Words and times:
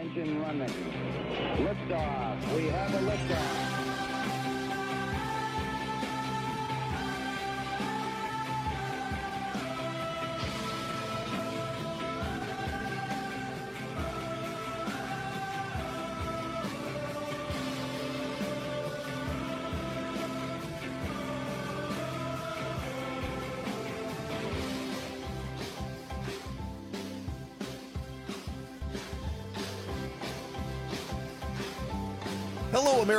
engine 0.00 0.40
running. 0.42 0.68
Liftoff. 1.58 2.56
We 2.56 2.66
have 2.68 2.94
a 2.94 2.98
liftoff. 2.98 3.75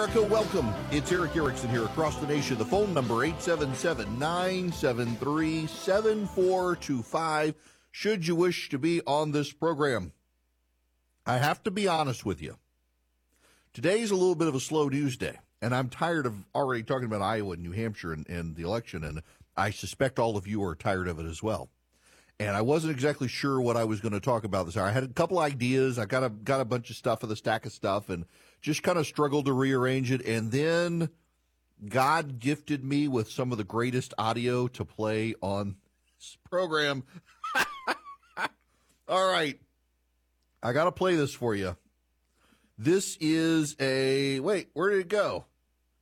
America. 0.07 0.33
Welcome. 0.33 0.73
It's 0.91 1.11
Erick 1.11 1.35
Erickson 1.35 1.69
here 1.69 1.83
across 1.83 2.17
the 2.17 2.27
nation. 2.27 2.57
The 2.57 2.65
phone 2.65 2.93
number 2.93 3.23
877 3.23 4.19
973 4.19 5.67
7425. 5.67 7.55
Should 7.91 8.27
you 8.27 8.35
wish 8.35 8.69
to 8.69 8.77
be 8.77 9.01
on 9.05 9.31
this 9.31 9.51
program, 9.51 10.13
I 11.25 11.37
have 11.37 11.63
to 11.63 11.71
be 11.71 11.87
honest 11.87 12.25
with 12.25 12.41
you. 12.41 12.57
Today's 13.73 14.11
a 14.11 14.15
little 14.15 14.35
bit 14.35 14.47
of 14.47 14.55
a 14.55 14.59
slow 14.59 14.87
news 14.87 15.17
day, 15.17 15.37
and 15.61 15.75
I'm 15.75 15.89
tired 15.89 16.25
of 16.25 16.35
already 16.55 16.83
talking 16.83 17.05
about 17.05 17.21
Iowa 17.21 17.53
and 17.53 17.63
New 17.63 17.71
Hampshire 17.71 18.13
and, 18.13 18.27
and 18.29 18.55
the 18.55 18.63
election, 18.63 19.03
and 19.03 19.23
I 19.55 19.71
suspect 19.71 20.19
all 20.19 20.37
of 20.37 20.47
you 20.47 20.63
are 20.63 20.75
tired 20.75 21.07
of 21.07 21.19
it 21.19 21.25
as 21.25 21.43
well 21.43 21.69
and 22.39 22.55
I 22.55 22.61
wasn't 22.61 22.91
exactly 22.91 23.27
sure 23.27 23.59
what 23.59 23.77
I 23.77 23.83
was 23.83 23.99
going 23.99 24.13
to 24.13 24.19
talk 24.19 24.43
about 24.43 24.67
this 24.67 24.77
hour. 24.77 24.85
I 24.85 24.91
had 24.91 25.03
a 25.03 25.07
couple 25.07 25.39
ideas. 25.39 25.97
I 25.97 26.05
got 26.05 26.23
a 26.23 26.29
got 26.29 26.61
a 26.61 26.65
bunch 26.65 26.91
of 26.91 26.95
stuff 26.95 27.23
of 27.23 27.29
the 27.29 27.35
stack 27.35 27.65
of 27.65 27.71
stuff, 27.71 28.09
and 28.09 28.25
just 28.61 28.83
kind 28.83 28.97
of 28.97 29.05
struggled 29.05 29.45
to 29.45 29.53
rearrange 29.53 30.11
it. 30.11 30.25
And 30.25 30.51
then 30.51 31.09
God 31.87 32.39
gifted 32.39 32.83
me 32.83 33.07
with 33.07 33.31
some 33.31 33.51
of 33.51 33.57
the 33.57 33.63
greatest 33.63 34.13
audio 34.17 34.67
to 34.69 34.85
play 34.85 35.35
on 35.41 35.75
this 36.17 36.37
program. 36.49 37.03
All 39.07 39.31
right, 39.31 39.59
I 40.61 40.73
got 40.73 40.85
to 40.85 40.91
play 40.91 41.15
this 41.15 41.33
for 41.33 41.55
you. 41.55 41.77
This 42.77 43.17
is 43.19 43.75
a 43.79 44.39
wait. 44.39 44.69
Where 44.73 44.91
did 44.91 44.99
it 44.99 45.07
go? 45.07 45.45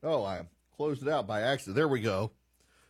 Oh, 0.04 0.24
I 0.24 0.42
closed 0.76 1.02
it 1.02 1.10
out 1.10 1.28
by 1.28 1.42
accident. 1.42 1.76
There 1.76 1.88
we 1.88 2.02
go. 2.02 2.32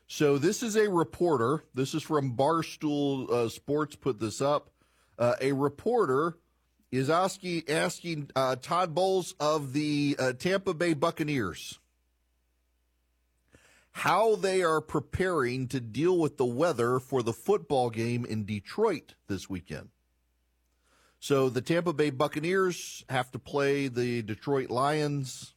So 0.08 0.38
this 0.38 0.62
is 0.64 0.76
a 0.76 0.90
reporter. 0.90 1.64
This 1.74 1.94
is 1.94 2.04
from 2.04 2.36
Barstool 2.36 3.30
uh, 3.30 3.50
Sports. 3.50 3.96
Put 3.96 4.20
this 4.20 4.42
up. 4.42 4.70
Uh, 5.18 5.36
a 5.42 5.52
reporter 5.52 6.38
is 6.92 7.10
asking 7.10 7.64
asking 7.68 8.30
uh, 8.36 8.56
Todd 8.56 8.94
Bowles 8.94 9.36
of 9.40 9.74
the 9.74 10.16
uh, 10.18 10.34
Tampa 10.34 10.74
Bay 10.74 10.94
Buccaneers 10.94 11.80
how 13.92 14.36
they 14.36 14.62
are 14.62 14.82
preparing 14.82 15.68
to 15.70 15.80
deal 15.80 16.18
with 16.18 16.38
the 16.38 16.46
weather 16.46 17.00
for 17.00 17.24
the 17.24 17.32
football 17.32 17.90
game 17.90 18.26
in 18.26 18.44
Detroit 18.44 19.16
this 19.28 19.50
weekend. 19.50 19.90
So 21.20 21.50
the 21.50 21.62
Tampa 21.62 21.94
Bay 21.94 22.10
Buccaneers 22.10 23.06
have 23.10 23.32
to 23.32 23.40
play 23.40 23.88
the 23.88 24.22
Detroit 24.22 24.70
Lions 24.70 25.56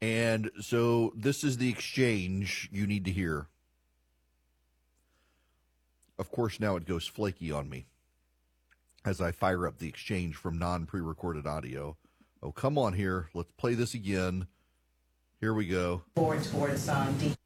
and 0.00 0.50
so 0.60 1.12
this 1.16 1.42
is 1.42 1.56
the 1.56 1.68
exchange 1.68 2.68
you 2.72 2.86
need 2.86 3.04
to 3.06 3.10
hear. 3.10 3.48
Of 6.18 6.30
course, 6.30 6.60
now 6.60 6.76
it 6.76 6.86
goes 6.86 7.06
flaky 7.06 7.50
on 7.50 7.68
me 7.68 7.86
as 9.04 9.20
I 9.20 9.32
fire 9.32 9.66
up 9.66 9.78
the 9.78 9.88
exchange 9.88 10.36
from 10.36 10.58
non 10.58 10.86
pre 10.86 11.00
recorded 11.00 11.46
audio. 11.46 11.96
Oh, 12.42 12.52
come 12.52 12.78
on 12.78 12.92
here. 12.92 13.28
Let's 13.34 13.50
play 13.56 13.74
this 13.74 13.94
again. 13.94 14.46
Here 15.40 15.54
we 15.54 15.66
go. 15.66 16.02
Forward 16.14 16.44
towards 16.44 16.88
um, 16.88 17.16
deep. 17.18 17.36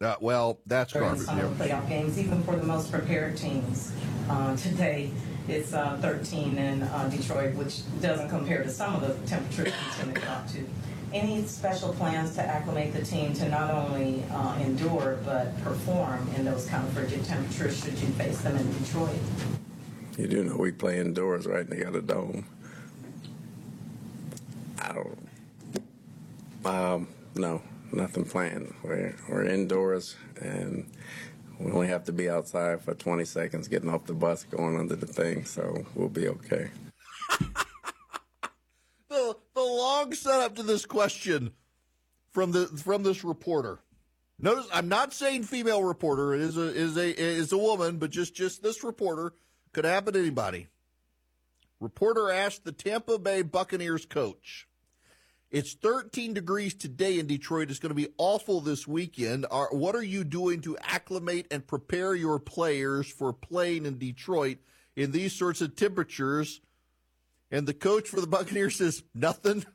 Uh, 0.00 0.16
well, 0.20 0.58
that's 0.66 0.92
garbage. 0.92 1.28
Of 1.28 1.58
the 1.58 1.64
playoff 1.64 1.88
games, 1.88 2.18
even 2.18 2.42
for 2.42 2.56
the 2.56 2.64
most 2.64 2.90
prepared 2.90 3.36
teams. 3.36 3.92
Uh, 4.28 4.56
today, 4.56 5.10
it's 5.48 5.72
uh, 5.72 5.98
13 6.00 6.58
in 6.58 6.82
uh, 6.82 7.08
Detroit, 7.08 7.54
which 7.54 7.82
doesn't 8.00 8.28
compare 8.28 8.62
to 8.62 8.70
some 8.70 8.96
of 8.96 9.00
the 9.02 9.26
temperatures 9.28 9.72
we 9.72 10.12
tend 10.12 10.14
to 10.16 10.54
to 10.54 10.66
any 11.12 11.44
special 11.44 11.92
plans 11.94 12.34
to 12.34 12.42
acclimate 12.42 12.92
the 12.92 13.04
team 13.04 13.34
to 13.34 13.48
not 13.48 13.70
only 13.70 14.24
uh, 14.32 14.58
endure 14.60 15.18
but 15.24 15.56
perform 15.62 16.26
in 16.36 16.44
those 16.44 16.66
kind 16.66 16.86
of 16.86 16.92
frigid 16.94 17.24
temperatures 17.24 17.78
should 17.84 17.98
you 17.98 18.08
face 18.08 18.40
them 18.40 18.56
in 18.56 18.82
Detroit? 18.82 19.10
You 20.18 20.26
do 20.26 20.44
know 20.44 20.56
we 20.56 20.72
play 20.72 20.98
indoors, 20.98 21.46
right? 21.46 21.68
They 21.68 21.76
got 21.78 21.94
a 21.94 22.02
dome. 22.02 22.46
I 24.80 24.92
don't. 24.92 25.28
Um, 26.64 27.08
no, 27.34 27.62
nothing 27.92 28.24
planned. 28.24 28.74
We're 28.82 29.16
we're 29.28 29.44
indoors, 29.44 30.16
and 30.40 30.90
we 31.58 31.72
only 31.72 31.88
have 31.88 32.04
to 32.04 32.12
be 32.12 32.28
outside 32.28 32.82
for 32.82 32.94
20 32.94 33.24
seconds, 33.24 33.68
getting 33.68 33.88
off 33.88 34.04
the 34.04 34.12
bus, 34.12 34.44
going 34.44 34.78
under 34.78 34.96
the 34.96 35.06
thing, 35.06 35.44
so 35.44 35.86
we'll 35.94 36.08
be 36.08 36.28
okay 36.28 36.70
the 39.08 39.36
the 39.54 39.62
long 39.62 40.12
setup 40.12 40.56
to 40.56 40.62
this 40.62 40.84
question 40.84 41.52
from 42.32 42.52
the 42.52 42.66
from 42.66 43.02
this 43.02 43.24
reporter. 43.24 43.78
Notice 44.38 44.66
I'm 44.72 44.88
not 44.88 45.12
saying 45.12 45.44
female 45.44 45.84
reporter. 45.84 46.34
It 46.34 46.40
is 46.40 46.56
a 46.56 46.74
is 46.74 46.96
a 46.96 47.18
is 47.18 47.52
a 47.52 47.58
woman, 47.58 47.98
but 47.98 48.10
just 48.10 48.34
just 48.34 48.62
this 48.62 48.82
reporter 48.82 49.32
could 49.72 49.84
happen 49.84 50.14
to 50.14 50.20
anybody. 50.20 50.68
Reporter 51.80 52.30
asked 52.30 52.64
the 52.64 52.72
Tampa 52.72 53.18
Bay 53.18 53.42
Buccaneers 53.42 54.06
coach. 54.06 54.68
It's 55.50 55.74
13 55.74 56.32
degrees 56.32 56.72
today 56.74 57.18
in 57.18 57.26
Detroit. 57.26 57.70
It's 57.70 57.78
going 57.78 57.90
to 57.90 57.94
be 57.94 58.08
awful 58.16 58.60
this 58.60 58.86
weekend. 58.86 59.44
Are, 59.50 59.68
what 59.70 59.94
are 59.94 60.02
you 60.02 60.24
doing 60.24 60.62
to 60.62 60.78
acclimate 60.78 61.46
and 61.50 61.66
prepare 61.66 62.14
your 62.14 62.38
players 62.38 63.06
for 63.06 63.34
playing 63.34 63.84
in 63.84 63.98
Detroit 63.98 64.58
in 64.96 65.10
these 65.10 65.34
sorts 65.34 65.60
of 65.60 65.76
temperatures? 65.76 66.60
And 67.50 67.66
the 67.66 67.74
coach 67.74 68.08
for 68.08 68.20
the 68.20 68.26
Buccaneers 68.26 68.76
says, 68.76 69.02
nothing 69.14 69.66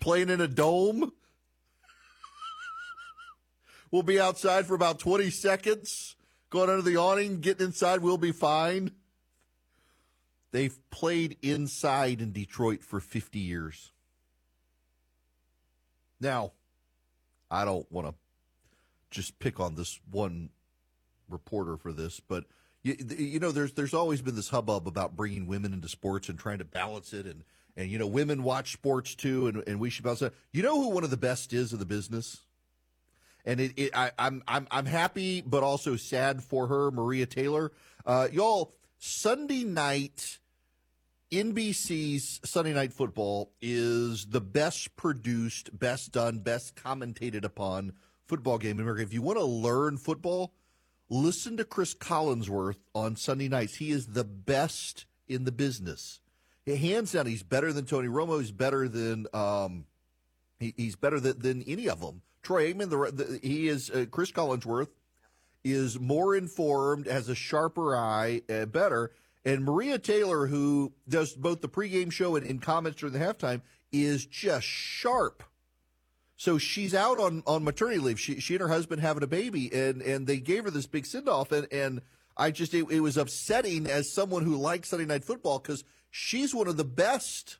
playing 0.00 0.30
in 0.30 0.40
a 0.40 0.46
dome. 0.46 1.10
we'll 3.90 4.04
be 4.04 4.20
outside 4.20 4.66
for 4.66 4.74
about 4.74 5.00
20 5.00 5.30
seconds, 5.30 6.14
going 6.50 6.70
under 6.70 6.82
the 6.82 6.98
awning, 6.98 7.40
getting 7.40 7.66
inside, 7.66 8.00
we'll 8.00 8.16
be 8.16 8.30
fine. 8.30 8.92
They've 10.52 10.78
played 10.90 11.36
inside 11.42 12.20
in 12.20 12.32
Detroit 12.32 12.82
for 12.82 13.00
50 13.00 13.38
years. 13.38 13.92
Now, 16.20 16.52
I 17.50 17.64
don't 17.64 17.90
want 17.90 18.08
to 18.08 18.14
just 19.10 19.38
pick 19.38 19.60
on 19.60 19.74
this 19.74 20.00
one 20.10 20.50
reporter 21.28 21.76
for 21.76 21.92
this, 21.92 22.20
but 22.20 22.44
you, 22.82 22.96
you 23.18 23.40
know, 23.40 23.50
there's 23.50 23.72
there's 23.72 23.94
always 23.94 24.22
been 24.22 24.36
this 24.36 24.48
hubbub 24.48 24.86
about 24.86 25.16
bringing 25.16 25.46
women 25.46 25.72
into 25.72 25.88
sports 25.88 26.28
and 26.28 26.38
trying 26.38 26.58
to 26.58 26.64
balance 26.64 27.12
it 27.12 27.26
and 27.26 27.42
and 27.76 27.90
you 27.90 27.98
know 27.98 28.06
women 28.06 28.42
watch 28.42 28.72
sports 28.72 29.14
too, 29.14 29.48
and, 29.48 29.62
and 29.66 29.80
we 29.80 29.90
should 29.90 30.04
balance 30.04 30.22
it. 30.22 30.34
You 30.52 30.62
know 30.62 30.80
who 30.80 30.90
one 30.90 31.04
of 31.04 31.10
the 31.10 31.16
best 31.16 31.52
is 31.52 31.72
of 31.72 31.78
the 31.78 31.84
business, 31.84 32.38
and 33.44 33.60
it, 33.60 33.72
it 33.76 33.96
I, 33.96 34.12
I'm 34.18 34.42
I'm 34.48 34.66
I'm 34.70 34.86
happy 34.86 35.42
but 35.42 35.62
also 35.62 35.96
sad 35.96 36.42
for 36.42 36.68
her, 36.68 36.90
Maria 36.90 37.26
Taylor. 37.26 37.72
Uh, 38.04 38.28
y'all, 38.32 38.74
Sunday 38.98 39.64
night. 39.64 40.38
NBC's 41.32 42.40
Sunday 42.44 42.72
Night 42.72 42.92
Football 42.92 43.50
is 43.60 44.26
the 44.26 44.40
best 44.40 44.94
produced, 44.94 45.76
best 45.76 46.12
done, 46.12 46.38
best 46.38 46.76
commentated 46.76 47.44
upon 47.44 47.94
football 48.26 48.58
game 48.58 48.76
in 48.76 48.82
America. 48.82 49.02
If 49.02 49.12
you 49.12 49.22
want 49.22 49.38
to 49.38 49.44
learn 49.44 49.96
football, 49.96 50.52
listen 51.08 51.56
to 51.56 51.64
Chris 51.64 51.94
Collinsworth 51.94 52.78
on 52.94 53.16
Sunday 53.16 53.48
nights. 53.48 53.74
He 53.74 53.90
is 53.90 54.06
the 54.06 54.22
best 54.22 55.06
in 55.26 55.42
the 55.42 55.52
business 55.52 56.20
hands 56.74 57.12
down, 57.12 57.26
he's 57.26 57.44
better 57.44 57.72
than 57.72 57.84
Tony 57.84 58.08
Romo. 58.08 58.40
He's 58.40 58.50
better 58.50 58.88
than 58.88 59.26
um, 59.32 59.84
he, 60.58 60.74
he's 60.76 60.96
better 60.96 61.20
than, 61.20 61.38
than 61.38 61.62
any 61.62 61.88
of 61.88 62.00
them. 62.00 62.22
Troy 62.42 62.72
Aikman, 62.72 62.90
the, 62.90 63.12
the 63.12 63.38
he 63.42 63.68
is 63.68 63.90
uh, 63.90 64.06
Chris 64.10 64.32
Collinsworth 64.32 64.88
is 65.72 65.98
more 65.98 66.34
informed, 66.34 67.06
has 67.06 67.28
a 67.28 67.34
sharper 67.34 67.96
eye, 67.96 68.42
uh, 68.48 68.66
better. 68.66 69.12
And 69.44 69.64
Maria 69.64 69.98
Taylor, 69.98 70.46
who 70.46 70.92
does 71.08 71.32
both 71.34 71.60
the 71.60 71.68
pregame 71.68 72.10
show 72.10 72.36
and, 72.36 72.46
and 72.46 72.60
comments 72.60 73.00
during 73.00 73.12
the 73.12 73.24
halftime, 73.24 73.62
is 73.92 74.26
just 74.26 74.66
sharp. 74.66 75.42
So 76.36 76.58
she's 76.58 76.94
out 76.94 77.18
on, 77.18 77.42
on 77.46 77.64
maternity 77.64 77.98
leave. 77.98 78.20
She 78.20 78.40
she 78.40 78.54
and 78.54 78.60
her 78.60 78.68
husband 78.68 79.00
having 79.00 79.22
a 79.22 79.28
baby, 79.28 79.72
and 79.72 80.02
and 80.02 80.26
they 80.26 80.38
gave 80.38 80.64
her 80.64 80.70
this 80.70 80.86
big 80.86 81.06
send 81.06 81.28
off, 81.28 81.52
and 81.52 81.66
and 81.72 82.02
I 82.36 82.50
just 82.50 82.74
it, 82.74 82.90
it 82.90 83.00
was 83.00 83.16
upsetting 83.16 83.86
as 83.86 84.12
someone 84.12 84.44
who 84.44 84.56
likes 84.56 84.90
Sunday 84.90 85.06
Night 85.06 85.24
Football 85.24 85.60
because 85.60 85.84
She's 86.18 86.54
one 86.54 86.66
of 86.66 86.78
the 86.78 86.84
best. 86.84 87.58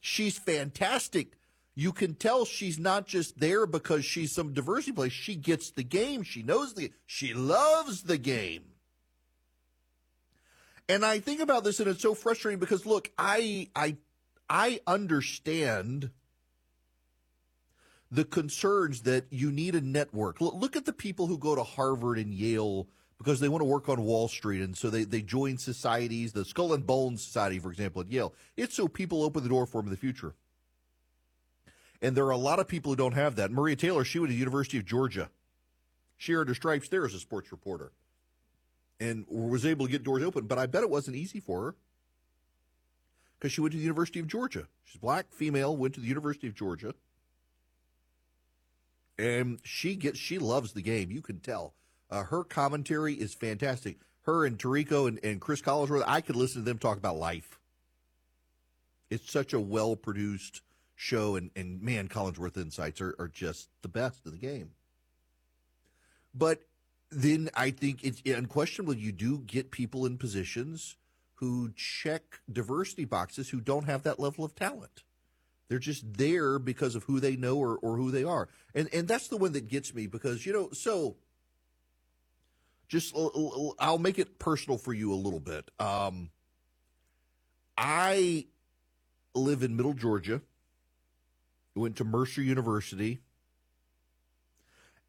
She's 0.00 0.36
fantastic. 0.36 1.38
You 1.74 1.92
can 1.92 2.14
tell 2.14 2.44
she's 2.44 2.78
not 2.78 3.06
just 3.06 3.40
there 3.40 3.66
because 3.66 4.04
she's 4.04 4.32
some 4.32 4.52
diversity 4.52 4.92
place. 4.92 5.12
She 5.12 5.34
gets 5.34 5.70
the 5.70 5.82
game. 5.82 6.22
She 6.22 6.42
knows 6.42 6.74
the 6.74 6.92
she 7.04 7.34
loves 7.34 8.02
the 8.02 8.18
game. 8.18 8.62
And 10.88 11.04
I 11.04 11.18
think 11.18 11.40
about 11.40 11.64
this 11.64 11.80
and 11.80 11.88
it's 11.88 12.02
so 12.02 12.14
frustrating 12.14 12.60
because 12.60 12.86
look, 12.86 13.10
I 13.18 13.68
I 13.74 13.96
I 14.48 14.80
understand 14.86 16.10
the 18.10 18.24
concerns 18.24 19.02
that 19.02 19.26
you 19.30 19.50
need 19.50 19.74
a 19.74 19.80
network. 19.80 20.40
Look, 20.40 20.54
look 20.54 20.76
at 20.76 20.84
the 20.84 20.92
people 20.92 21.26
who 21.26 21.38
go 21.38 21.56
to 21.56 21.64
Harvard 21.64 22.18
and 22.18 22.32
Yale 22.32 22.86
because 23.18 23.40
they 23.40 23.48
want 23.48 23.62
to 23.62 23.66
work 23.66 23.88
on 23.88 24.04
Wall 24.04 24.28
Street 24.28 24.60
and 24.60 24.76
so 24.76 24.90
they, 24.90 25.02
they 25.02 25.22
join 25.22 25.58
societies, 25.58 26.32
the 26.32 26.44
Skull 26.44 26.72
and 26.72 26.86
Bones 26.86 27.24
Society, 27.24 27.58
for 27.58 27.72
example, 27.72 28.02
at 28.02 28.12
Yale. 28.12 28.32
It's 28.56 28.76
so 28.76 28.86
people 28.86 29.24
open 29.24 29.42
the 29.42 29.48
door 29.48 29.66
for 29.66 29.80
them 29.80 29.88
in 29.88 29.90
the 29.90 29.96
future. 29.96 30.34
And 32.04 32.14
there 32.14 32.26
are 32.26 32.32
a 32.32 32.36
lot 32.36 32.58
of 32.58 32.68
people 32.68 32.92
who 32.92 32.96
don't 32.96 33.14
have 33.14 33.36
that. 33.36 33.50
Maria 33.50 33.76
Taylor, 33.76 34.04
she 34.04 34.18
went 34.18 34.28
to 34.28 34.34
the 34.34 34.38
University 34.38 34.76
of 34.76 34.84
Georgia. 34.84 35.30
She 36.18 36.34
earned 36.34 36.50
her 36.50 36.54
stripes 36.54 36.86
there 36.86 37.06
as 37.06 37.14
a 37.14 37.18
sports 37.18 37.50
reporter 37.50 37.92
and 39.00 39.24
was 39.26 39.64
able 39.64 39.86
to 39.86 39.90
get 39.92 40.04
doors 40.04 40.22
open. 40.22 40.46
But 40.46 40.58
I 40.58 40.66
bet 40.66 40.82
it 40.82 40.90
wasn't 40.90 41.16
easy 41.16 41.40
for 41.40 41.62
her 41.62 41.74
because 43.38 43.52
she 43.52 43.62
went 43.62 43.72
to 43.72 43.78
the 43.78 43.82
University 43.82 44.20
of 44.20 44.26
Georgia. 44.26 44.68
She's 44.84 45.00
black, 45.00 45.32
female, 45.32 45.74
went 45.78 45.94
to 45.94 46.00
the 46.00 46.06
University 46.06 46.46
of 46.46 46.54
Georgia. 46.54 46.94
And 49.18 49.60
she 49.62 49.96
gets 49.96 50.18
she 50.18 50.38
loves 50.38 50.74
the 50.74 50.82
game. 50.82 51.10
You 51.10 51.22
can 51.22 51.40
tell. 51.40 51.72
Uh, 52.10 52.24
her 52.24 52.44
commentary 52.44 53.14
is 53.14 53.32
fantastic. 53.32 53.96
Her 54.24 54.44
and 54.44 54.58
Tirico 54.58 55.08
and, 55.08 55.18
and 55.24 55.40
Chris 55.40 55.62
Collinsworth, 55.62 56.04
I 56.06 56.20
could 56.20 56.36
listen 56.36 56.60
to 56.60 56.66
them 56.66 56.76
talk 56.76 56.98
about 56.98 57.16
life. 57.16 57.58
It's 59.08 59.32
such 59.32 59.54
a 59.54 59.60
well 59.60 59.96
produced 59.96 60.60
show, 60.94 61.36
and, 61.36 61.50
and 61.56 61.82
man, 61.82 62.08
Collinsworth 62.08 62.56
insights 62.56 63.00
are, 63.00 63.14
are 63.18 63.28
just 63.28 63.68
the 63.82 63.88
best 63.88 64.26
in 64.26 64.32
the 64.32 64.38
game. 64.38 64.70
But 66.34 66.62
then 67.10 67.50
I 67.54 67.70
think 67.70 68.02
it's 68.02 68.22
unquestionably 68.24 68.98
you 68.98 69.12
do 69.12 69.38
get 69.38 69.70
people 69.70 70.06
in 70.06 70.18
positions 70.18 70.96
who 71.34 71.72
check 71.76 72.40
diversity 72.50 73.04
boxes 73.04 73.50
who 73.50 73.60
don't 73.60 73.84
have 73.84 74.02
that 74.04 74.18
level 74.20 74.44
of 74.44 74.54
talent. 74.54 75.02
They're 75.68 75.78
just 75.78 76.14
there 76.14 76.58
because 76.58 76.94
of 76.94 77.04
who 77.04 77.20
they 77.20 77.36
know 77.36 77.56
or, 77.56 77.76
or 77.78 77.96
who 77.96 78.10
they 78.10 78.24
are. 78.24 78.48
And 78.74 78.88
and 78.92 79.08
that's 79.08 79.28
the 79.28 79.36
one 79.36 79.52
that 79.52 79.68
gets 79.68 79.94
me 79.94 80.06
because, 80.06 80.44
you 80.44 80.52
know, 80.52 80.70
so 80.72 81.16
just 82.88 83.14
I'll 83.78 83.98
make 83.98 84.18
it 84.18 84.38
personal 84.38 84.78
for 84.78 84.92
you 84.92 85.12
a 85.12 85.16
little 85.16 85.40
bit. 85.40 85.70
Um, 85.78 86.30
I 87.76 88.46
live 89.34 89.62
in 89.62 89.76
Middle 89.76 89.94
Georgia. 89.94 90.42
Went 91.74 91.96
to 91.96 92.04
Mercer 92.04 92.42
University 92.42 93.20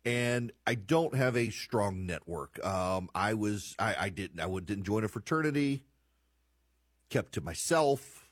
and 0.06 0.52
I 0.68 0.76
don't 0.76 1.16
have 1.16 1.36
a 1.36 1.50
strong 1.50 2.06
network. 2.06 2.64
Um, 2.64 3.10
I 3.16 3.34
was 3.34 3.76
I, 3.80 3.96
I 4.00 4.10
didn't 4.10 4.40
I 4.40 4.48
didn't 4.60 4.84
join 4.84 5.04
a 5.04 5.08
fraternity. 5.08 5.84
Kept 7.10 7.34
to 7.34 7.42
myself. 7.42 8.30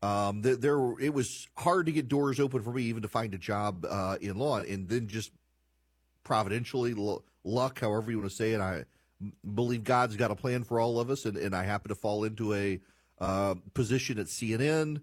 Um, 0.00 0.42
there, 0.42 0.56
there, 0.56 0.94
it 1.00 1.14
was 1.14 1.46
hard 1.56 1.86
to 1.86 1.92
get 1.92 2.08
doors 2.08 2.40
open 2.40 2.62
for 2.62 2.72
me 2.72 2.82
even 2.84 3.02
to 3.02 3.08
find 3.08 3.34
a 3.34 3.38
job 3.38 3.86
uh, 3.88 4.16
in 4.20 4.36
law, 4.36 4.58
and 4.58 4.88
then 4.88 5.06
just 5.06 5.30
providentially 6.24 6.94
luck, 7.44 7.80
however 7.80 8.10
you 8.10 8.18
want 8.18 8.30
to 8.30 8.36
say 8.36 8.52
it. 8.52 8.60
I 8.60 8.84
believe 9.54 9.84
God's 9.84 10.16
got 10.16 10.32
a 10.32 10.34
plan 10.34 10.64
for 10.64 10.80
all 10.80 10.98
of 10.98 11.08
us, 11.08 11.24
and, 11.24 11.36
and 11.36 11.54
I 11.54 11.62
happen 11.62 11.90
to 11.90 11.94
fall 11.94 12.24
into 12.24 12.52
a 12.52 12.80
uh, 13.20 13.54
position 13.74 14.18
at 14.18 14.26
CNN, 14.26 15.02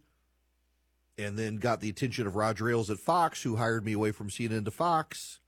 and 1.19 1.37
then 1.37 1.57
got 1.57 1.81
the 1.81 1.89
attention 1.89 2.25
of 2.25 2.35
Roger 2.35 2.69
Ailes 2.69 2.89
at 2.89 2.99
Fox, 2.99 3.43
who 3.43 3.57
hired 3.57 3.85
me 3.85 3.93
away 3.93 4.11
from 4.11 4.29
CNN 4.29 4.65
to 4.65 4.71
Fox 4.71 5.39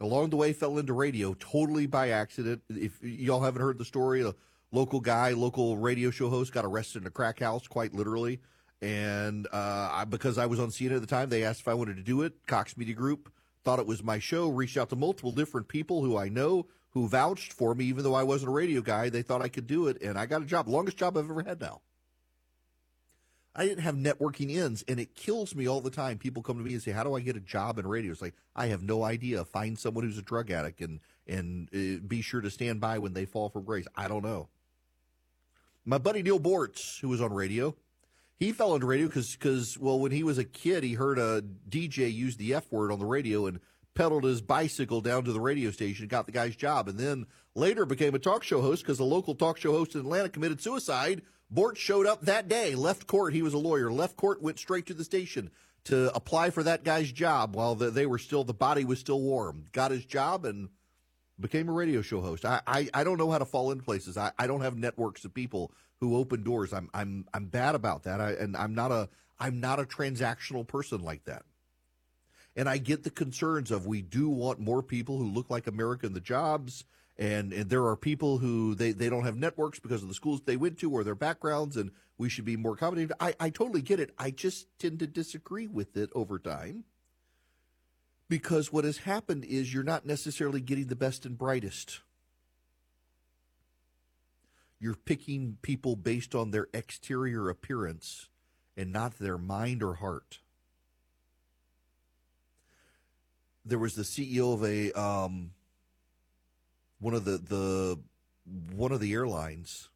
along 0.00 0.30
the 0.30 0.36
way 0.36 0.52
fell 0.52 0.78
into 0.78 0.92
radio 0.92 1.34
totally 1.38 1.86
by 1.86 2.10
accident. 2.10 2.62
If 2.68 3.02
y'all 3.02 3.42
haven't 3.42 3.62
heard 3.62 3.78
the 3.78 3.84
story, 3.84 4.22
a 4.22 4.34
local 4.72 5.00
guy, 5.00 5.30
local 5.30 5.76
radio 5.76 6.10
show 6.10 6.28
host 6.28 6.52
got 6.52 6.64
arrested 6.64 7.02
in 7.02 7.06
a 7.06 7.10
crack 7.10 7.40
house, 7.40 7.66
quite 7.66 7.94
literally. 7.94 8.40
And 8.82 9.46
uh, 9.52 9.90
I, 9.92 10.04
because 10.04 10.36
I 10.36 10.46
was 10.46 10.60
on 10.60 10.68
CNN 10.68 10.96
at 10.96 11.00
the 11.00 11.06
time, 11.06 11.30
they 11.30 11.44
asked 11.44 11.60
if 11.60 11.68
I 11.68 11.74
wanted 11.74 11.96
to 11.96 12.02
do 12.02 12.22
it. 12.22 12.34
Cox 12.46 12.76
Media 12.76 12.94
Group 12.94 13.32
thought 13.62 13.78
it 13.78 13.86
was 13.86 14.02
my 14.02 14.18
show, 14.18 14.48
reached 14.48 14.76
out 14.76 14.90
to 14.90 14.96
multiple 14.96 15.32
different 15.32 15.68
people 15.68 16.04
who 16.04 16.18
I 16.18 16.28
know 16.28 16.66
who 16.90 17.08
vouched 17.08 17.52
for 17.52 17.74
me, 17.74 17.86
even 17.86 18.04
though 18.04 18.14
I 18.14 18.22
wasn't 18.22 18.50
a 18.50 18.54
radio 18.54 18.80
guy. 18.80 19.08
They 19.08 19.22
thought 19.22 19.42
I 19.42 19.48
could 19.48 19.66
do 19.66 19.88
it, 19.88 20.02
and 20.02 20.18
I 20.18 20.26
got 20.26 20.42
a 20.42 20.44
job, 20.44 20.68
longest 20.68 20.96
job 20.96 21.16
I've 21.16 21.30
ever 21.30 21.42
had 21.42 21.60
now. 21.60 21.80
I 23.56 23.66
didn't 23.66 23.84
have 23.84 23.94
networking 23.94 24.56
ends, 24.56 24.84
and 24.88 24.98
it 24.98 25.14
kills 25.14 25.54
me 25.54 25.68
all 25.68 25.80
the 25.80 25.90
time. 25.90 26.18
People 26.18 26.42
come 26.42 26.58
to 26.58 26.64
me 26.64 26.72
and 26.72 26.82
say, 26.82 26.90
"How 26.90 27.04
do 27.04 27.14
I 27.14 27.20
get 27.20 27.36
a 27.36 27.40
job 27.40 27.78
in 27.78 27.86
radio?" 27.86 28.10
It's 28.10 28.20
like 28.20 28.34
I 28.56 28.66
have 28.66 28.82
no 28.82 29.04
idea. 29.04 29.44
Find 29.44 29.78
someone 29.78 30.04
who's 30.04 30.18
a 30.18 30.22
drug 30.22 30.50
addict 30.50 30.80
and 30.80 31.00
and 31.26 31.68
uh, 31.72 32.04
be 32.06 32.20
sure 32.20 32.40
to 32.40 32.50
stand 32.50 32.80
by 32.80 32.98
when 32.98 33.12
they 33.12 33.24
fall 33.24 33.48
from 33.48 33.64
grace. 33.64 33.86
I 33.94 34.08
don't 34.08 34.24
know. 34.24 34.48
My 35.84 35.98
buddy 35.98 36.22
Neil 36.22 36.40
Boortz, 36.40 37.00
who 37.00 37.08
was 37.08 37.20
on 37.20 37.32
radio, 37.32 37.76
he 38.36 38.52
fell 38.52 38.74
into 38.74 38.86
radio 38.86 39.06
because 39.06 39.36
because 39.36 39.78
well, 39.78 40.00
when 40.00 40.12
he 40.12 40.24
was 40.24 40.38
a 40.38 40.44
kid, 40.44 40.82
he 40.82 40.94
heard 40.94 41.18
a 41.18 41.42
DJ 41.68 42.12
use 42.12 42.36
the 42.36 42.54
F 42.54 42.72
word 42.72 42.90
on 42.90 42.98
the 42.98 43.06
radio 43.06 43.46
and 43.46 43.60
pedaled 43.94 44.24
his 44.24 44.40
bicycle 44.40 45.00
down 45.00 45.22
to 45.24 45.32
the 45.32 45.40
radio 45.40 45.70
station, 45.70 46.02
and 46.02 46.10
got 46.10 46.26
the 46.26 46.32
guy's 46.32 46.56
job, 46.56 46.88
and 46.88 46.98
then 46.98 47.26
later 47.54 47.86
became 47.86 48.16
a 48.16 48.18
talk 48.18 48.42
show 48.42 48.60
host 48.60 48.82
because 48.82 48.98
a 48.98 49.04
local 49.04 49.36
talk 49.36 49.56
show 49.56 49.70
host 49.70 49.94
in 49.94 50.00
Atlanta 50.00 50.28
committed 50.28 50.60
suicide 50.60 51.22
Boortz 51.52 51.76
showed 51.76 52.06
up 52.06 52.22
that 52.22 52.48
day, 52.48 52.74
left 52.74 53.06
court. 53.06 53.32
He 53.32 53.42
was 53.42 53.54
a 53.54 53.58
lawyer. 53.58 53.92
Left 53.92 54.16
court, 54.16 54.42
went 54.42 54.58
straight 54.58 54.86
to 54.86 54.94
the 54.94 55.04
station 55.04 55.50
to 55.84 56.14
apply 56.14 56.50
for 56.50 56.62
that 56.62 56.84
guy's 56.84 57.12
job 57.12 57.54
while 57.54 57.74
the, 57.74 57.90
they 57.90 58.06
were 58.06 58.18
still, 58.18 58.44
the 58.44 58.54
body 58.54 58.84
was 58.84 58.98
still 58.98 59.20
warm. 59.20 59.66
Got 59.72 59.90
his 59.90 60.04
job 60.04 60.44
and 60.44 60.70
became 61.38 61.68
a 61.68 61.72
radio 61.72 62.00
show 62.00 62.20
host. 62.20 62.44
I, 62.44 62.60
I, 62.66 62.88
I 62.94 63.04
don't 63.04 63.18
know 63.18 63.30
how 63.30 63.38
to 63.38 63.44
fall 63.44 63.70
into 63.70 63.84
places. 63.84 64.16
I, 64.16 64.32
I 64.38 64.46
don't 64.46 64.62
have 64.62 64.76
networks 64.76 65.24
of 65.24 65.34
people 65.34 65.72
who 66.00 66.16
open 66.16 66.42
doors. 66.42 66.72
I'm, 66.72 66.88
I'm, 66.94 67.26
I'm 67.34 67.46
bad 67.46 67.74
about 67.74 68.04
that. 68.04 68.20
I, 68.20 68.32
and 68.32 68.56
I'm 68.56 68.74
not 68.74 68.90
a, 68.90 69.08
I'm 69.38 69.60
not 69.60 69.80
a 69.80 69.84
transactional 69.84 70.66
person 70.66 71.02
like 71.02 71.24
that. 71.24 71.42
And 72.56 72.68
I 72.68 72.78
get 72.78 73.02
the 73.02 73.10
concerns 73.10 73.70
of 73.70 73.86
we 73.86 74.00
do 74.00 74.28
want 74.28 74.60
more 74.60 74.82
people 74.82 75.18
who 75.18 75.26
look 75.26 75.50
like 75.50 75.66
America 75.66 76.06
in 76.06 76.14
the 76.14 76.20
jobs 76.20 76.84
and, 77.16 77.52
and 77.52 77.70
there 77.70 77.86
are 77.86 77.96
people 77.96 78.38
who 78.38 78.74
they, 78.74 78.92
they 78.92 79.08
don't 79.08 79.24
have 79.24 79.36
networks 79.36 79.78
because 79.78 80.02
of 80.02 80.08
the 80.08 80.14
schools 80.14 80.42
they 80.42 80.56
went 80.56 80.78
to 80.78 80.90
or 80.90 81.04
their 81.04 81.14
backgrounds 81.14 81.76
and 81.76 81.90
we 82.18 82.28
should 82.28 82.44
be 82.44 82.56
more 82.56 82.74
accommodating. 82.74 83.14
I, 83.20 83.34
I 83.38 83.50
totally 83.50 83.82
get 83.82 84.00
it. 84.00 84.14
I 84.18 84.30
just 84.30 84.66
tend 84.78 84.98
to 85.00 85.06
disagree 85.06 85.66
with 85.66 85.96
it 85.96 86.10
over 86.14 86.38
time 86.38 86.84
because 88.28 88.72
what 88.72 88.84
has 88.84 88.98
happened 88.98 89.44
is 89.44 89.72
you're 89.72 89.84
not 89.84 90.06
necessarily 90.06 90.60
getting 90.60 90.86
the 90.86 90.96
best 90.96 91.24
and 91.24 91.38
brightest. 91.38 92.00
You're 94.80 94.94
picking 94.94 95.58
people 95.62 95.96
based 95.96 96.34
on 96.34 96.50
their 96.50 96.66
exterior 96.74 97.48
appearance 97.48 98.28
and 98.76 98.92
not 98.92 99.18
their 99.18 99.38
mind 99.38 99.82
or 99.82 99.94
heart. 99.94 100.40
There 103.64 103.78
was 103.78 103.94
the 103.94 104.02
ceo 104.02 104.52
of 104.52 104.64
a 104.64 104.92
um, 105.00 105.52
one 107.04 107.12
of 107.12 107.26
the 107.26 107.36
the 107.36 107.98
one 108.74 108.90
of 108.90 108.98
the 108.98 109.12
airlines 109.12 109.90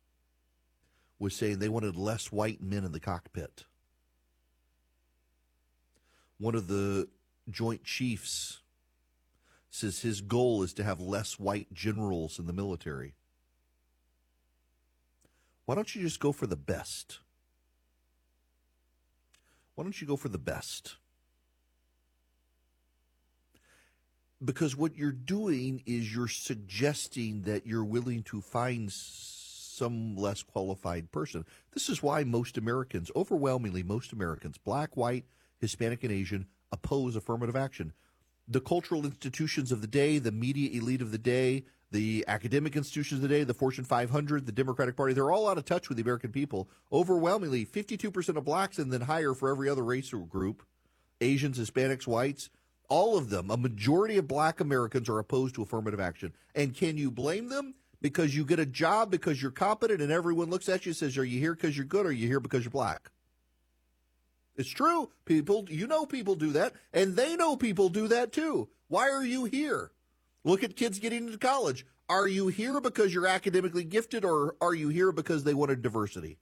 was 1.18 1.34
saying 1.34 1.58
they 1.58 1.70
wanted 1.70 1.96
less 1.96 2.30
white 2.30 2.62
men 2.62 2.84
in 2.84 2.92
the 2.92 3.00
cockpit. 3.00 3.64
One 6.36 6.54
of 6.54 6.66
the 6.66 7.08
Joint 7.48 7.82
Chiefs 7.82 8.60
says 9.70 10.00
his 10.00 10.20
goal 10.20 10.62
is 10.62 10.74
to 10.74 10.84
have 10.84 11.00
less 11.00 11.38
white 11.38 11.72
generals 11.72 12.38
in 12.38 12.46
the 12.46 12.52
military. 12.52 13.14
Why 15.64 15.76
don't 15.76 15.94
you 15.94 16.02
just 16.02 16.20
go 16.20 16.30
for 16.30 16.46
the 16.46 16.56
best? 16.56 17.20
Why 19.76 19.82
don't 19.82 19.98
you 19.98 20.06
go 20.06 20.16
for 20.16 20.28
the 20.28 20.36
best? 20.36 20.96
Because 24.44 24.76
what 24.76 24.96
you're 24.96 25.12
doing 25.12 25.82
is 25.86 26.14
you're 26.14 26.28
suggesting 26.28 27.42
that 27.42 27.66
you're 27.66 27.84
willing 27.84 28.22
to 28.24 28.40
find 28.40 28.90
some 28.92 30.16
less 30.16 30.42
qualified 30.42 31.10
person. 31.10 31.44
This 31.72 31.88
is 31.88 32.02
why 32.02 32.24
most 32.24 32.56
Americans, 32.56 33.10
overwhelmingly 33.16 33.82
most 33.82 34.12
Americans, 34.12 34.58
black, 34.58 34.96
white, 34.96 35.24
Hispanic, 35.58 36.04
and 36.04 36.12
Asian, 36.12 36.46
oppose 36.72 37.16
affirmative 37.16 37.56
action. 37.56 37.92
The 38.46 38.60
cultural 38.60 39.04
institutions 39.04 39.72
of 39.72 39.80
the 39.80 39.86
day, 39.86 40.18
the 40.18 40.32
media 40.32 40.70
elite 40.80 41.02
of 41.02 41.10
the 41.10 41.18
day, 41.18 41.64
the 41.90 42.24
academic 42.28 42.76
institutions 42.76 43.22
of 43.22 43.28
the 43.28 43.34
day, 43.34 43.44
the 43.44 43.54
Fortune 43.54 43.84
500, 43.84 44.46
the 44.46 44.52
Democratic 44.52 44.96
Party, 44.96 45.14
they're 45.14 45.30
all 45.30 45.48
out 45.48 45.58
of 45.58 45.64
touch 45.64 45.88
with 45.88 45.96
the 45.96 46.02
American 46.02 46.30
people. 46.30 46.68
Overwhelmingly, 46.92 47.64
52% 47.64 48.36
of 48.36 48.44
blacks 48.44 48.78
and 48.78 48.92
then 48.92 49.02
higher 49.02 49.34
for 49.34 49.50
every 49.50 49.68
other 49.68 49.84
race 49.84 50.12
or 50.12 50.18
group, 50.18 50.62
Asians, 51.20 51.58
Hispanics, 51.58 52.06
whites, 52.06 52.50
all 52.88 53.16
of 53.16 53.30
them, 53.30 53.50
a 53.50 53.56
majority 53.56 54.16
of 54.16 54.28
black 54.28 54.60
Americans 54.60 55.08
are 55.08 55.18
opposed 55.18 55.54
to 55.54 55.62
affirmative 55.62 56.00
action. 56.00 56.32
And 56.54 56.74
can 56.74 56.96
you 56.96 57.10
blame 57.10 57.48
them? 57.48 57.74
Because 58.00 58.34
you 58.34 58.44
get 58.44 58.60
a 58.60 58.66
job 58.66 59.10
because 59.10 59.42
you're 59.42 59.50
competent 59.50 60.00
and 60.00 60.12
everyone 60.12 60.50
looks 60.50 60.68
at 60.68 60.86
you 60.86 60.90
and 60.90 60.96
says, 60.96 61.18
Are 61.18 61.24
you 61.24 61.40
here 61.40 61.54
because 61.54 61.76
you're 61.76 61.84
good 61.84 62.06
or 62.06 62.10
are 62.10 62.12
you 62.12 62.28
here 62.28 62.40
because 62.40 62.64
you're 62.64 62.70
black? 62.70 63.10
It's 64.56 64.68
true. 64.68 65.10
People, 65.24 65.66
you 65.68 65.86
know, 65.86 66.04
people 66.06 66.34
do 66.34 66.50
that, 66.50 66.74
and 66.92 67.14
they 67.14 67.36
know 67.36 67.56
people 67.56 67.88
do 67.88 68.08
that 68.08 68.32
too. 68.32 68.68
Why 68.88 69.10
are 69.10 69.24
you 69.24 69.44
here? 69.44 69.92
Look 70.44 70.64
at 70.64 70.76
kids 70.76 70.98
getting 70.98 71.26
into 71.26 71.38
college. 71.38 71.86
Are 72.08 72.26
you 72.26 72.48
here 72.48 72.80
because 72.80 73.12
you're 73.12 73.26
academically 73.26 73.84
gifted 73.84 74.24
or 74.24 74.56
are 74.60 74.74
you 74.74 74.88
here 74.88 75.12
because 75.12 75.44
they 75.44 75.52
wanted 75.52 75.82
diversity? 75.82 76.38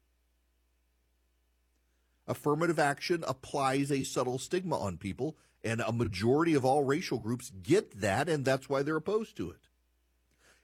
Affirmative 2.29 2.79
action 2.79 3.25
applies 3.27 3.91
a 3.91 4.05
subtle 4.05 4.39
stigma 4.39 4.79
on 4.79 4.97
people, 4.97 5.37
and 5.65 5.81
a 5.81 5.93
majority 5.93 6.55
of 6.55 6.65
all 6.65 6.85
racial 6.85 7.19
groups 7.19 7.51
get 7.63 8.01
that, 8.01 8.29
and 8.29 8.45
that's 8.45 8.69
why 8.69 8.83
they're 8.83 8.97
opposed 8.97 9.37
to 9.37 9.51
it. 9.51 9.69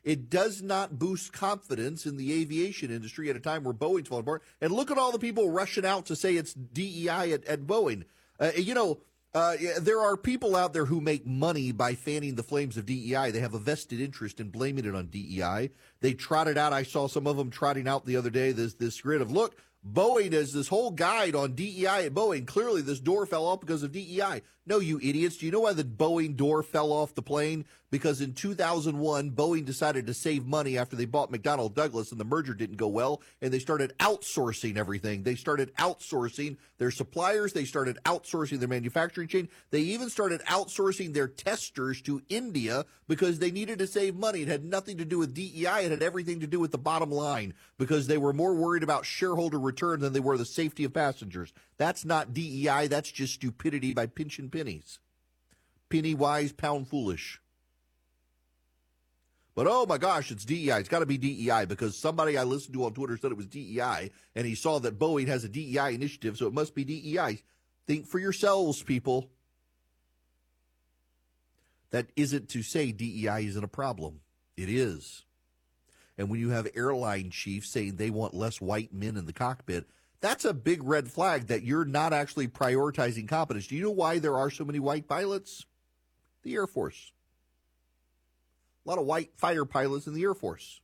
It 0.04 0.28
does 0.28 0.62
not 0.62 0.98
boost 0.98 1.32
confidence 1.32 2.06
in 2.06 2.16
the 2.16 2.32
aviation 2.32 2.90
industry 2.90 3.30
at 3.30 3.36
a 3.36 3.40
time 3.40 3.62
where 3.62 3.74
Boeing's 3.74 4.08
falling 4.08 4.24
apart. 4.24 4.42
And 4.60 4.72
look 4.72 4.90
at 4.90 4.98
all 4.98 5.12
the 5.12 5.18
people 5.18 5.50
rushing 5.50 5.86
out 5.86 6.06
to 6.06 6.16
say 6.16 6.34
it's 6.34 6.54
DEI 6.54 7.32
at, 7.32 7.44
at 7.44 7.66
Boeing. 7.66 8.04
Uh, 8.40 8.50
you 8.56 8.74
know, 8.74 9.00
uh, 9.34 9.56
there 9.80 10.00
are 10.00 10.16
people 10.16 10.56
out 10.56 10.72
there 10.72 10.84
who 10.84 11.00
make 11.00 11.26
money 11.26 11.72
by 11.72 11.94
fanning 11.94 12.34
the 12.34 12.42
flames 12.42 12.76
of 12.76 12.84
DEI. 12.84 13.30
They 13.30 13.40
have 13.40 13.54
a 13.54 13.58
vested 13.58 14.00
interest 14.00 14.40
in 14.40 14.50
blaming 14.50 14.84
it 14.84 14.94
on 14.94 15.06
DEI. 15.06 15.70
They 16.00 16.12
trotted 16.14 16.58
out. 16.58 16.72
I 16.72 16.82
saw 16.82 17.06
some 17.06 17.26
of 17.26 17.36
them 17.36 17.50
trotting 17.50 17.88
out 17.88 18.04
the 18.04 18.16
other 18.16 18.28
day. 18.28 18.52
This 18.52 18.74
this 18.74 19.00
grid 19.00 19.22
of 19.22 19.30
look, 19.30 19.56
Boeing 19.86 20.32
has 20.32 20.52
this 20.52 20.68
whole 20.68 20.92
guide 20.92 21.34
on 21.34 21.54
DEI 21.54 22.06
at 22.06 22.14
Boeing. 22.14 22.46
Clearly, 22.46 22.82
this 22.82 23.00
door 23.00 23.26
fell 23.26 23.44
off 23.44 23.60
because 23.60 23.82
of 23.82 23.92
DEI. 23.92 24.42
No, 24.64 24.78
you 24.78 25.00
idiots. 25.02 25.38
Do 25.38 25.46
you 25.46 25.50
know 25.50 25.60
why 25.60 25.72
the 25.72 25.82
Boeing 25.82 26.36
door 26.36 26.62
fell 26.62 26.92
off 26.92 27.16
the 27.16 27.22
plane? 27.22 27.64
Because 27.90 28.20
in 28.20 28.32
2001, 28.32 29.32
Boeing 29.32 29.64
decided 29.64 30.06
to 30.06 30.14
save 30.14 30.46
money 30.46 30.78
after 30.78 30.94
they 30.94 31.04
bought 31.04 31.32
McDonnell 31.32 31.74
Douglas 31.74 32.12
and 32.12 32.20
the 32.20 32.24
merger 32.24 32.54
didn't 32.54 32.76
go 32.76 32.86
well, 32.86 33.20
and 33.42 33.52
they 33.52 33.58
started 33.58 33.92
outsourcing 33.98 34.76
everything. 34.76 35.24
They 35.24 35.34
started 35.34 35.74
outsourcing 35.74 36.56
their 36.78 36.92
suppliers. 36.92 37.52
They 37.52 37.64
started 37.64 37.98
outsourcing 38.04 38.60
their 38.60 38.68
manufacturing 38.68 39.28
chain. 39.28 39.48
They 39.70 39.80
even 39.80 40.08
started 40.08 40.42
outsourcing 40.42 41.12
their 41.12 41.28
testers 41.28 42.00
to 42.02 42.22
India 42.28 42.86
because 43.08 43.40
they 43.40 43.50
needed 43.50 43.80
to 43.80 43.86
save 43.88 44.14
money. 44.14 44.42
It 44.42 44.48
had 44.48 44.64
nothing 44.64 44.96
to 44.98 45.04
do 45.04 45.18
with 45.18 45.34
DEI. 45.34 45.84
It 45.84 45.90
had 45.90 46.02
everything 46.02 46.40
to 46.40 46.46
do 46.46 46.60
with 46.60 46.70
the 46.70 46.78
bottom 46.78 47.10
line 47.10 47.52
because 47.78 48.06
they 48.06 48.16
were 48.16 48.32
more 48.32 48.54
worried 48.54 48.84
about 48.84 49.04
shareholder 49.04 49.58
return 49.72 50.00
than 50.00 50.12
they 50.12 50.20
were 50.20 50.36
the 50.36 50.44
safety 50.44 50.84
of 50.84 50.92
passengers. 50.92 51.52
That's 51.78 52.04
not 52.04 52.34
DEI. 52.34 52.88
That's 52.88 53.10
just 53.10 53.34
stupidity 53.34 53.94
by 53.94 54.06
pinching 54.06 54.50
pennies. 54.50 54.98
Penny 55.88 56.14
wise, 56.14 56.52
pound 56.52 56.88
foolish. 56.88 57.40
But 59.54 59.66
oh 59.68 59.86
my 59.86 59.98
gosh, 59.98 60.30
it's 60.30 60.44
DEI. 60.44 60.78
It's 60.78 60.88
got 60.88 61.00
to 61.00 61.06
be 61.06 61.18
DEI 61.18 61.66
because 61.66 61.96
somebody 61.96 62.38
I 62.38 62.44
listened 62.44 62.74
to 62.74 62.84
on 62.84 62.94
Twitter 62.94 63.16
said 63.16 63.32
it 63.32 63.36
was 63.36 63.46
DEI, 63.46 64.10
and 64.34 64.46
he 64.46 64.54
saw 64.54 64.78
that 64.80 64.98
Boeing 64.98 65.28
has 65.28 65.44
a 65.44 65.48
DEI 65.48 65.94
initiative, 65.94 66.36
so 66.36 66.46
it 66.46 66.54
must 66.54 66.74
be 66.74 66.84
DEI. 66.84 67.42
Think 67.86 68.06
for 68.06 68.18
yourselves, 68.18 68.82
people. 68.82 69.28
That 71.90 72.06
isn't 72.16 72.48
to 72.50 72.62
say 72.62 72.92
DEI 72.92 73.44
isn't 73.46 73.64
a 73.64 73.68
problem. 73.68 74.20
It 74.56 74.70
is. 74.70 75.24
And 76.18 76.28
when 76.28 76.40
you 76.40 76.50
have 76.50 76.68
airline 76.74 77.30
chiefs 77.30 77.70
saying 77.70 77.96
they 77.96 78.10
want 78.10 78.34
less 78.34 78.60
white 78.60 78.92
men 78.92 79.16
in 79.16 79.26
the 79.26 79.32
cockpit, 79.32 79.86
that's 80.20 80.44
a 80.44 80.54
big 80.54 80.84
red 80.84 81.10
flag 81.10 81.48
that 81.48 81.64
you're 81.64 81.84
not 81.84 82.12
actually 82.12 82.48
prioritizing 82.48 83.26
competence. 83.26 83.66
Do 83.66 83.74
you 83.74 83.82
know 83.82 83.90
why 83.90 84.18
there 84.18 84.36
are 84.36 84.50
so 84.50 84.64
many 84.64 84.78
white 84.78 85.08
pilots? 85.08 85.66
The 86.42 86.54
Air 86.54 86.66
Force. 86.66 87.12
A 88.84 88.88
lot 88.88 88.98
of 88.98 89.06
white 89.06 89.30
fighter 89.36 89.64
pilots 89.64 90.06
in 90.06 90.14
the 90.14 90.22
Air 90.22 90.34
Force. 90.34 90.80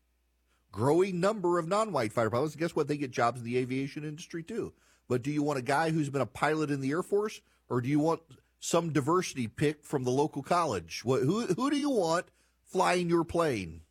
Growing 0.72 1.20
number 1.20 1.58
of 1.58 1.68
non 1.68 1.92
white 1.92 2.12
fighter 2.12 2.30
pilots. 2.30 2.56
Guess 2.56 2.74
what? 2.74 2.88
They 2.88 2.96
get 2.96 3.10
jobs 3.10 3.40
in 3.40 3.44
the 3.44 3.58
aviation 3.58 4.04
industry 4.04 4.42
too. 4.42 4.72
But 5.08 5.22
do 5.22 5.30
you 5.30 5.42
want 5.42 5.58
a 5.58 5.62
guy 5.62 5.90
who's 5.90 6.10
been 6.10 6.20
a 6.20 6.26
pilot 6.26 6.70
in 6.70 6.80
the 6.80 6.90
Air 6.90 7.02
Force 7.02 7.40
or 7.68 7.80
do 7.80 7.88
you 7.88 7.98
want 7.98 8.20
some 8.60 8.92
diversity 8.92 9.46
pick 9.46 9.84
from 9.84 10.04
the 10.04 10.10
local 10.10 10.42
college? 10.42 11.02
What, 11.04 11.22
who, 11.22 11.46
who 11.46 11.70
do 11.70 11.78
you 11.78 11.90
want 11.90 12.26
flying 12.64 13.08
your 13.08 13.24
plane? 13.24 13.82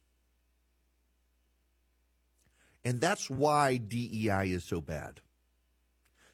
And 2.88 3.02
that's 3.02 3.30
why 3.30 3.76
DEI 3.76 4.50
is 4.50 4.64
so 4.64 4.80
bad. 4.80 5.20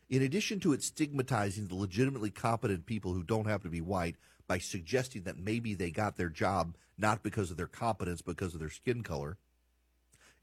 In 0.07 0.21
addition 0.21 0.59
to 0.59 0.73
it 0.73 0.83
stigmatizing 0.83 1.65
the 1.65 1.73
legitimately 1.73 2.29
competent 2.29 2.85
people 2.85 3.11
who 3.11 3.23
don't 3.23 3.47
happen 3.47 3.63
to 3.63 3.69
be 3.71 3.81
white 3.81 4.17
by 4.47 4.59
suggesting 4.59 5.23
that 5.23 5.39
maybe 5.39 5.73
they 5.73 5.89
got 5.89 6.15
their 6.15 6.29
job 6.29 6.75
not 6.95 7.23
because 7.23 7.49
of 7.49 7.57
their 7.57 7.65
competence, 7.65 8.21
because 8.21 8.53
of 8.53 8.59
their 8.59 8.69
skin 8.69 9.01
color, 9.01 9.39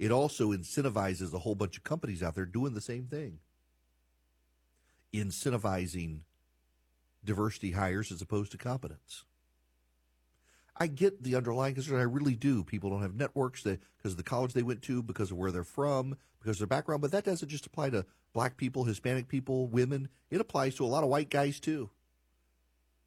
it 0.00 0.10
also 0.10 0.48
incentivizes 0.50 1.32
a 1.32 1.38
whole 1.38 1.54
bunch 1.54 1.76
of 1.76 1.84
companies 1.84 2.24
out 2.24 2.34
there 2.34 2.44
doing 2.44 2.74
the 2.74 2.80
same 2.80 3.04
thing. 3.04 3.38
Incentivizing 5.14 6.22
diversity 7.24 7.70
hires 7.70 8.10
as 8.10 8.20
opposed 8.20 8.50
to 8.50 8.58
competence. 8.58 9.26
I 10.80 10.86
get 10.86 11.22
the 11.22 11.36
underlying 11.36 11.74
concern. 11.74 12.00
I 12.00 12.04
really 12.04 12.34
do. 12.34 12.64
People 12.64 12.88
don't 12.88 13.02
have 13.02 13.14
networks 13.14 13.62
because 13.62 14.12
of 14.12 14.16
the 14.16 14.22
college 14.22 14.54
they 14.54 14.62
went 14.62 14.80
to, 14.82 15.02
because 15.02 15.30
of 15.30 15.36
where 15.36 15.52
they're 15.52 15.62
from, 15.62 16.16
because 16.40 16.56
of 16.56 16.68
their 16.68 16.74
background. 16.78 17.02
But 17.02 17.12
that 17.12 17.24
doesn't 17.24 17.48
just 17.48 17.66
apply 17.66 17.90
to 17.90 18.06
black 18.32 18.56
people, 18.56 18.84
Hispanic 18.84 19.28
people, 19.28 19.66
women. 19.66 20.08
It 20.30 20.40
applies 20.40 20.74
to 20.76 20.84
a 20.84 20.88
lot 20.88 21.04
of 21.04 21.10
white 21.10 21.28
guys 21.28 21.60
too. 21.60 21.90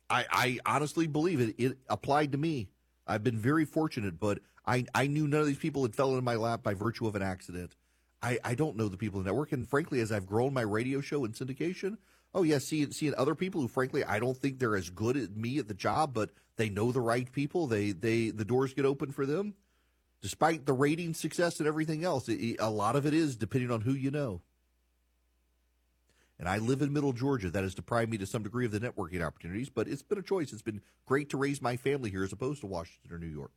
I, 0.08 0.26
I 0.30 0.60
honestly 0.68 1.08
believe 1.08 1.40
it. 1.40 1.56
It 1.58 1.78
applied 1.90 2.34
to 2.34 2.38
me. 2.38 2.70
I've 3.08 3.24
been 3.24 3.40
very 3.40 3.66
fortunate, 3.66 4.20
but 4.20 4.40
I, 4.68 4.86
I 4.94 5.08
knew 5.08 5.28
none 5.28 5.42
of 5.42 5.48
these 5.48 5.58
people 5.58 5.82
had 5.82 5.96
fell 5.96 6.10
into 6.10 6.22
my 6.22 6.36
lap 6.36 6.62
by 6.62 6.76
virtue 6.76 7.08
of 7.08 7.16
an 7.16 7.24
accident. 7.24 7.76
I, 8.22 8.38
I 8.44 8.54
don't 8.54 8.78
know 8.78 8.88
the 8.88 8.98
people 8.98 9.20
in 9.20 9.26
the 9.26 9.32
network. 9.32 9.52
And 9.52 9.68
frankly, 9.68 10.00
as 10.00 10.12
I've 10.12 10.28
grown 10.28 10.54
my 10.54 10.62
radio 10.62 11.02
show 11.02 11.26
and 11.26 11.34
syndication, 11.34 11.98
oh 12.34 12.44
yeah, 12.44 12.58
seeing 12.58 12.92
seeing 12.92 13.14
other 13.16 13.36
people 13.36 13.62
who 13.62 13.68
frankly 13.68 14.04
I 14.04 14.20
don't 14.20 14.38
think 14.38 14.60
they're 14.60 14.76
as 14.76 14.90
good 14.90 15.18
at 15.18 15.36
me 15.36 15.60
at 15.60 15.68
the 15.68 15.74
job, 15.74 16.14
but 16.14 16.32
they 16.58 16.70
know 16.70 16.92
the 16.92 17.02
right 17.02 17.32
people. 17.32 17.68
They 17.68 17.92
they 17.92 18.30
the 18.30 18.46
doors 18.46 18.74
get 18.74 18.86
open 18.86 19.12
for 19.12 19.26
them, 19.26 19.56
despite 20.22 20.66
the 20.66 20.74
rating 20.74 21.14
success 21.14 21.60
and 21.60 21.68
everything 21.68 22.04
else. 22.04 22.28
It, 22.30 22.58
a 22.60 22.70
lot 22.70 22.96
of 22.96 23.06
it 23.06 23.14
is 23.14 23.36
depending 23.36 23.72
on 23.72 23.82
who 23.82 23.94
you 23.94 24.12
know. 24.12 24.42
And 26.40 26.50
I 26.50 26.58
live 26.58 26.82
in 26.82 26.92
Middle 26.92 27.14
Georgia. 27.14 27.50
That 27.50 27.64
has 27.64 27.76
deprived 27.76 28.12
me 28.12 28.18
to 28.18 28.26
some 28.26 28.44
degree 28.44 28.66
of 28.66 28.72
the 28.72 28.80
networking 28.80 29.26
opportunities, 29.26 29.70
but 29.70 29.88
it's 29.88 30.02
been 30.02 30.18
a 30.18 30.24
choice. 30.24 30.52
It's 30.52 30.62
been 30.62 30.82
great 31.06 31.30
to 31.30 31.38
raise 31.38 31.62
my 31.62 31.78
family 31.78 32.10
here 32.10 32.24
as 32.24 32.34
opposed 32.34 32.62
to 32.62 32.68
Washington 32.68 33.14
or 33.14 33.20
New 33.20 33.28
York. 33.28 33.52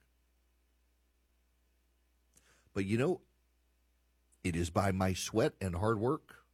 But 2.74 2.84
you 2.84 2.98
know, 2.98 3.22
it 4.44 4.54
is 4.54 4.68
by 4.68 4.92
my 4.92 5.14
sweat 5.14 5.54
and 5.60 5.74
hard 5.74 5.98
work 5.98 6.45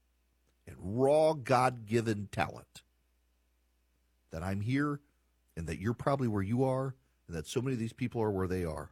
raw 0.82 1.32
God 1.34 1.86
given 1.86 2.28
talent 2.32 2.82
that 4.30 4.42
I'm 4.42 4.60
here 4.60 5.00
and 5.56 5.66
that 5.66 5.78
you're 5.78 5.94
probably 5.94 6.28
where 6.28 6.42
you 6.42 6.64
are 6.64 6.94
and 7.28 7.36
that 7.36 7.46
so 7.46 7.60
many 7.60 7.74
of 7.74 7.78
these 7.78 7.92
people 7.92 8.22
are 8.22 8.30
where 8.30 8.48
they 8.48 8.64
are. 8.64 8.90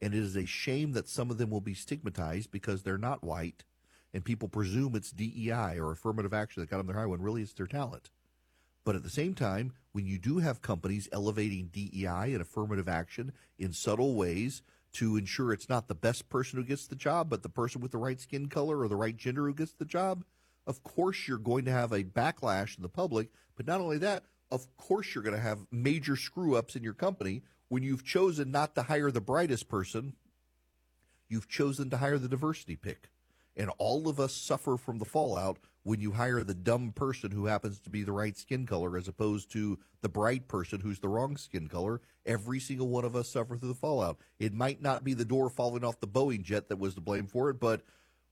And 0.00 0.14
it 0.14 0.18
is 0.18 0.36
a 0.36 0.46
shame 0.46 0.92
that 0.92 1.08
some 1.08 1.30
of 1.30 1.38
them 1.38 1.50
will 1.50 1.60
be 1.60 1.74
stigmatized 1.74 2.50
because 2.50 2.82
they're 2.82 2.98
not 2.98 3.24
white 3.24 3.64
and 4.12 4.24
people 4.24 4.48
presume 4.48 4.94
it's 4.94 5.10
DEI 5.10 5.78
or 5.78 5.92
affirmative 5.92 6.34
action 6.34 6.60
that 6.60 6.70
got 6.70 6.78
them 6.78 6.86
their 6.86 6.96
hire 6.96 7.08
when 7.08 7.22
really 7.22 7.42
it's 7.42 7.54
their 7.54 7.66
talent. 7.66 8.10
But 8.84 8.96
at 8.96 9.02
the 9.02 9.10
same 9.10 9.34
time, 9.34 9.72
when 9.92 10.06
you 10.06 10.18
do 10.18 10.38
have 10.38 10.60
companies 10.60 11.08
elevating 11.12 11.70
DEI 11.72 12.32
and 12.32 12.42
affirmative 12.42 12.88
action 12.88 13.32
in 13.58 13.72
subtle 13.72 14.14
ways 14.14 14.62
to 14.94 15.16
ensure 15.16 15.52
it's 15.52 15.68
not 15.68 15.88
the 15.88 15.94
best 15.94 16.28
person 16.28 16.58
who 16.58 16.64
gets 16.64 16.86
the 16.86 16.96
job, 16.96 17.30
but 17.30 17.42
the 17.42 17.48
person 17.48 17.80
with 17.80 17.92
the 17.92 17.98
right 17.98 18.20
skin 18.20 18.48
color 18.48 18.80
or 18.80 18.88
the 18.88 18.96
right 18.96 19.16
gender 19.16 19.46
who 19.46 19.54
gets 19.54 19.72
the 19.72 19.84
job, 19.84 20.24
of 20.66 20.82
course 20.82 21.26
you're 21.26 21.38
going 21.38 21.64
to 21.64 21.72
have 21.72 21.92
a 21.92 22.04
backlash 22.04 22.76
in 22.76 22.82
the 22.82 22.88
public. 22.88 23.28
But 23.56 23.66
not 23.66 23.80
only 23.80 23.98
that, 23.98 24.24
of 24.50 24.74
course 24.76 25.14
you're 25.14 25.24
going 25.24 25.36
to 25.36 25.42
have 25.42 25.66
major 25.70 26.16
screw 26.16 26.56
ups 26.56 26.76
in 26.76 26.82
your 26.82 26.94
company 26.94 27.42
when 27.72 27.82
you've 27.82 28.04
chosen 28.04 28.50
not 28.50 28.74
to 28.74 28.82
hire 28.82 29.10
the 29.10 29.22
brightest 29.22 29.66
person, 29.66 30.12
you've 31.30 31.48
chosen 31.48 31.88
to 31.88 31.96
hire 31.96 32.18
the 32.18 32.28
diversity 32.28 32.76
pick. 32.76 33.08
And 33.56 33.70
all 33.78 34.08
of 34.08 34.20
us 34.20 34.34
suffer 34.34 34.76
from 34.76 34.98
the 34.98 35.06
fallout 35.06 35.58
when 35.82 35.98
you 35.98 36.12
hire 36.12 36.44
the 36.44 36.52
dumb 36.52 36.92
person 36.92 37.30
who 37.30 37.46
happens 37.46 37.80
to 37.80 37.88
be 37.88 38.02
the 38.02 38.12
right 38.12 38.36
skin 38.36 38.66
color 38.66 38.98
as 38.98 39.08
opposed 39.08 39.50
to 39.52 39.78
the 40.02 40.10
bright 40.10 40.48
person 40.48 40.80
who's 40.80 41.00
the 41.00 41.08
wrong 41.08 41.38
skin 41.38 41.66
color. 41.66 42.02
Every 42.26 42.60
single 42.60 42.88
one 42.88 43.06
of 43.06 43.16
us 43.16 43.30
suffer 43.30 43.56
through 43.56 43.68
the 43.68 43.74
fallout. 43.74 44.18
It 44.38 44.52
might 44.52 44.82
not 44.82 45.02
be 45.02 45.14
the 45.14 45.24
door 45.24 45.48
falling 45.48 45.82
off 45.82 45.98
the 45.98 46.06
Boeing 46.06 46.42
jet 46.42 46.68
that 46.68 46.78
was 46.78 46.94
to 46.96 47.00
blame 47.00 47.26
for 47.26 47.48
it, 47.48 47.58
but 47.58 47.80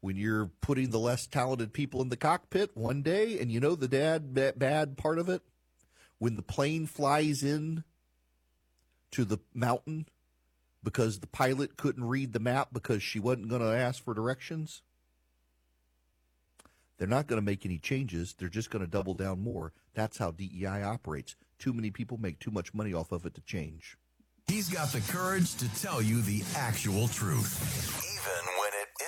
when 0.00 0.16
you're 0.16 0.46
putting 0.60 0.90
the 0.90 0.98
less 0.98 1.26
talented 1.26 1.72
people 1.72 2.00
in 2.02 2.08
the 2.08 2.16
cockpit 2.16 2.76
one 2.76 3.02
day, 3.02 3.38
and 3.38 3.50
you 3.50 3.60
know 3.60 3.74
the 3.74 3.88
dad 3.88 4.34
bad 4.34 4.96
part 4.96 5.18
of 5.18 5.28
it, 5.28 5.42
when 6.18 6.36
the 6.36 6.42
plane 6.42 6.86
flies 6.86 7.42
in 7.42 7.84
to 9.10 9.24
the 9.24 9.38
mountain 9.54 10.06
because 10.82 11.20
the 11.20 11.26
pilot 11.26 11.76
couldn't 11.76 12.04
read 12.04 12.32
the 12.32 12.38
map 12.38 12.68
because 12.72 13.02
she 13.02 13.18
wasn't 13.18 13.48
going 13.48 13.60
to 13.60 13.76
ask 13.76 14.02
for 14.02 14.14
directions 14.14 14.82
they're 17.00 17.08
not 17.08 17.26
going 17.26 17.40
to 17.40 17.44
make 17.44 17.64
any 17.64 17.78
changes. 17.78 18.34
They're 18.34 18.50
just 18.50 18.70
going 18.70 18.84
to 18.84 18.90
double 18.90 19.14
down 19.14 19.42
more. 19.42 19.72
That's 19.94 20.18
how 20.18 20.32
DEI 20.32 20.82
operates. 20.82 21.34
Too 21.58 21.72
many 21.72 21.90
people 21.90 22.18
make 22.18 22.38
too 22.38 22.50
much 22.50 22.74
money 22.74 22.92
off 22.92 23.10
of 23.10 23.24
it 23.24 23.32
to 23.36 23.40
change. 23.40 23.96
He's 24.46 24.68
got 24.68 24.92
the 24.92 25.00
courage 25.10 25.54
to 25.56 25.74
tell 25.80 26.02
you 26.02 26.20
the 26.20 26.42
actual 26.54 27.08
truth, 27.08 28.09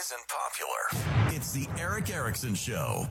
isn't 0.03 0.27
popular. 0.27 1.37
It's 1.37 1.53
the 1.53 1.69
Erick 1.81 2.11
Erickson 2.11 2.57
Show. 2.57 3.07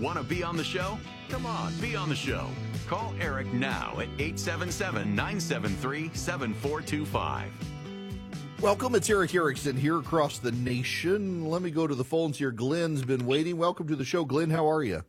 Want 0.00 0.18
to 0.18 0.24
be 0.24 0.42
on 0.42 0.56
the 0.56 0.64
show? 0.64 0.98
Come 1.28 1.46
on, 1.46 1.72
be 1.76 1.94
on 1.94 2.08
the 2.08 2.16
show. 2.16 2.48
Call 2.88 3.14
Erick 3.20 3.52
now 3.52 3.92
at 4.00 4.08
877 4.18 5.14
973 5.14 6.10
7425. 6.12 7.52
Welcome, 8.60 8.96
it's 8.96 9.08
Erick 9.08 9.32
Erickson 9.32 9.76
here 9.76 9.98
across 9.98 10.38
the 10.38 10.50
nation. 10.52 11.44
Let 11.44 11.62
me 11.62 11.70
go 11.70 11.86
to 11.86 11.94
the 11.94 12.02
phones 12.02 12.38
here. 12.38 12.50
Glenn's 12.50 13.04
been 13.04 13.26
waiting. 13.26 13.58
Welcome 13.58 13.86
to 13.86 13.94
the 13.94 14.04
show, 14.04 14.24
Glenn. 14.24 14.50
How 14.50 14.68
are 14.68 14.82
you? 14.82 15.04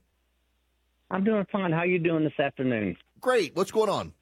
I'm 1.09 1.23
doing 1.23 1.45
fine. 1.51 1.71
How 1.71 1.79
are 1.79 1.87
you 1.87 1.97
doing 1.97 2.23
this 2.23 2.39
afternoon? 2.39 2.95
Great. 3.21 3.55
What's 3.55 3.71
going 3.71 3.89
on? 3.89 4.13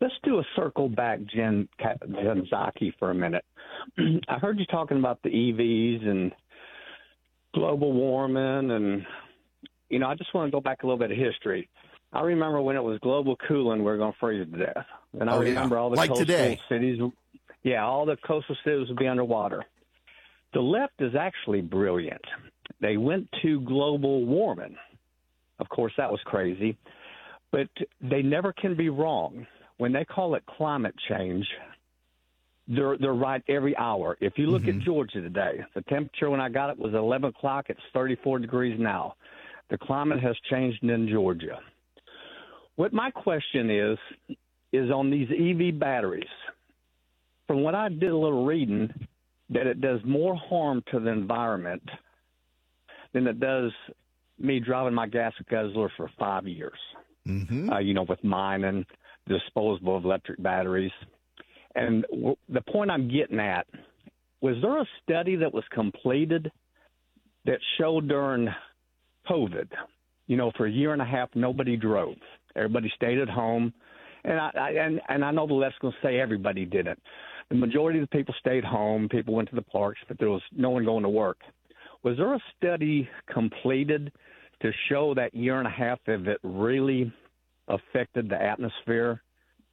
Let's 0.00 0.14
do 0.22 0.38
a 0.38 0.42
circle 0.56 0.88
back, 0.88 1.20
Jen, 1.34 1.68
Jen 1.80 2.46
Psaki, 2.52 2.92
for 2.98 3.10
a 3.10 3.14
minute. 3.14 3.44
I 4.28 4.38
heard 4.38 4.58
you 4.58 4.66
talking 4.66 4.98
about 4.98 5.22
the 5.22 5.30
EVs 5.30 6.06
and 6.06 6.32
global 7.54 7.92
warming, 7.92 8.70
and 8.70 9.06
you 9.88 9.98
know, 9.98 10.06
I 10.08 10.14
just 10.14 10.34
want 10.34 10.48
to 10.48 10.52
go 10.52 10.60
back 10.60 10.82
a 10.82 10.86
little 10.86 10.98
bit 10.98 11.10
of 11.10 11.16
history. 11.16 11.68
I 12.12 12.20
remember 12.20 12.60
when 12.60 12.76
it 12.76 12.82
was 12.82 12.98
global 13.00 13.36
cooling, 13.48 13.78
we 13.78 13.84
were 13.86 13.96
going 13.96 14.12
to 14.12 14.18
freeze 14.18 14.46
to 14.52 14.58
death, 14.58 14.84
and 15.18 15.30
I 15.30 15.34
Oh, 15.34 15.40
yeah. 15.40 15.48
remember 15.50 15.78
all 15.78 15.90
the 15.90 15.96
Like 15.96 16.08
coastal 16.10 16.26
today. 16.26 16.60
cities. 16.68 17.00
Yeah, 17.62 17.84
all 17.84 18.04
the 18.04 18.16
coastal 18.26 18.56
cities 18.64 18.88
would 18.88 18.98
be 18.98 19.06
underwater. 19.08 19.64
The 20.52 20.60
left 20.60 20.94
is 21.00 21.14
actually 21.18 21.62
brilliant. 21.62 22.20
They 22.80 22.98
went 22.98 23.28
to 23.42 23.60
global 23.62 24.24
warming. 24.26 24.76
Of 25.58 25.68
course, 25.70 25.92
that 25.96 26.10
was 26.10 26.20
crazy, 26.24 26.76
but 27.54 27.68
they 28.00 28.20
never 28.20 28.52
can 28.52 28.74
be 28.74 28.88
wrong. 28.88 29.46
When 29.76 29.92
they 29.92 30.04
call 30.04 30.34
it 30.34 30.42
climate 30.44 30.94
change, 31.08 31.46
they're 32.66 32.98
they're 32.98 33.14
right 33.14 33.42
every 33.48 33.76
hour. 33.76 34.16
If 34.20 34.32
you 34.38 34.46
look 34.48 34.62
at 34.62 34.70
mm-hmm. 34.70 34.84
Georgia 34.84 35.20
today, 35.20 35.60
the 35.74 35.82
temperature 35.82 36.30
when 36.30 36.40
I 36.40 36.48
got 36.48 36.70
it 36.70 36.78
was 36.78 36.94
11 36.94 37.30
o'clock. 37.30 37.66
It's 37.68 37.80
34 37.92 38.40
degrees 38.40 38.76
now. 38.80 39.14
The 39.70 39.78
climate 39.78 40.20
has 40.20 40.34
changed 40.50 40.82
in 40.82 41.08
Georgia. 41.08 41.60
What 42.74 42.92
my 42.92 43.12
question 43.12 43.70
is 43.70 43.98
is 44.72 44.90
on 44.90 45.10
these 45.10 45.28
EV 45.30 45.78
batteries. 45.78 46.24
From 47.46 47.62
what 47.62 47.76
I 47.76 47.88
did 47.88 48.10
a 48.10 48.16
little 48.16 48.44
reading, 48.44 48.92
that 49.50 49.68
it 49.68 49.80
does 49.80 50.00
more 50.04 50.34
harm 50.34 50.82
to 50.90 50.98
the 50.98 51.10
environment 51.10 51.82
than 53.12 53.28
it 53.28 53.38
does 53.38 53.70
me 54.40 54.58
driving 54.58 54.94
my 54.94 55.06
gas 55.06 55.34
guzzler 55.48 55.92
for 55.96 56.10
five 56.18 56.48
years. 56.48 56.78
Mm-hmm. 57.26 57.70
Uh, 57.70 57.78
you 57.78 57.94
know, 57.94 58.04
with 58.08 58.22
mine 58.22 58.64
and 58.64 58.84
disposable 59.26 59.96
of 59.96 60.04
electric 60.04 60.42
batteries. 60.42 60.92
And 61.74 62.04
w- 62.10 62.36
the 62.48 62.60
point 62.60 62.90
I'm 62.90 63.08
getting 63.08 63.40
at 63.40 63.66
was 64.40 64.56
there 64.60 64.78
a 64.78 64.86
study 65.02 65.36
that 65.36 65.52
was 65.52 65.64
completed 65.72 66.52
that 67.46 67.58
showed 67.78 68.08
during 68.08 68.48
COVID, 69.28 69.68
you 70.26 70.36
know, 70.36 70.52
for 70.56 70.66
a 70.66 70.70
year 70.70 70.92
and 70.92 71.00
a 71.00 71.06
half, 71.06 71.30
nobody 71.34 71.76
drove. 71.76 72.16
Everybody 72.56 72.92
stayed 72.94 73.18
at 73.18 73.28
home. 73.28 73.72
And 74.24 74.38
I, 74.38 74.50
I 74.54 74.70
and, 74.70 75.00
and 75.08 75.24
I 75.24 75.30
know 75.30 75.46
the 75.46 75.54
left's 75.54 75.78
going 75.80 75.94
to 75.94 76.06
say 76.06 76.20
everybody 76.20 76.64
didn't. 76.64 77.00
The 77.48 77.56
majority 77.56 78.00
of 78.00 78.08
the 78.08 78.16
people 78.16 78.34
stayed 78.38 78.64
home. 78.64 79.08
People 79.08 79.34
went 79.34 79.48
to 79.50 79.54
the 79.54 79.62
parks, 79.62 80.00
but 80.08 80.18
there 80.18 80.30
was 80.30 80.42
no 80.52 80.70
one 80.70 80.84
going 80.84 81.02
to 81.02 81.08
work. 81.08 81.38
Was 82.02 82.16
there 82.16 82.34
a 82.34 82.40
study 82.56 83.08
completed 83.32 84.12
to 84.60 84.72
show 84.88 85.14
that 85.14 85.34
year 85.34 85.58
and 85.58 85.66
a 85.66 85.70
half 85.70 85.98
if 86.06 86.26
it 86.26 86.38
really 86.42 87.12
affected 87.68 88.28
the 88.28 88.40
atmosphere 88.40 89.22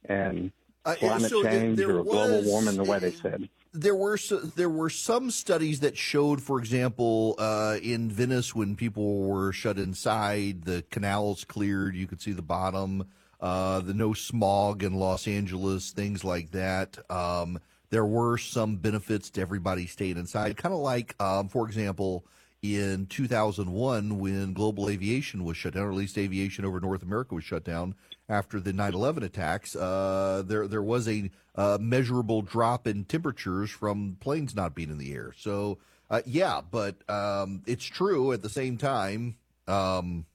and 0.08 0.52
Uh, 0.84 0.94
climate 0.96 1.30
so 1.30 1.42
change 1.42 1.76
there 1.78 1.98
or 1.98 2.02
global 2.04 2.42
warming 2.44 2.76
the 2.76 2.84
way 2.84 2.98
they 2.98 3.12
said? 3.12 3.48
there 3.74 3.94
were 3.94 4.18
there 4.56 4.68
were 4.68 4.90
some 4.90 5.30
studies 5.30 5.80
that 5.80 5.96
showed, 5.96 6.42
for 6.42 6.58
example, 6.58 7.34
uh, 7.38 7.78
in 7.82 8.10
Venice 8.10 8.54
when 8.54 8.76
people 8.76 9.22
were 9.28 9.52
shut 9.52 9.78
inside, 9.78 10.64
the 10.64 10.84
canals 10.90 11.44
cleared, 11.44 11.94
you 11.94 12.06
could 12.06 12.20
see 12.20 12.32
the 12.32 12.42
bottom. 12.42 13.06
Uh, 13.40 13.80
the 13.80 13.94
no 13.94 14.12
smog 14.12 14.82
in 14.84 14.94
Los 14.94 15.26
Angeles, 15.26 15.90
things 15.90 16.22
like 16.22 16.52
that. 16.52 16.98
Um, 17.10 17.58
there 17.90 18.04
were 18.04 18.38
some 18.38 18.76
benefits 18.76 19.30
to 19.30 19.40
everybody 19.40 19.86
staying 19.86 20.16
inside, 20.16 20.56
kind 20.56 20.72
of 20.74 20.80
like, 20.80 21.14
um, 21.20 21.48
for 21.48 21.66
example, 21.66 22.24
in 22.62 23.06
2001 23.06 24.18
when 24.20 24.52
global 24.52 24.88
aviation 24.88 25.42
was 25.44 25.56
shut 25.56 25.74
down, 25.74 25.84
or 25.84 25.90
at 25.90 25.96
least 25.96 26.16
aviation 26.16 26.64
over 26.64 26.78
North 26.78 27.02
America 27.02 27.34
was 27.34 27.44
shut 27.44 27.64
down 27.64 27.94
after 28.28 28.60
the 28.60 28.72
9/11 28.72 29.24
attacks. 29.24 29.74
Uh, 29.74 30.42
there 30.46 30.68
there 30.68 30.82
was 30.82 31.08
a 31.08 31.30
uh, 31.56 31.78
measurable 31.80 32.40
drop 32.40 32.86
in 32.86 33.04
temperatures 33.04 33.70
from 33.70 34.16
planes 34.20 34.54
not 34.54 34.74
being 34.74 34.90
in 34.90 34.98
the 34.98 35.12
air. 35.12 35.32
So 35.36 35.78
uh, 36.08 36.22
yeah, 36.24 36.60
but 36.70 36.96
um, 37.10 37.62
it's 37.66 37.84
true 37.84 38.32
at 38.32 38.42
the 38.42 38.48
same 38.48 38.76
time. 38.76 39.36
Um, 39.66 40.26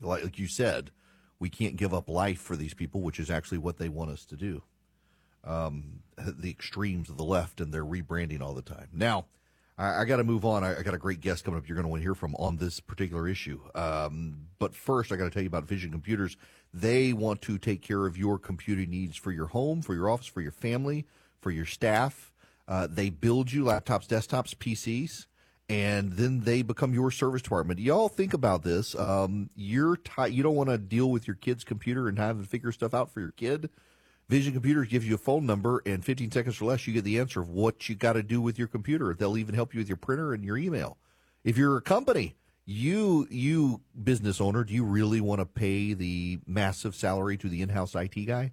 like, 0.00 0.24
like 0.24 0.38
you 0.38 0.48
said, 0.48 0.90
we 1.38 1.48
can't 1.48 1.76
give 1.76 1.94
up 1.94 2.08
life 2.08 2.40
for 2.40 2.56
these 2.56 2.74
people, 2.74 3.02
which 3.02 3.20
is 3.20 3.30
actually 3.30 3.58
what 3.58 3.78
they 3.78 3.88
want 3.88 4.10
us 4.10 4.24
to 4.26 4.36
do. 4.36 4.62
Um, 5.44 6.00
the 6.16 6.50
extremes 6.50 7.08
of 7.08 7.16
the 7.16 7.24
left 7.24 7.60
and 7.60 7.72
their 7.72 7.84
rebranding 7.84 8.40
all 8.40 8.54
the 8.54 8.62
time. 8.62 8.88
Now, 8.92 9.26
I, 9.80 10.02
I 10.02 10.04
got 10.04 10.18
to 10.18 10.24
move 10.24 10.44
on. 10.44 10.62
I, 10.62 10.78
I 10.78 10.82
got 10.82 10.94
a 10.94 10.98
great 10.98 11.20
guest 11.20 11.44
coming 11.44 11.58
up. 11.58 11.68
You're 11.68 11.76
going 11.76 11.84
to 11.84 11.88
want 11.88 12.00
to 12.00 12.04
hear 12.04 12.14
from 12.14 12.34
on 12.36 12.58
this 12.58 12.78
particular 12.80 13.26
issue. 13.26 13.60
Um, 13.74 14.46
but 14.58 14.74
first, 14.74 15.10
I 15.10 15.16
got 15.16 15.24
to 15.24 15.30
tell 15.30 15.42
you 15.42 15.48
about 15.48 15.64
Vision 15.64 15.90
Computers. 15.90 16.36
They 16.72 17.12
want 17.12 17.42
to 17.42 17.58
take 17.58 17.82
care 17.82 18.06
of 18.06 18.16
your 18.16 18.38
computing 18.38 18.90
needs 18.90 19.16
for 19.16 19.32
your 19.32 19.46
home, 19.46 19.82
for 19.82 19.94
your 19.94 20.08
office, 20.08 20.26
for 20.26 20.40
your 20.40 20.52
family, 20.52 21.06
for 21.40 21.50
your 21.50 21.66
staff. 21.66 22.32
Uh, 22.68 22.86
they 22.88 23.10
build 23.10 23.50
you 23.50 23.64
laptops, 23.64 24.06
desktops, 24.06 24.54
PCs 24.54 25.26
and 25.70 26.14
then 26.14 26.40
they 26.40 26.62
become 26.62 26.92
your 26.92 27.12
service 27.12 27.42
department. 27.42 27.78
Y'all 27.78 28.08
think 28.08 28.34
about 28.34 28.64
this. 28.64 28.96
Um, 28.96 29.50
you're 29.54 29.96
ti 29.96 30.26
you 30.30 30.42
don't 30.42 30.56
want 30.56 30.68
to 30.68 30.76
deal 30.76 31.08
with 31.08 31.28
your 31.28 31.36
kid's 31.36 31.62
computer 31.62 32.08
and 32.08 32.18
have 32.18 32.40
to 32.40 32.46
figure 32.46 32.72
stuff 32.72 32.92
out 32.92 33.08
for 33.08 33.20
your 33.20 33.30
kid. 33.30 33.70
Vision 34.30 34.52
Computers 34.52 34.86
gives 34.86 35.08
you 35.08 35.16
a 35.16 35.18
phone 35.18 35.44
number, 35.44 35.82
and 35.84 36.04
15 36.04 36.30
seconds 36.30 36.60
or 36.60 36.66
less, 36.66 36.86
you 36.86 36.92
get 36.92 37.02
the 37.02 37.18
answer 37.18 37.40
of 37.40 37.48
what 37.48 37.88
you 37.88 37.96
got 37.96 38.12
to 38.12 38.22
do 38.22 38.40
with 38.40 38.60
your 38.60 38.68
computer. 38.68 39.12
They'll 39.12 39.36
even 39.36 39.56
help 39.56 39.74
you 39.74 39.80
with 39.80 39.88
your 39.88 39.96
printer 39.96 40.32
and 40.32 40.44
your 40.44 40.56
email. 40.56 40.98
If 41.42 41.58
you're 41.58 41.76
a 41.76 41.82
company, 41.82 42.36
you 42.64 43.26
you 43.28 43.80
business 44.00 44.40
owner, 44.40 44.62
do 44.62 44.72
you 44.72 44.84
really 44.84 45.20
want 45.20 45.40
to 45.40 45.46
pay 45.46 45.94
the 45.94 46.38
massive 46.46 46.94
salary 46.94 47.36
to 47.38 47.48
the 47.48 47.60
in-house 47.60 47.96
IT 47.96 48.14
guy? 48.26 48.52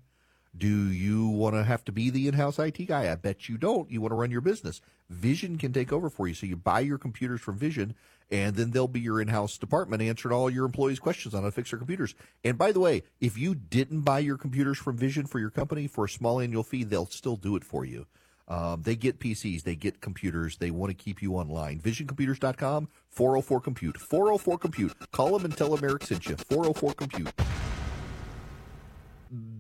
Do 0.58 0.68
you 0.68 1.28
want 1.28 1.54
to 1.54 1.64
have 1.64 1.86
to 1.86 1.92
be 1.92 2.10
the 2.10 2.28
in-house 2.28 2.58
IT 2.58 2.88
guy? 2.88 3.12
I 3.12 3.14
bet 3.14 3.48
you 3.48 3.60
don't. 3.60 3.92
You 3.92 4.02
want 4.02 4.14
to 4.14 4.16
run 4.16 4.32
your 4.32 4.42
business. 4.42 4.82
Vision 5.12 5.60
can 5.60 5.74
take 5.74 5.94
over 5.94 6.10
for 6.10 6.28
you. 6.28 6.34
So 6.34 6.48
you 6.48 6.56
buy 6.56 6.80
your 6.80 6.98
computers 6.98 7.40
from 7.40 7.56
Vision, 7.60 7.94
and 8.32 8.56
then 8.56 8.72
they'll 8.72 8.88
be 8.88 9.00
your 9.00 9.22
in-house 9.22 9.58
department 9.58 10.02
answering 10.02 10.36
all 10.36 10.50
your 10.50 10.66
employees' 10.66 11.00
questions 11.00 11.34
on 11.34 11.44
how 11.44 11.48
to 11.48 11.52
fix 11.52 11.72
their 11.72 11.78
computers. 11.78 12.16
And 12.44 12.58
by 12.58 12.72
the 12.72 12.80
way, 12.80 13.04
if 13.20 13.38
you 13.38 13.56
didn't 13.56 14.02
buy 14.02 14.20
your 14.20 14.38
computers 14.38 14.78
from 14.78 14.98
Vision 14.98 15.26
for 15.26 15.40
your 15.40 15.50
company 15.50 15.88
for 15.88 16.06
a 16.06 16.10
small 16.10 16.40
annual 16.40 16.64
fee, 16.64 16.84
they'll 16.84 17.06
still 17.06 17.36
do 17.36 17.56
it 17.56 17.64
for 17.64 17.86
you. 17.86 18.06
Um, 18.50 18.82
they 18.84 18.96
get 18.96 19.20
PCs, 19.20 19.64
they 19.64 19.76
get 19.76 20.00
computers, 20.00 20.58
they 20.58 20.72
want 20.72 20.90
to 20.90 20.94
keep 20.94 21.22
you 21.22 21.36
online. 21.36 21.80
VisionComputers.com, 21.80 22.88
404 23.10 23.62
Compute. 23.62 23.98
404 23.98 24.58
Compute. 24.58 25.12
Call 25.12 25.38
them 25.38 25.46
and 25.46 25.58
tell 25.58 25.76
them 25.76 25.84
Erick 25.84 26.04
sent 26.04 26.28
you. 26.28 26.38
404 26.38 26.94
Compute 26.94 27.34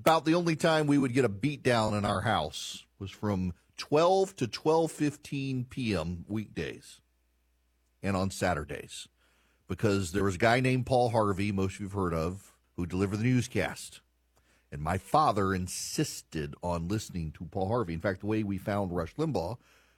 about 0.08 0.23
the 0.23 0.36
only 0.36 0.56
time 0.56 0.88
we 0.88 0.97
would 0.97 1.13
get 1.13 1.25
a 1.25 1.30
beat 1.30 1.63
down 1.63 1.93
in 1.93 2.06
our 2.06 2.21
house 2.21 2.86
was 2.97 3.12
from 3.12 3.53
12 3.75 4.36
to 4.38 4.47
12:15 4.47 5.69
p.m. 5.69 6.25
weekdays 6.30 7.01
and 8.01 8.15
on 8.15 8.31
Saturdays. 8.31 9.07
Because 9.67 10.12
there 10.12 10.23
was 10.23 10.36
a 10.36 10.39
guy 10.39 10.60
named 10.60 10.86
Paul 10.86 11.10
Harvey 11.10 11.51
most 11.51 11.75
of 11.75 11.81
you've 11.81 11.93
heard 11.93 12.13
of 12.13 12.53
who 12.75 12.86
delivered 12.86 13.17
the 13.17 13.23
newscast. 13.23 14.01
And 14.71 14.81
my 14.81 14.97
father 14.97 15.53
insisted 15.53 16.55
on 16.62 16.88
listening 16.88 17.31
to 17.33 17.45
Paul 17.45 17.67
Harvey. 17.67 17.93
In 17.93 17.99
fact 17.99 18.21
the 18.21 18.27
way 18.27 18.43
we 18.43 18.57
found 18.57 18.95
Rush 18.95 19.15
Limbaugh 19.15 19.57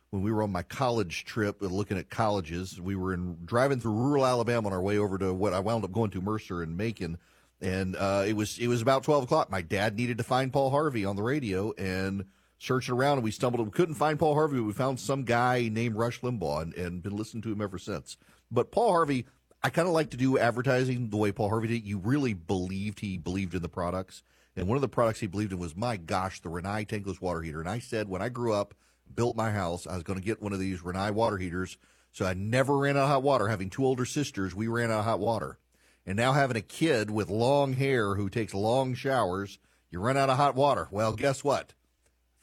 when 0.10 0.24
we 0.24 0.32
were 0.32 0.44
on 0.44 0.52
my 0.52 0.64
college 0.64 1.26
trip 1.26 1.62
uh, 1.62 1.68
looking 1.68 1.98
at 1.98 2.10
colleges 2.10 2.82
we 2.82 2.96
were 2.96 3.14
in 3.14 3.38
driving 3.46 3.80
through 3.80 3.94
rural 3.94 4.26
Alabama 4.26 4.68
on 4.68 4.74
our 4.74 4.82
way 4.82 4.98
over 4.98 5.18
to 5.18 5.34
what 5.34 5.54
I 5.54 5.60
wound 5.60 5.84
up 5.84 5.92
going 5.92 6.12
to 6.12 6.22
Mercer 6.22 6.64
and 6.64 6.78
Macon. 6.78 7.18
And 7.62 7.96
uh, 7.96 8.24
it 8.26 8.34
was 8.34 8.58
it 8.58 8.68
was 8.68 8.82
about 8.82 9.04
twelve 9.04 9.24
o'clock. 9.24 9.52
My 9.52 9.62
dad 9.62 9.98
needed 9.98 10.18
to 10.18 10.24
find 10.24 10.54
Paul 10.54 10.70
Harvey 10.70 11.04
on 11.04 11.16
the 11.16 11.24
radio 11.24 11.74
and 11.74 12.26
searching 12.60 12.94
around, 12.94 13.18
and 13.18 13.24
we 13.24 13.32
stumbled. 13.32 13.66
We 13.66 13.72
couldn't 13.72 13.96
find 13.96 14.20
Paul 14.20 14.36
Harvey, 14.36 14.58
but 14.58 14.66
we 14.66 14.74
found 14.74 15.00
some 15.00 15.24
guy 15.24 15.70
named 15.72 15.96
Rush 15.96 16.22
Limbaugh, 16.22 16.62
and, 16.62 16.74
and 16.76 17.02
been 17.02 17.16
listening 17.16 17.42
to 17.44 17.52
him 17.52 17.62
ever 17.62 17.80
since. 17.80 18.18
But 18.52 18.72
Paul 18.72 18.92
Harvey, 18.92 19.26
I 19.64 19.70
kind 19.70 19.88
of 19.88 19.94
like 19.94 20.12
to 20.12 20.18
do 20.18 20.38
advertising 20.38 21.10
the 21.10 21.18
way 21.18 21.32
Paul 21.32 21.50
Harvey 21.50 21.70
did. 21.70 21.88
You 21.88 21.98
really 21.98 22.34
believed 22.34 23.00
he 23.00 23.18
believed 23.18 23.56
in 23.56 23.62
the 23.62 23.70
products, 23.70 24.22
and 24.56 24.68
one 24.68 24.76
of 24.76 24.82
the 24.82 24.90
products 24.90 25.22
he 25.22 25.28
believed 25.28 25.54
in 25.54 25.60
was 25.60 25.76
my 25.76 25.98
gosh, 25.98 26.42
the 26.42 26.50
Rinnai 26.50 26.86
tankless 26.88 27.22
water 27.22 27.42
heater. 27.42 27.62
And 27.62 27.70
I 27.70 27.80
said 27.80 28.10
when 28.10 28.22
I 28.22 28.30
grew 28.30 28.54
up, 28.54 28.76
built 29.14 29.36
my 29.36 29.52
house, 29.52 29.88
I 29.88 29.96
was 29.96 30.04
going 30.04 30.20
to 30.20 30.26
get 30.26 30.42
one 30.42 30.54
of 30.54 30.60
these 30.60 30.82
Rinnai 30.82 31.12
water 31.12 31.38
heaters, 31.38 31.78
so 32.12 32.26
I 32.26 32.34
never 32.34 32.78
ran 32.78 32.98
out 32.98 33.04
of 33.04 33.10
hot 33.10 33.24
water. 33.24 33.48
Having 33.48 33.70
two 33.70 33.86
older 33.86 34.06
sisters, 34.06 34.54
we 34.54 34.68
ran 34.68 34.92
out 34.92 35.00
of 35.00 35.06
hot 35.06 35.20
water. 35.20 35.60
And 36.06 36.18
now 36.18 36.34
having 36.34 36.58
a 36.58 36.62
kid 36.62 37.12
with 37.12 37.30
long 37.30 37.74
hair 37.74 38.16
who 38.16 38.30
takes 38.30 38.54
long 38.54 38.96
showers, 38.96 39.60
you 39.92 40.00
run 40.00 40.18
out 40.18 40.30
of 40.30 40.38
hot 40.38 40.56
water. 40.56 40.88
Well, 40.92 41.14
guess 41.14 41.44
what? 41.44 41.74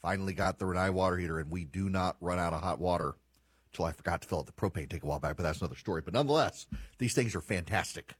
Finally 0.01 0.33
got 0.33 0.59
the 0.59 0.65
Rinnai 0.65 0.91
water 0.91 1.17
heater, 1.17 1.39
and 1.39 1.51
we 1.51 1.65
do 1.65 1.89
not 1.89 2.17
run 2.21 2.39
out 2.39 2.53
of 2.53 2.61
hot 2.61 2.79
water. 2.79 3.15
Until 3.71 3.85
I 3.85 3.91
forgot 3.91 4.21
to 4.21 4.27
fill 4.27 4.39
out 4.39 4.45
the 4.45 4.53
propane 4.53 4.89
tank 4.89 5.03
a 5.03 5.05
while 5.05 5.19
back, 5.19 5.35
but 5.35 5.43
that's 5.43 5.59
another 5.59 5.75
story. 5.75 6.01
But 6.01 6.13
nonetheless, 6.13 6.67
these 6.99 7.13
things 7.13 7.35
are 7.35 7.41
fantastic. 7.41 8.13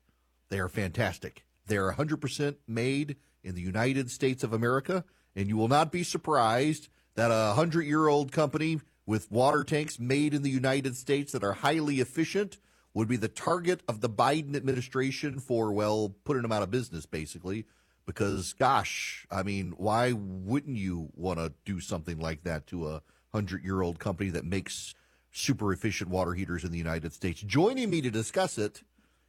They 0.49 0.59
are 0.59 0.69
fantastic. 0.69 1.45
They 1.65 1.77
are 1.77 1.93
100% 1.93 2.55
made 2.67 3.15
in 3.43 3.55
the 3.55 3.61
United 3.61 4.11
States 4.11 4.43
of 4.43 4.53
America, 4.53 5.05
and 5.35 5.47
you 5.47 5.57
will 5.57 5.67
not 5.67 5.91
be 5.91 6.03
surprised 6.03 6.89
that 7.15 7.31
a 7.31 7.55
100 7.55 7.83
year 7.83 8.07
old 8.07 8.31
company 8.31 8.81
with 9.05 9.31
water 9.31 9.63
tanks 9.63 9.99
made 9.99 10.33
in 10.33 10.43
the 10.43 10.49
United 10.49 10.95
States 10.95 11.31
that 11.31 11.43
are 11.43 11.53
highly 11.53 11.99
efficient 11.99 12.57
would 12.93 13.07
be 13.07 13.15
the 13.15 13.27
target 13.27 13.81
of 13.87 14.01
the 14.01 14.09
Biden 14.09 14.55
administration 14.55 15.39
for, 15.39 15.71
well, 15.71 16.15
putting 16.23 16.41
them 16.41 16.51
out 16.51 16.63
of 16.63 16.71
business, 16.71 17.05
basically. 17.05 17.65
Because, 18.07 18.53
gosh, 18.53 19.27
I 19.29 19.43
mean, 19.43 19.73
why 19.77 20.13
wouldn't 20.13 20.77
you 20.77 21.09
want 21.13 21.39
to 21.39 21.53
do 21.65 21.81
something 21.81 22.17
like 22.17 22.43
that 22.45 22.65
to 22.67 22.87
a 22.87 23.01
100 23.31 23.63
year 23.63 23.81
old 23.81 23.99
company 23.99 24.29
that 24.31 24.45
makes 24.45 24.95
super 25.31 25.73
efficient 25.73 26.09
water 26.09 26.33
heaters 26.33 26.63
in 26.63 26.71
the 26.71 26.77
United 26.77 27.13
States? 27.13 27.41
Joining 27.41 27.89
me 27.89 28.01
to 28.01 28.09
discuss 28.09 28.57
it 28.57 28.81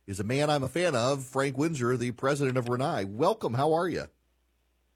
is 0.07 0.21
a 0.21 0.25
man 0.25 0.49
I'm 0.49 0.62
a 0.62 0.69
fan 0.69 0.95
of, 0.95 1.25
Frank 1.25 1.59
Windsor, 1.59 1.97
the 1.97 2.12
president 2.12 2.57
of 2.57 2.67
Rinnai. 2.67 3.05
Welcome. 3.05 3.55
How 3.55 3.75
are 3.75 3.88
you? 3.88 4.05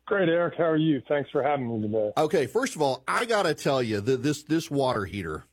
Great, 0.07 0.29
Erick. 0.29 0.55
How 0.57 0.65
are 0.65 0.77
you? 0.77 1.03
Thanks 1.09 1.31
for 1.31 1.43
having 1.43 1.69
me 1.69 1.89
today. 1.89 2.13
Okay, 2.17 2.47
first 2.47 2.77
of 2.77 2.83
all, 2.83 3.03
I 3.09 3.25
got 3.25 3.45
to 3.45 3.55
tell 3.55 3.83
you 3.83 4.01
that 4.01 4.23
this 4.23 4.45
this 4.45 4.71
water 4.71 5.05
heater, 5.05 5.45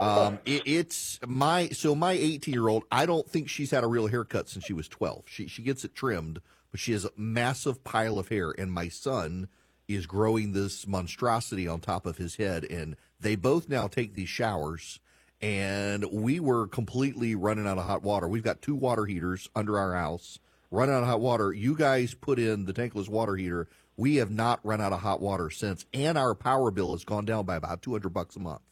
um, 0.00 0.38
it, 0.46 0.62
it's 0.64 1.18
my 1.26 1.68
so 1.68 1.94
my 1.94 2.12
18 2.12 2.54
year 2.54 2.68
old. 2.68 2.84
I 2.92 3.06
don't 3.06 3.28
think 3.28 3.48
she's 3.48 3.70
had 3.70 3.82
a 3.82 3.86
real 3.88 4.06
haircut 4.06 4.48
since 4.48 4.64
she 4.64 4.72
was 4.72 4.88
12. 4.88 5.24
She 5.26 5.48
she 5.48 5.62
gets 5.62 5.84
it 5.84 5.94
trimmed, 5.94 6.40
but 6.74 6.80
she 6.80 6.90
has 6.90 7.04
a 7.04 7.12
massive 7.16 7.84
pile 7.84 8.18
of 8.18 8.30
hair, 8.30 8.52
and 8.58 8.72
my 8.72 8.88
son 8.88 9.46
is 9.86 10.06
growing 10.06 10.50
this 10.50 10.88
monstrosity 10.88 11.68
on 11.68 11.78
top 11.78 12.04
of 12.04 12.16
his 12.16 12.34
head, 12.34 12.64
and 12.64 12.96
they 13.20 13.36
both 13.36 13.68
now 13.68 13.86
take 13.86 14.14
these 14.14 14.28
showers 14.28 14.98
and 15.40 16.04
we 16.10 16.40
were 16.40 16.66
completely 16.66 17.36
running 17.36 17.68
out 17.68 17.78
of 17.78 17.84
hot 17.84 18.02
water. 18.02 18.26
We've 18.26 18.42
got 18.42 18.60
two 18.60 18.74
water 18.74 19.04
heaters 19.06 19.48
under 19.54 19.78
our 19.78 19.94
house, 19.94 20.40
running 20.72 20.96
out 20.96 21.04
of 21.04 21.08
hot 21.08 21.20
water. 21.20 21.52
You 21.52 21.76
guys 21.76 22.12
put 22.12 22.40
in 22.40 22.64
the 22.64 22.72
tankless 22.72 23.08
water 23.08 23.36
heater. 23.36 23.68
We 23.96 24.16
have 24.16 24.32
not 24.32 24.58
run 24.64 24.80
out 24.80 24.92
of 24.92 24.98
hot 24.98 25.20
water 25.20 25.50
since, 25.50 25.86
and 25.94 26.18
our 26.18 26.34
power 26.34 26.72
bill 26.72 26.90
has 26.90 27.04
gone 27.04 27.24
down 27.24 27.44
by 27.44 27.54
about 27.54 27.82
two 27.82 27.92
hundred 27.92 28.08
bucks 28.14 28.34
a 28.34 28.40
month. 28.40 28.62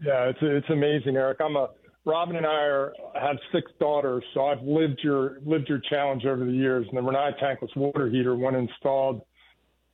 Yeah, 0.00 0.28
it's 0.28 0.38
it's 0.40 0.70
amazing, 0.70 1.16
Erick. 1.16 1.40
I'm 1.40 1.56
a 1.56 1.70
Robin 2.06 2.36
and 2.36 2.46
I 2.46 2.64
are 2.64 2.92
have 3.14 3.36
six 3.52 3.70
daughters, 3.78 4.24
so 4.32 4.46
I've 4.46 4.62
lived 4.62 5.00
your 5.02 5.38
lived 5.44 5.68
your 5.68 5.80
challenge 5.90 6.24
over 6.24 6.44
the 6.44 6.52
years. 6.52 6.86
And 6.88 6.96
the 6.96 7.02
Rinnai 7.02 7.38
tankless 7.38 7.76
water 7.76 8.08
heater, 8.08 8.34
when 8.34 8.54
installed, 8.54 9.22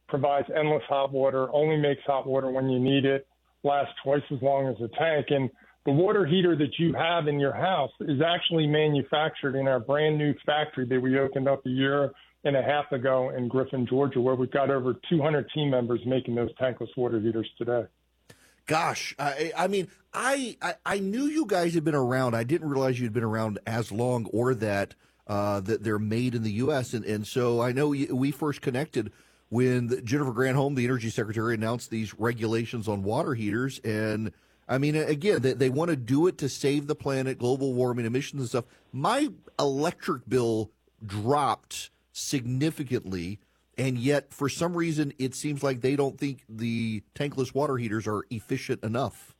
provides 0.08 0.46
endless 0.56 0.84
hot 0.88 1.12
water. 1.12 1.52
Only 1.52 1.76
makes 1.76 2.02
hot 2.06 2.26
water 2.26 2.50
when 2.50 2.68
you 2.68 2.78
need 2.78 3.04
it 3.04 3.26
Lasts 3.66 3.94
twice 4.04 4.22
as 4.30 4.40
long 4.42 4.68
as 4.68 4.76
a 4.76 4.88
tank. 4.96 5.26
And 5.30 5.50
the 5.86 5.90
water 5.90 6.24
heater 6.24 6.56
that 6.56 6.78
you 6.78 6.92
have 6.94 7.26
in 7.26 7.40
your 7.40 7.52
house 7.52 7.90
is 8.00 8.20
actually 8.24 8.66
manufactured 8.68 9.56
in 9.56 9.66
our 9.66 9.80
brand 9.80 10.18
new 10.18 10.34
factory 10.46 10.86
that 10.86 11.00
we 11.00 11.18
opened 11.18 11.48
up 11.48 11.66
a 11.66 11.70
year 11.70 12.12
and 12.44 12.56
a 12.56 12.62
half 12.62 12.92
ago 12.92 13.30
in 13.36 13.48
Griffin, 13.48 13.84
Georgia, 13.84 14.20
where 14.20 14.36
we've 14.36 14.52
got 14.52 14.70
over 14.70 14.94
200 15.10 15.50
team 15.52 15.70
members 15.70 16.00
making 16.06 16.36
those 16.36 16.54
tankless 16.60 16.96
water 16.96 17.18
heaters 17.18 17.48
today. 17.58 17.82
Gosh, 18.66 19.14
I, 19.18 19.52
I 19.56 19.68
mean, 19.68 19.88
I, 20.12 20.56
I, 20.60 20.74
I 20.84 20.98
knew 20.98 21.26
you 21.26 21.46
guys 21.46 21.74
had 21.74 21.84
been 21.84 21.94
around. 21.94 22.34
I 22.34 22.42
didn't 22.42 22.68
realize 22.68 22.98
you'd 22.98 23.12
been 23.12 23.22
around 23.22 23.60
as 23.66 23.92
long, 23.92 24.26
or 24.32 24.54
that 24.56 24.94
uh, 25.28 25.60
that 25.60 25.82
they're 25.82 25.98
made 25.98 26.34
in 26.34 26.42
the 26.42 26.52
U.S. 26.52 26.92
And 26.92 27.04
and 27.04 27.26
so 27.26 27.60
I 27.60 27.72
know 27.72 27.88
we 27.88 28.30
first 28.30 28.60
connected 28.60 29.12
when 29.48 30.04
Jennifer 30.04 30.32
Granholm, 30.32 30.74
the 30.74 30.84
energy 30.84 31.10
secretary, 31.10 31.54
announced 31.54 31.90
these 31.90 32.14
regulations 32.18 32.88
on 32.88 33.02
water 33.02 33.34
heaters. 33.34 33.78
And 33.84 34.32
I 34.68 34.78
mean, 34.78 34.96
again, 34.96 35.42
they, 35.42 35.52
they 35.52 35.70
want 35.70 35.90
to 35.90 35.96
do 35.96 36.26
it 36.26 36.38
to 36.38 36.48
save 36.48 36.86
the 36.86 36.96
planet, 36.96 37.38
global 37.38 37.72
warming, 37.72 38.06
emissions 38.06 38.40
and 38.40 38.48
stuff. 38.48 38.64
My 38.92 39.28
electric 39.58 40.28
bill 40.28 40.70
dropped 41.04 41.90
significantly. 42.12 43.38
And 43.78 43.98
yet, 43.98 44.32
for 44.32 44.48
some 44.48 44.76
reason, 44.76 45.12
it 45.18 45.34
seems 45.34 45.62
like 45.62 45.82
they 45.82 45.96
don't 45.96 46.18
think 46.18 46.44
the 46.48 47.02
tankless 47.14 47.54
water 47.54 47.76
heaters 47.76 48.06
are 48.06 48.24
efficient 48.30 48.82
enough. 48.82 49.34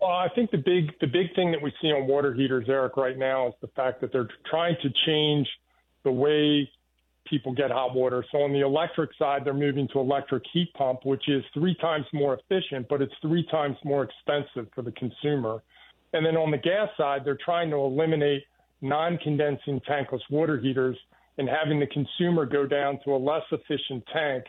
Well, 0.00 0.10
I 0.10 0.28
think 0.34 0.50
the 0.50 0.58
big 0.58 0.92
the 1.00 1.06
big 1.06 1.34
thing 1.34 1.52
that 1.52 1.62
we 1.62 1.72
see 1.80 1.88
on 1.88 2.06
water 2.06 2.34
heaters, 2.34 2.66
Erick, 2.68 2.96
right 2.96 3.16
now 3.16 3.48
is 3.48 3.54
the 3.60 3.68
fact 3.68 4.00
that 4.00 4.12
they're 4.12 4.28
trying 4.50 4.76
to 4.82 4.90
change 5.06 5.48
the 6.04 6.12
way 6.12 6.68
people 7.26 7.52
get 7.52 7.70
hot 7.70 7.94
water. 7.94 8.24
So 8.30 8.38
on 8.38 8.52
the 8.52 8.60
electric 8.60 9.10
side, 9.18 9.44
they're 9.44 9.54
moving 9.54 9.88
to 9.92 10.00
electric 10.00 10.44
heat 10.52 10.72
pump, 10.74 11.00
which 11.04 11.28
is 11.28 11.42
three 11.54 11.74
times 11.76 12.06
more 12.12 12.38
efficient, 12.38 12.86
but 12.88 13.02
it's 13.02 13.14
three 13.20 13.46
times 13.50 13.76
more 13.84 14.04
expensive 14.04 14.70
for 14.74 14.82
the 14.82 14.92
consumer. 14.92 15.62
And 16.12 16.24
then 16.24 16.36
on 16.36 16.50
the 16.50 16.58
gas 16.58 16.88
side, 16.96 17.22
they're 17.24 17.38
trying 17.44 17.70
to 17.70 17.76
eliminate 17.76 18.44
non-condensing 18.80 19.80
tankless 19.80 20.20
water 20.30 20.58
heaters 20.58 20.96
and 21.38 21.48
having 21.48 21.80
the 21.80 21.86
consumer 21.86 22.46
go 22.46 22.66
down 22.66 22.98
to 23.04 23.14
a 23.14 23.18
less 23.18 23.42
efficient 23.52 24.04
tank 24.12 24.44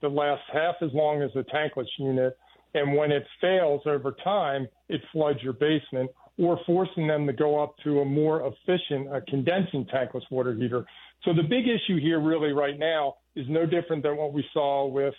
that 0.00 0.10
lasts 0.10 0.44
half 0.52 0.76
as 0.82 0.90
long 0.92 1.22
as 1.22 1.30
a 1.36 1.44
tankless 1.44 1.86
unit. 1.98 2.36
And 2.74 2.96
when 2.96 3.12
it 3.12 3.24
fails 3.40 3.82
over 3.86 4.12
time, 4.24 4.66
it 4.88 5.00
floods 5.12 5.38
your 5.42 5.52
basement 5.52 6.10
or 6.38 6.58
forcing 6.66 7.06
them 7.06 7.26
to 7.26 7.32
go 7.32 7.62
up 7.62 7.76
to 7.84 8.00
a 8.00 8.04
more 8.04 8.46
efficient 8.46 9.14
a 9.14 9.20
condensing 9.22 9.84
tankless 9.86 10.22
water 10.30 10.54
heater. 10.54 10.84
So 11.24 11.32
the 11.32 11.42
big 11.42 11.66
issue 11.68 12.00
here, 12.00 12.20
really, 12.20 12.52
right 12.52 12.78
now, 12.78 13.16
is 13.36 13.46
no 13.48 13.66
different 13.66 14.02
than 14.02 14.16
what 14.16 14.32
we 14.32 14.44
saw 14.52 14.86
with 14.86 15.14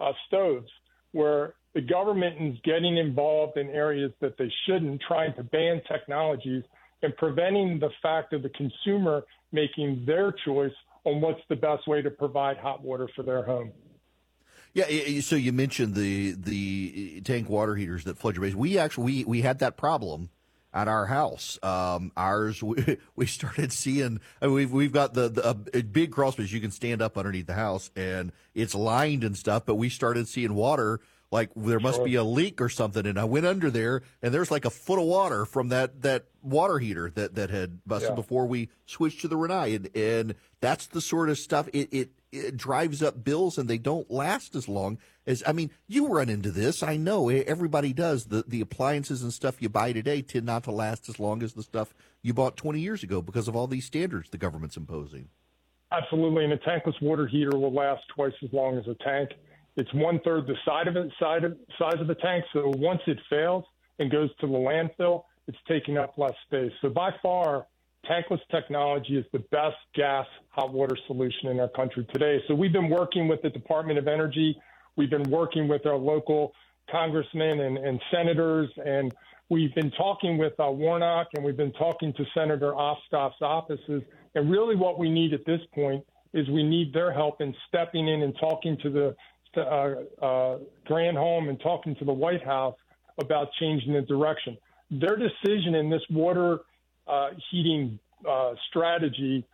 uh, 0.00 0.12
stoves, 0.26 0.68
where 1.12 1.54
the 1.74 1.80
government 1.80 2.36
is 2.40 2.58
getting 2.64 2.96
involved 2.96 3.56
in 3.56 3.68
areas 3.70 4.12
that 4.20 4.36
they 4.38 4.50
shouldn't, 4.66 5.02
trying 5.06 5.34
to 5.34 5.42
ban 5.44 5.80
technologies 5.86 6.64
and 7.02 7.16
preventing 7.16 7.78
the 7.78 7.90
fact 8.02 8.32
of 8.32 8.42
the 8.42 8.48
consumer 8.50 9.22
making 9.54 10.04
their 10.04 10.32
choice 10.44 10.74
on 11.04 11.20
what's 11.20 11.40
the 11.48 11.56
best 11.56 11.86
way 11.86 12.02
to 12.02 12.10
provide 12.10 12.58
hot 12.58 12.82
water 12.82 13.08
for 13.14 13.22
their 13.22 13.42
home. 13.42 13.72
Yeah, 14.74 15.20
so 15.20 15.36
you 15.36 15.52
mentioned 15.52 15.94
the 15.94 16.32
the 16.32 17.20
tank 17.20 17.48
water 17.48 17.76
heaters 17.76 18.04
that 18.04 18.18
flood 18.18 18.34
your 18.34 18.42
basement. 18.42 18.60
We 18.60 18.76
actually 18.76 19.04
we, 19.04 19.24
we 19.24 19.40
had 19.42 19.60
that 19.60 19.76
problem 19.76 20.30
at 20.74 20.88
our 20.88 21.06
house. 21.06 21.58
Um, 21.62 22.10
ours, 22.16 22.60
we, 22.62 22.98
we, 23.14 23.26
started 23.26 23.72
seeing, 23.72 24.20
I 24.42 24.46
mean, 24.46 24.54
we've, 24.54 24.72
we've 24.72 24.92
got 24.92 25.14
the, 25.14 25.28
the 25.28 25.48
a, 25.72 25.82
big 25.82 26.10
crawl 26.10 26.32
space 26.32 26.50
you 26.50 26.60
can 26.60 26.72
stand 26.72 27.00
up 27.00 27.16
underneath 27.16 27.46
the 27.46 27.54
house 27.54 27.90
and 27.94 28.32
it's 28.54 28.74
lined 28.74 29.22
and 29.22 29.38
stuff, 29.38 29.64
but 29.64 29.76
we 29.76 29.88
started 29.88 30.26
seeing 30.26 30.54
water 30.54 31.00
like 31.34 31.50
there 31.56 31.80
must 31.80 31.96
sure. 31.96 32.04
be 32.04 32.14
a 32.14 32.22
leak 32.22 32.60
or 32.60 32.68
something. 32.68 33.04
And 33.04 33.18
I 33.18 33.24
went 33.24 33.44
under 33.44 33.68
there 33.68 34.02
and 34.22 34.32
there's 34.32 34.52
like 34.52 34.64
a 34.64 34.70
foot 34.70 35.00
of 35.00 35.04
water 35.06 35.44
from 35.44 35.68
that, 35.70 36.02
that 36.02 36.26
water 36.42 36.78
heater 36.78 37.10
that, 37.16 37.34
that 37.34 37.50
had 37.50 37.84
busted 37.84 38.10
yeah. 38.10 38.14
before 38.14 38.46
we 38.46 38.68
switched 38.86 39.20
to 39.22 39.28
the 39.28 39.34
Rinnai. 39.34 39.74
And, 39.74 39.96
and 39.96 40.34
that's 40.60 40.86
the 40.86 41.00
sort 41.00 41.28
of 41.28 41.36
stuff 41.36 41.68
it, 41.72 41.88
it, 41.92 42.10
it 42.30 42.56
drives 42.56 43.02
up 43.02 43.24
bills 43.24 43.58
and 43.58 43.68
they 43.68 43.78
don't 43.78 44.08
last 44.12 44.54
as 44.54 44.68
long 44.68 44.96
as 45.26 45.42
I 45.44 45.50
mean, 45.50 45.72
you 45.88 46.06
run 46.06 46.28
into 46.28 46.52
this. 46.52 46.84
I 46.84 46.96
know 46.96 47.28
everybody 47.28 47.92
does. 47.92 48.26
The 48.26 48.44
the 48.46 48.60
appliances 48.60 49.24
and 49.24 49.32
stuff 49.32 49.60
you 49.60 49.68
buy 49.68 49.92
today 49.92 50.22
tend 50.22 50.46
not 50.46 50.62
to 50.64 50.70
last 50.70 51.08
as 51.08 51.18
long 51.18 51.42
as 51.42 51.54
the 51.54 51.64
stuff 51.64 51.94
you 52.22 52.32
bought 52.32 52.56
20 52.56 52.78
years 52.78 53.02
ago 53.02 53.20
because 53.20 53.48
of 53.48 53.56
all 53.56 53.66
these 53.66 53.86
standards 53.86 54.30
the 54.30 54.38
government's 54.38 54.76
imposing. 54.76 55.30
Absolutely, 55.90 56.44
and 56.44 56.52
a 56.52 56.58
tankless 56.58 57.00
water 57.02 57.26
heater 57.26 57.56
will 57.58 57.72
last 57.72 58.02
twice 58.14 58.34
as 58.44 58.52
long 58.52 58.78
as 58.78 58.86
a 58.86 58.94
tank. 59.02 59.30
It's 59.76 59.92
one 59.94 60.20
third 60.24 60.46
the 60.46 60.54
size 60.64 60.86
of 60.86 60.96
it, 60.96 61.10
size 61.18 62.00
of 62.00 62.06
the 62.06 62.14
tank. 62.14 62.44
So 62.52 62.72
once 62.76 63.00
it 63.06 63.18
fails 63.28 63.64
and 63.98 64.10
goes 64.10 64.30
to 64.40 64.46
the 64.46 64.52
landfill, 64.52 65.24
it's 65.46 65.58
taking 65.68 65.98
up 65.98 66.16
less 66.16 66.34
space. 66.46 66.72
So 66.80 66.88
by 66.88 67.10
far, 67.22 67.66
tankless 68.08 68.40
technology 68.50 69.16
is 69.16 69.24
the 69.32 69.40
best 69.50 69.76
gas 69.94 70.26
hot 70.50 70.72
water 70.72 70.96
solution 71.06 71.48
in 71.48 71.60
our 71.60 71.68
country 71.68 72.06
today. 72.12 72.38
So 72.48 72.54
we've 72.54 72.72
been 72.72 72.88
working 72.88 73.28
with 73.28 73.42
the 73.42 73.50
Department 73.50 73.98
of 73.98 74.08
Energy. 74.08 74.56
We've 74.96 75.10
been 75.10 75.28
working 75.30 75.68
with 75.68 75.86
our 75.86 75.96
local 75.96 76.52
congressmen 76.90 77.60
and, 77.60 77.78
and 77.78 78.00
senators, 78.12 78.70
and 78.84 79.12
we've 79.48 79.74
been 79.74 79.90
talking 79.92 80.38
with 80.38 80.52
uh, 80.60 80.70
Warnock, 80.70 81.28
and 81.34 81.44
we've 81.44 81.56
been 81.56 81.72
talking 81.72 82.12
to 82.14 82.24
Senator 82.34 82.72
Ossoff's 82.72 83.40
offices. 83.40 84.02
And 84.34 84.50
really, 84.50 84.76
what 84.76 84.98
we 84.98 85.10
need 85.10 85.32
at 85.32 85.44
this 85.46 85.60
point 85.74 86.04
is 86.32 86.48
we 86.48 86.62
need 86.62 86.92
their 86.92 87.12
help 87.12 87.40
in 87.40 87.54
stepping 87.68 88.08
in 88.08 88.22
and 88.22 88.34
talking 88.38 88.76
to 88.82 88.90
the 88.90 89.16
Granholm 89.56 91.48
and 91.48 91.60
talking 91.60 91.94
to 91.96 92.04
the 92.04 92.12
White 92.12 92.44
House 92.44 92.76
about 93.18 93.48
changing 93.60 93.92
the 93.92 94.02
direction. 94.02 94.56
Their 94.90 95.16
decision 95.16 95.74
in 95.74 95.90
this 95.90 96.02
water 96.10 96.60
uh, 97.06 97.30
heating 97.50 97.98
uh, 98.28 98.54
strategy, 98.68 99.46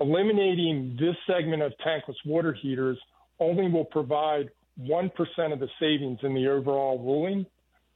eliminating 0.00 0.96
this 0.98 1.16
segment 1.26 1.62
of 1.62 1.72
tankless 1.84 2.16
water 2.24 2.52
heaters, 2.52 2.98
only 3.40 3.68
will 3.68 3.84
provide 3.84 4.50
1% 4.80 5.10
of 5.52 5.60
the 5.60 5.68
savings 5.78 6.18
in 6.22 6.34
the 6.34 6.48
overall 6.48 6.98
ruling, 6.98 7.46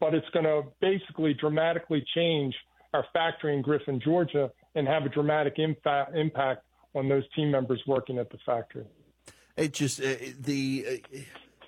but 0.01 0.15
it's 0.15 0.29
going 0.31 0.45
to 0.45 0.63
basically 0.81 1.35
dramatically 1.35 2.05
change 2.15 2.55
our 2.93 3.05
factory 3.13 3.55
in 3.55 3.63
Griffin, 3.63 4.01
Georgia, 4.03 4.51
and 4.75 4.87
have 4.87 5.05
a 5.05 5.09
dramatic 5.09 5.59
impact 5.59 6.65
on 6.95 7.09
those 7.09 7.25
team 7.35 7.51
members 7.51 7.81
working 7.87 8.19
at 8.19 8.31
the 8.31 8.39
factory. 8.45 8.85
It 9.57 9.73
just 9.73 10.01
uh, 10.01 10.15
the 10.39 11.03
uh, 11.15 11.19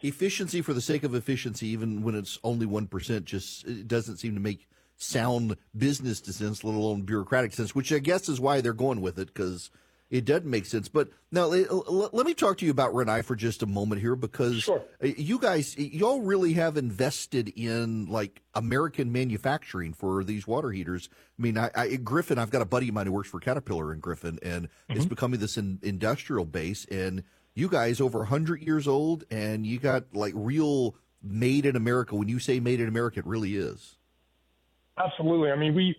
efficiency 0.03 0.63
for 0.63 0.73
the 0.73 0.81
sake 0.81 1.05
of 1.05 1.15
efficiency, 1.15 1.69
even 1.69 2.03
when 2.03 2.15
it's 2.15 2.39
only 2.45 2.67
one 2.67 2.87
percent, 2.87 3.25
just 3.25 3.87
doesn't 3.87 4.19
seem 4.19 4.35
to 4.35 4.41
make 4.41 4.69
sound 4.97 5.57
business 5.77 6.19
sense, 6.19 6.65
let 6.65 6.75
alone 6.75 7.03
bureaucratic 7.03 7.53
sense, 7.53 7.75
which 7.75 7.93
I 7.93 7.99
guess 7.99 8.29
is 8.29 8.41
why 8.41 8.61
they're 8.61 8.73
going 8.73 9.01
with 9.01 9.19
it 9.19 9.29
because 9.29 9.71
it 10.11 10.25
doesn't 10.25 10.47
make 10.47 10.67
sense. 10.67 10.89
But 10.89 11.11
now 11.31 11.47
let 11.47 12.27
me 12.27 12.35
talk 12.35 12.59
to 12.59 12.65
you 12.65 12.71
about 12.71 12.93
Rinnai 12.95 13.25
for 13.25 13.37
just 13.37 13.63
a 13.63 13.67
moment 13.67 14.01
here 14.01 14.17
because 14.17 14.63
sure. 14.63 14.83
you 15.01 15.39
guys, 15.39 15.77
y'all 15.77 16.23
really 16.23 16.55
have 16.55 16.77
invested 16.77 17.53
in 17.55 18.07
like 18.07 18.43
American 18.55 19.13
manufacturing 19.13 19.93
for 19.93 20.25
these 20.25 20.47
water 20.47 20.71
heaters. 20.71 21.09
I 21.39 21.43
mean, 21.43 21.59
I, 21.59 21.71
I 21.75 21.97
Griffin, 21.97 22.39
I've 22.39 22.51
got 22.51 22.63
a 22.63 22.67
buddy 22.67 22.89
of 22.89 22.95
mine 22.95 23.07
who 23.07 23.13
works 23.13 23.29
for 23.29 23.41
Caterpillar 23.41 23.93
in 23.93 24.01
Griffin, 24.01 24.39
and 24.43 24.67
mm-hmm. 24.67 24.97
it's 24.97 25.07
becoming 25.07 25.41
this 25.41 25.57
in, 25.59 25.79
industrial 25.83 26.45
base. 26.45 26.87
And 26.87 27.23
you 27.59 27.69
guys 27.69 28.01
over 28.01 28.21
100 28.21 28.63
years 28.63 28.87
old, 28.87 29.25
and 29.31 29.67
you 29.67 29.79
got 29.79 30.05
like 30.15 30.33
real 30.37 30.95
made 31.23 31.67
in 31.67 31.77
America. 31.77 32.15
When 32.15 32.29
you 32.29 32.39
say 32.39 32.61
made 32.61 32.81
in 32.81 32.89
America, 32.89 33.19
it 33.21 33.27
really 33.27 33.57
is. 33.57 33.97
Absolutely. 34.97 35.51
I 35.51 35.57
mean, 35.57 35.75
we 35.75 35.97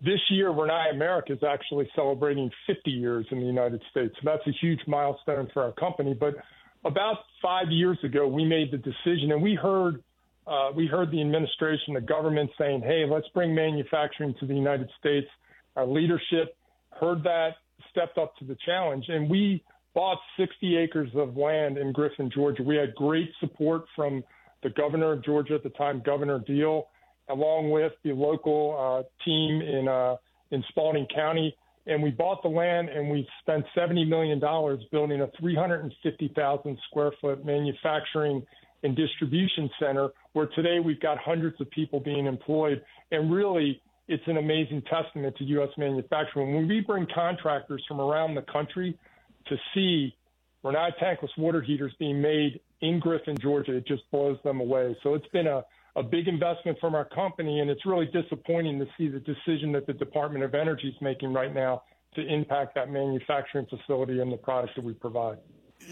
this 0.00 0.20
year, 0.30 0.48
Rinnai 0.50 0.92
America 0.92 1.32
is 1.32 1.42
actually 1.42 1.88
celebrating 1.94 2.50
50 2.66 2.90
years 2.90 3.26
in 3.30 3.40
the 3.40 3.46
United 3.46 3.82
States. 3.90 4.14
So 4.22 4.30
that's 4.30 4.46
a 4.46 4.52
huge 4.60 4.80
milestone 4.86 5.48
for 5.52 5.62
our 5.62 5.72
company. 5.72 6.14
But 6.18 6.36
about 6.84 7.16
five 7.42 7.66
years 7.70 7.98
ago, 8.02 8.26
we 8.26 8.44
made 8.44 8.70
the 8.70 8.78
decision, 8.78 9.32
and 9.32 9.42
we 9.42 9.54
heard 9.54 10.02
uh, 10.46 10.70
we 10.76 10.86
heard 10.86 11.10
the 11.10 11.20
administration, 11.20 11.94
the 11.94 12.00
government 12.00 12.50
saying, 12.58 12.82
"Hey, 12.82 13.04
let's 13.08 13.28
bring 13.34 13.54
manufacturing 13.54 14.34
to 14.40 14.46
the 14.46 14.54
United 14.54 14.90
States." 14.98 15.26
Our 15.74 15.86
leadership 15.86 16.56
heard 17.00 17.24
that, 17.24 17.54
stepped 17.90 18.18
up 18.18 18.36
to 18.36 18.44
the 18.44 18.56
challenge, 18.64 19.06
and 19.08 19.28
we 19.28 19.64
bought 19.94 20.18
60 20.36 20.76
acres 20.76 21.10
of 21.14 21.36
land 21.36 21.78
in 21.78 21.92
Griffin, 21.92 22.30
Georgia. 22.34 22.62
We 22.62 22.76
had 22.76 22.94
great 22.94 23.30
support 23.40 23.84
from 23.94 24.24
the 24.62 24.70
governor 24.70 25.12
of 25.12 25.24
Georgia 25.24 25.54
at 25.54 25.62
the 25.62 25.70
time, 25.70 26.02
Governor 26.04 26.38
Deal 26.40 26.88
along 27.28 27.70
with 27.70 27.92
the 28.02 28.12
local 28.12 28.76
uh, 28.78 29.24
team 29.24 29.62
in 29.62 29.88
uh, 29.88 30.16
in 30.50 30.62
Spalding 30.68 31.06
County, 31.14 31.56
and 31.86 32.02
we 32.02 32.10
bought 32.10 32.42
the 32.42 32.48
land 32.48 32.88
and 32.88 33.10
we 33.10 33.26
spent 33.40 33.64
seventy 33.74 34.04
million 34.04 34.38
dollars 34.38 34.82
building 34.92 35.20
a 35.20 35.28
350,000 35.38 36.78
square 36.88 37.12
foot 37.20 37.44
manufacturing 37.44 38.44
and 38.82 38.94
distribution 38.94 39.70
center 39.80 40.10
where 40.34 40.46
today 40.48 40.78
we've 40.78 41.00
got 41.00 41.16
hundreds 41.18 41.58
of 41.60 41.70
people 41.70 42.00
being 42.00 42.26
employed, 42.26 42.82
and 43.10 43.32
really 43.32 43.80
it's 44.06 44.24
an 44.26 44.36
amazing 44.36 44.82
testament 44.82 45.34
to 45.38 45.44
U.S. 45.44 45.70
manufacturing. 45.78 46.54
When 46.54 46.68
we 46.68 46.80
bring 46.80 47.06
contractors 47.14 47.82
from 47.88 48.00
around 48.00 48.34
the 48.34 48.42
country 48.42 48.98
to 49.46 49.56
see 49.74 50.16
Rinnai 50.64 50.90
tankless 51.02 51.36
water 51.36 51.60
heaters 51.60 51.92
being 51.98 52.20
made 52.20 52.60
in 52.80 52.98
Griffin, 52.98 53.36
Georgia, 53.40 53.76
it 53.76 53.86
just 53.86 54.02
blows 54.10 54.38
them 54.44 54.60
away. 54.60 54.96
So 55.02 55.14
it's 55.14 55.28
been 55.28 55.46
a 55.46 55.64
a 55.96 56.02
big 56.02 56.26
investment 56.26 56.78
from 56.80 56.94
our 56.94 57.04
company, 57.04 57.60
and 57.60 57.70
it's 57.70 57.86
really 57.86 58.06
disappointing 58.06 58.78
to 58.80 58.86
see 58.98 59.08
the 59.08 59.20
decision 59.20 59.72
that 59.72 59.86
the 59.86 59.92
Department 59.92 60.44
of 60.44 60.54
Energy 60.54 60.88
is 60.88 61.00
making 61.00 61.32
right 61.32 61.54
now 61.54 61.82
to 62.16 62.26
impact 62.26 62.74
that 62.74 62.90
manufacturing 62.90 63.66
facility 63.66 64.20
and 64.20 64.32
the 64.32 64.36
products 64.36 64.72
that 64.76 64.84
we 64.84 64.92
provide. 64.92 65.38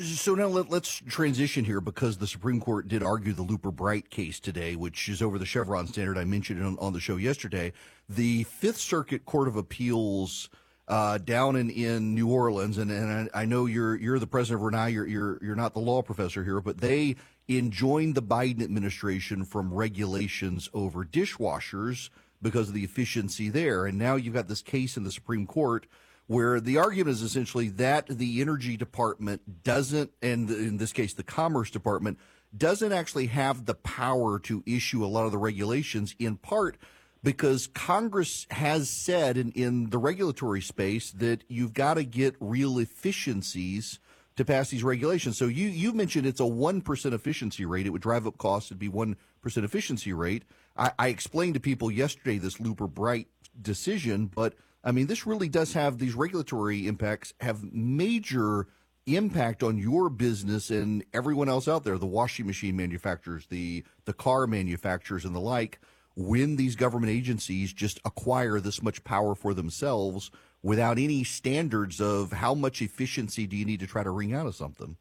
So 0.01 0.35
now 0.35 0.47
let, 0.47 0.73
us 0.73 1.03
transition 1.07 1.65
here 1.65 1.81
because 1.81 2.17
the 2.17 2.27
Supreme 2.27 2.61
Court 2.61 2.89
did 2.89 3.03
argue 3.03 3.33
the 3.33 3.43
Loper 3.43 3.71
Bright 3.71 4.11
case 4.11 4.41
today, 4.41 4.75
which 4.75 5.09
is 5.09 5.21
over 5.21 5.39
the 5.39 5.45
Chevron 5.45 5.87
standard. 5.87 6.17
I 6.17 6.25
mentioned 6.25 6.65
on, 6.65 6.79
on 6.79 6.93
the 6.93 7.01
show 7.01 7.17
yesterday. 7.17 7.73
The 8.09 8.45
Fifth 8.45 8.79
Circuit 8.79 9.27
Court 9.27 9.49
of 9.49 9.57
Appeals 9.57 10.49
uh, 10.89 11.19
down 11.19 11.57
in, 11.57 11.71
in 11.71 12.15
New 12.15 12.29
Orleans, 12.29 12.79
and, 12.79 12.91
and 12.91 13.31
I, 13.33 13.43
I, 13.43 13.45
know 13.45 13.67
you're 13.67 13.95
you're 13.97 14.19
the 14.19 14.27
president 14.27 14.65
of 14.65 14.73
Rinnai. 14.73 14.93
You're, 14.93 15.07
you're 15.07 15.39
you're 15.43 15.57
not 15.57 15.75
the 15.75 15.81
law 15.81 16.03
professor 16.03 16.43
here, 16.43 16.61
but 16.61 16.79
they 16.79 17.17
enjoined 17.49 18.15
the 18.15 18.23
Biden 18.23 18.63
administration 18.63 19.45
from 19.45 19.73
regulations 19.73 20.69
over 20.75 21.05
dishwashers 21.05 22.11
because 22.41 22.69
of 22.69 22.75
the 22.75 22.85
efficiency 22.85 23.49
there. 23.49 23.87
And 23.87 23.99
now 23.99 24.17
you've 24.17 24.35
got 24.35 24.49
this 24.49 24.63
case 24.63 24.97
in 24.97 25.05
the 25.05 25.13
Supreme 25.13 25.47
Court 25.47 25.87
where 26.27 26.61
the 26.61 26.79
argument 26.79 27.17
is 27.17 27.23
essentially 27.23 27.69
that 27.69 28.07
the 28.07 28.41
Energy 28.41 28.77
Department 28.77 29.65
doesn't, 29.65 30.11
and 30.23 30.49
in 30.51 30.77
this 30.79 30.93
case, 30.93 31.15
the 31.15 31.23
Commerce 31.23 31.71
Department, 31.71 32.19
doesn't 32.57 32.93
actually 32.93 33.27
have 33.27 33.67
the 33.67 33.75
power 33.75 34.39
to 34.39 34.63
issue 34.67 35.05
a 35.05 35.07
lot 35.07 35.27
of 35.27 35.33
the 35.33 35.39
regulations 35.39 36.15
in 36.19 36.37
part 36.37 36.77
because 37.23 37.69
Congress 37.69 38.47
has 38.51 38.91
said 38.91 39.37
in, 39.37 39.53
in 39.53 39.91
the 39.91 39.99
regulatory 39.99 40.61
space 40.61 41.11
that 41.13 41.45
you've 41.49 41.73
got 41.75 41.95
to 41.95 42.05
get 42.05 42.35
real 42.41 42.79
efficiencies 42.79 43.99
to 44.37 44.45
pass 44.45 44.71
these 44.71 44.83
regulations. 44.83 45.37
So 45.37 45.47
you 45.47 45.69
you 45.69 45.93
mentioned 45.93 46.27
it's 46.27 46.41
a 46.41 46.47
one 46.47 46.81
percent 46.81 47.15
efficiency 47.15 47.65
rate. 47.65 47.87
It 47.87 47.91
would 47.91 48.03
drive 48.03 48.27
up 48.27 48.39
costs. 48.39 48.71
It'd 48.71 48.79
be 48.79 48.89
one 48.89 49.17
percent 49.41 49.65
efficiency 49.65 50.13
rate. 50.13 50.45
I, 50.77 50.93
I 50.99 51.09
explained 51.09 51.55
to 51.55 51.61
people 51.61 51.91
yesterday 51.91 52.39
this 52.39 52.59
Loper 52.59 52.87
Bright 52.87 53.29
decision, 53.61 54.27
but 54.27 54.55
I 54.83 54.93
mean 54.93 55.07
this 55.07 55.27
really 55.27 55.49
does 55.49 55.75
have 55.75 55.99
these 55.99 56.15
regulatory 56.15 56.87
impacts 56.87 57.35
have 57.41 57.73
major 57.73 58.69
impact 59.07 59.63
on 59.63 59.79
your 59.79 60.09
business 60.09 60.71
and 60.71 61.05
everyone 61.13 61.49
else 61.49 61.67
out 61.69 61.85
there, 61.85 61.99
the 61.99 62.07
washing 62.07 62.47
machine 62.47 62.77
manufacturers, 62.77 63.47
the 63.47 63.85
the 64.07 64.13
car 64.13 64.47
manufacturers, 64.47 65.25
and 65.25 65.35
the 65.35 65.41
like. 65.41 65.79
When 66.15 66.57
these 66.57 66.77
government 66.77 67.13
agencies 67.13 67.73
just 67.73 67.99
acquire 68.05 68.61
this 68.61 68.83
much 68.83 69.03
power 69.05 69.35
for 69.35 69.55
themselves 69.55 70.31
without 70.63 70.99
any 70.99 71.25
standards 71.25 72.01
of 72.01 72.33
how 72.33 72.55
much 72.55 72.83
efficiency 72.83 73.47
do 73.47 73.57
you 73.57 73.65
need 73.65 73.81
to 73.81 73.87
try 73.87 74.03
to 74.03 74.11
wring 74.11 74.33
out 74.33 74.47
of 74.47 74.55
something? 74.55 74.97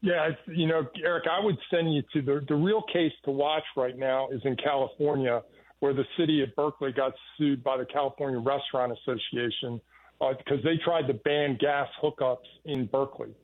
Yeah, 0.00 0.30
you 0.46 0.66
know, 0.66 0.86
Erick, 1.02 1.24
I 1.30 1.42
would 1.42 1.56
send 1.70 1.94
you 1.94 2.02
to 2.12 2.20
the 2.22 2.44
the 2.46 2.54
real 2.54 2.82
case 2.92 3.12
to 3.24 3.30
watch 3.30 3.64
right 3.74 3.96
now 3.96 4.28
is 4.28 4.42
in 4.44 4.54
California, 4.56 5.42
where 5.80 5.94
the 5.94 6.04
city 6.18 6.42
of 6.42 6.54
Berkeley 6.54 6.92
got 6.92 7.14
sued 7.36 7.64
by 7.64 7.78
the 7.78 7.86
California 7.86 8.38
Restaurant 8.38 8.92
Association 8.92 9.80
uh, 10.20 10.34
because 10.36 10.62
they 10.62 10.76
tried 10.84 11.06
to 11.06 11.14
ban 11.14 11.56
gas 11.58 11.88
hookups 12.02 12.36
in 12.66 12.86
Berkeley. 12.86 13.34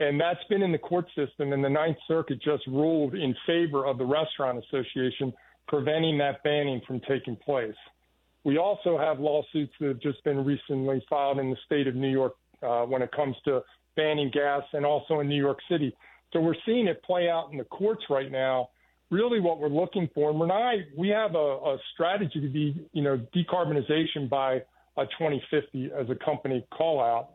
And 0.00 0.20
that's 0.20 0.42
been 0.48 0.62
in 0.62 0.72
the 0.72 0.78
court 0.78 1.06
system, 1.14 1.52
and 1.52 1.62
the 1.62 1.70
Ninth 1.70 1.98
Circuit 2.08 2.42
just 2.42 2.66
ruled 2.66 3.14
in 3.14 3.34
favor 3.46 3.86
of 3.86 3.98
the 3.98 4.04
Restaurant 4.04 4.58
Association, 4.58 5.32
preventing 5.68 6.18
that 6.18 6.42
banning 6.42 6.80
from 6.86 7.00
taking 7.08 7.36
place. 7.36 7.74
We 8.44 8.58
also 8.58 8.98
have 8.98 9.20
lawsuits 9.20 9.72
that 9.80 9.88
have 9.88 10.00
just 10.00 10.22
been 10.24 10.44
recently 10.44 11.04
filed 11.08 11.38
in 11.38 11.50
the 11.50 11.56
state 11.64 11.86
of 11.86 11.94
New 11.94 12.10
York 12.10 12.34
uh, 12.62 12.82
when 12.82 13.02
it 13.02 13.12
comes 13.12 13.36
to 13.44 13.62
banning 13.96 14.30
gas 14.32 14.62
and 14.72 14.84
also 14.84 15.20
in 15.20 15.28
New 15.28 15.40
York 15.40 15.58
City. 15.70 15.94
So 16.32 16.40
we're 16.40 16.56
seeing 16.66 16.86
it 16.86 17.02
play 17.02 17.28
out 17.28 17.50
in 17.52 17.58
the 17.58 17.64
courts 17.64 18.02
right 18.10 18.30
now. 18.30 18.70
Really, 19.10 19.40
what 19.40 19.60
we're 19.60 19.68
looking 19.68 20.08
for, 20.14 20.30
and 20.30 20.40
Rinnai, 20.40 20.84
we 20.96 21.08
have 21.08 21.34
a, 21.34 21.38
a 21.38 21.76
strategy 21.92 22.40
to 22.40 22.48
be, 22.48 22.88
you 22.92 23.02
know, 23.02 23.20
decarbonization 23.36 24.28
by 24.30 24.62
uh, 24.96 25.04
2050 25.18 25.90
as 25.92 26.08
a 26.08 26.14
company 26.24 26.64
call 26.72 27.00
out. 27.00 27.30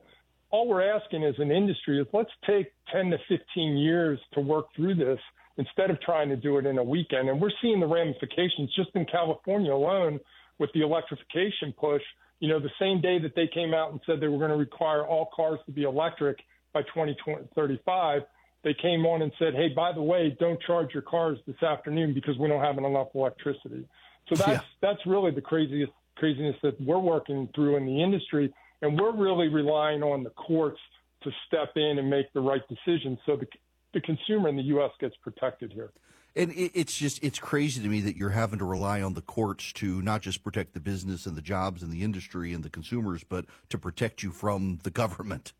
All 0.50 0.68
we're 0.68 0.82
asking 0.82 1.24
as 1.24 1.36
an 1.38 1.52
industry 1.52 2.00
is 2.00 2.08
let's 2.14 2.32
take 2.48 2.72
10 2.92 3.12
to 3.12 3.18
15 3.30 3.78
years 3.78 4.20
to 4.34 4.40
work 4.40 4.66
through 4.76 4.96
this 4.96 5.20
instead 5.58 5.90
of 5.90 6.00
trying 6.02 6.30
to 6.30 6.36
do 6.36 6.58
it 6.58 6.66
in 6.66 6.78
a 6.78 6.84
weekend. 6.84 7.30
And 7.30 7.42
we're 7.42 7.52
seeing 7.62 7.80
the 7.80 7.88
ramifications 7.88 8.74
just 8.76 8.90
in 8.96 9.06
California 9.06 9.74
alone 9.74 10.20
with 10.60 10.70
the 10.74 10.82
electrification 10.82 11.74
push, 11.78 12.02
you 12.40 12.50
know, 12.50 12.60
the 12.60 12.70
same 12.80 13.02
day 13.02 13.20
that 13.20 13.36
they 13.36 13.48
came 13.48 13.74
out 13.74 13.92
and 13.92 14.00
said 14.06 14.20
they 14.20 14.28
were 14.28 14.38
going 14.38 14.52
to 14.52 14.58
require 14.58 15.06
all 15.06 15.30
cars 15.36 15.60
to 15.66 15.72
be 15.72 15.84
electric 15.84 16.38
by 16.74 16.82
2035, 16.84 18.22
they 18.64 18.76
came 18.80 19.06
on 19.06 19.22
and 19.22 19.32
said, 19.40 19.54
hey, 19.54 19.70
by 19.70 19.92
the 19.92 20.02
way, 20.02 20.36
don't 20.40 20.62
charge 20.62 20.94
your 20.94 21.04
cars 21.04 21.38
this 21.48 21.62
afternoon 21.64 22.14
because 22.14 22.38
we 22.38 22.48
don't 22.48 22.64
have 22.64 22.78
enough 22.78 23.08
electricity. 23.16 23.88
So 24.30 24.36
that's 24.36 24.50
yeah. 24.50 24.60
that's 24.82 25.00
really 25.06 25.32
the 25.32 25.42
craziest 25.42 25.92
craziness 26.16 26.56
that 26.64 26.80
we're 26.82 27.00
working 27.00 27.48
through 27.56 27.78
in 27.78 27.86
the 27.86 28.04
industry, 28.04 28.54
and 28.82 29.00
we're 29.00 29.16
really 29.16 29.48
relying 29.48 30.04
on 30.04 30.24
the 30.24 30.32
courts 30.32 30.80
to 31.24 31.32
step 31.48 31.72
in 31.76 31.98
and 31.98 32.10
make 32.10 32.32
the 32.34 32.42
right 32.42 32.62
decisions 32.68 33.20
so 33.26 33.38
the 33.38 33.48
the 33.98 34.02
consumer 34.02 34.48
in 34.48 34.56
the 34.56 34.64
U.S. 34.64 34.92
gets 35.00 35.16
protected 35.18 35.74
here. 35.74 35.92
And 36.36 36.54
it's 36.56 36.96
just 36.96 37.24
it's 37.24 37.40
crazy 37.40 37.82
to 37.82 37.88
me 37.88 38.00
that 38.02 38.16
you're 38.16 38.30
having 38.30 38.60
to 38.60 38.66
rely 38.66 39.02
on 39.02 39.16
the 39.16 39.24
courts 39.24 39.74
to 39.74 40.04
not 40.04 40.22
just 40.22 40.44
protect 40.44 40.76
the 40.76 40.80
business 40.80 41.26
and 41.26 41.36
the 41.36 41.42
jobs 41.42 41.82
and 41.82 41.92
the 41.92 42.04
industry 42.04 42.54
and 42.54 42.64
the 42.64 42.70
consumers, 42.70 43.24
but 43.24 43.46
to 43.70 43.78
protect 43.80 44.22
you 44.22 44.30
from 44.30 44.80
the 44.84 44.92
government. 44.92 45.54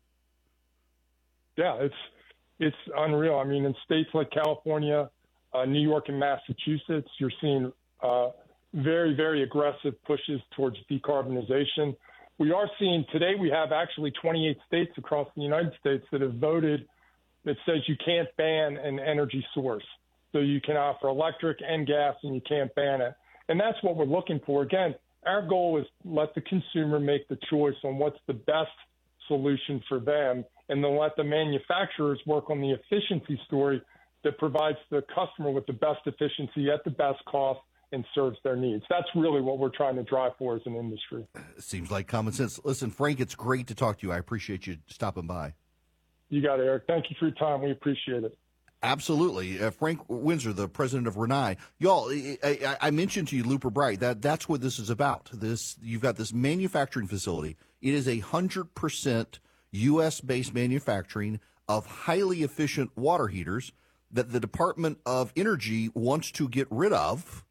Yeah, 1.56 1.78
it's 1.80 1.94
it's 2.60 2.76
unreal. 2.96 3.34
I 3.34 3.44
mean, 3.44 3.64
in 3.64 3.74
states 3.84 4.10
like 4.14 4.30
California, 4.30 5.10
uh, 5.52 5.64
New 5.64 5.80
York, 5.80 6.04
and 6.08 6.20
Massachusetts, 6.20 7.08
you're 7.18 7.32
seeing 7.40 7.72
uh, 8.00 8.28
very 8.72 9.16
very 9.16 9.42
aggressive 9.42 10.00
pushes 10.04 10.40
towards 10.54 10.76
decarbonization. 10.88 11.96
We 12.38 12.52
are 12.52 12.70
seeing 12.78 13.04
today 13.10 13.32
we 13.34 13.50
have 13.50 13.72
actually 13.72 14.12
28 14.12 14.56
states 14.64 14.92
across 14.96 15.26
the 15.34 15.42
United 15.42 15.72
States 15.80 16.06
that 16.12 16.20
have 16.20 16.34
voted 16.34 16.86
that 17.48 17.56
says 17.66 17.78
you 17.86 17.96
can't 18.04 18.28
ban 18.36 18.76
an 18.76 19.00
energy 19.00 19.44
source. 19.54 19.84
So 20.32 20.40
you 20.40 20.60
can 20.60 20.76
offer 20.76 21.08
electric 21.08 21.58
and 21.66 21.86
gas, 21.86 22.14
and 22.22 22.34
you 22.34 22.42
can't 22.46 22.72
ban 22.74 23.00
it. 23.00 23.14
And 23.48 23.58
that's 23.58 23.82
what 23.82 23.96
we're 23.96 24.04
looking 24.04 24.40
for. 24.44 24.62
Again, 24.62 24.94
our 25.26 25.46
goal 25.46 25.78
is 25.80 25.86
let 26.04 26.34
the 26.34 26.42
consumer 26.42 27.00
make 27.00 27.26
the 27.28 27.38
choice 27.48 27.74
on 27.82 27.96
what's 27.96 28.18
the 28.26 28.34
best 28.34 28.70
solution 29.26 29.82
for 29.88 30.00
them, 30.00 30.44
and 30.68 30.84
then 30.84 30.98
let 30.98 31.16
the 31.16 31.24
manufacturers 31.24 32.20
work 32.26 32.50
on 32.50 32.60
the 32.60 32.72
efficiency 32.72 33.40
story 33.46 33.82
that 34.22 34.36
provides 34.36 34.78
the 34.90 35.02
customer 35.14 35.50
with 35.50 35.64
the 35.66 35.72
best 35.72 36.00
efficiency 36.04 36.70
at 36.70 36.84
the 36.84 36.90
best 36.90 37.24
cost 37.26 37.60
and 37.92 38.04
serves 38.14 38.36
their 38.44 38.56
needs. 38.56 38.84
That's 38.90 39.08
really 39.14 39.40
what 39.40 39.58
we're 39.58 39.70
trying 39.70 39.96
to 39.96 40.02
drive 40.02 40.32
for 40.38 40.56
as 40.56 40.62
an 40.66 40.76
industry. 40.76 41.26
Seems 41.58 41.90
like 41.90 42.06
common 42.06 42.34
sense. 42.34 42.60
Listen, 42.64 42.90
Frank, 42.90 43.18
it's 43.18 43.34
great 43.34 43.66
to 43.68 43.74
talk 43.74 44.00
to 44.00 44.06
you. 44.06 44.12
I 44.12 44.18
appreciate 44.18 44.66
you 44.66 44.76
stopping 44.88 45.26
by. 45.26 45.54
You 46.28 46.42
got 46.42 46.60
it, 46.60 46.64
Erick. 46.64 46.84
Thank 46.86 47.10
you 47.10 47.16
for 47.18 47.26
your 47.26 47.34
time. 47.34 47.62
We 47.62 47.70
appreciate 47.70 48.24
it. 48.24 48.36
Absolutely, 48.82 49.60
uh, 49.60 49.70
Frank 49.70 50.00
Windsor, 50.06 50.52
the 50.52 50.68
president 50.68 51.08
of 51.08 51.16
Rinnai. 51.16 51.56
Y'all, 51.78 52.10
I, 52.12 52.38
I, 52.44 52.76
I, 52.80 52.90
mentioned 52.92 53.26
to 53.28 53.36
you 53.36 53.42
Loper 53.42 53.70
Bright. 53.70 53.98
That 53.98 54.22
that's 54.22 54.48
what 54.48 54.60
this 54.60 54.78
is 54.78 54.88
about. 54.88 55.30
This 55.32 55.76
you've 55.82 56.02
got 56.02 56.16
this 56.16 56.32
manufacturing 56.32 57.08
facility. 57.08 57.56
It 57.82 57.92
is 57.92 58.06
a 58.06 58.20
hundred 58.20 58.76
percent 58.76 59.40
U.S. 59.72 60.20
based 60.20 60.54
manufacturing 60.54 61.40
of 61.66 61.86
highly 61.86 62.44
efficient 62.44 62.96
water 62.96 63.26
heaters 63.26 63.72
that 64.12 64.30
the 64.30 64.38
Department 64.38 64.98
of 65.04 65.32
Energy 65.34 65.90
wants 65.92 66.30
to 66.32 66.48
get 66.48 66.68
rid 66.70 66.92
of 66.92 67.44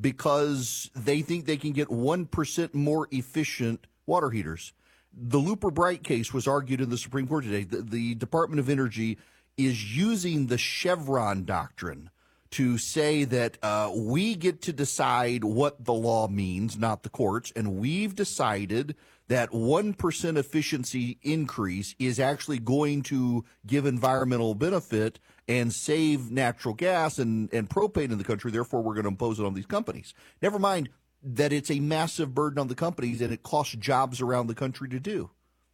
because 0.00 0.90
they 0.96 1.20
think 1.20 1.44
they 1.44 1.58
can 1.58 1.72
get 1.72 1.90
one 1.90 2.24
percent 2.24 2.74
more 2.74 3.08
efficient 3.10 3.86
water 4.06 4.30
heaters. 4.30 4.72
The 5.18 5.40
Loper 5.40 5.70
Bright 5.70 6.04
case 6.04 6.34
was 6.34 6.46
argued 6.46 6.82
in 6.82 6.90
the 6.90 6.98
Supreme 6.98 7.26
Court 7.26 7.44
today. 7.44 7.64
the, 7.64 7.80
the 7.80 8.14
Department 8.16 8.60
of 8.60 8.68
Energy 8.68 9.16
is 9.56 9.96
using 9.96 10.46
the 10.46 10.58
Chevron 10.58 11.44
doctrine 11.46 12.10
to 12.50 12.76
say 12.76 13.24
that 13.24 13.58
uh, 13.62 13.90
we 13.94 14.34
get 14.34 14.60
to 14.62 14.72
decide 14.72 15.42
what 15.42 15.84
the 15.84 15.94
law 15.94 16.28
means, 16.28 16.78
not 16.78 17.02
the 17.02 17.08
courts, 17.08 17.52
and 17.56 17.76
we've 17.76 18.14
decided 18.14 18.94
that 19.28 19.50
1% 19.50 20.36
efficiency 20.36 21.18
increase 21.22 21.94
is 21.98 22.20
actually 22.20 22.58
going 22.58 23.02
to 23.02 23.44
give 23.66 23.86
environmental 23.86 24.54
benefit 24.54 25.18
and 25.48 25.72
save 25.72 26.30
natural 26.30 26.74
gas 26.74 27.18
and, 27.18 27.52
and 27.52 27.68
propane 27.68 28.12
in 28.12 28.18
the 28.18 28.24
country. 28.24 28.50
Therefore, 28.50 28.82
we're 28.82 28.94
going 28.94 29.04
to 29.04 29.10
impose 29.10 29.40
it 29.40 29.46
on 29.46 29.54
these 29.54 29.66
companies. 29.66 30.14
Never 30.40 30.58
mind 30.58 30.90
that 31.26 31.52
it's 31.52 31.70
a 31.70 31.80
massive 31.80 32.34
burden 32.34 32.58
on 32.58 32.68
the 32.68 32.74
companies 32.74 33.20
and 33.20 33.32
it 33.32 33.42
costs 33.42 33.74
jobs 33.74 34.20
around 34.20 34.46
the 34.46 34.54
country 34.54 34.88
to 34.88 35.00
do. 35.00 35.30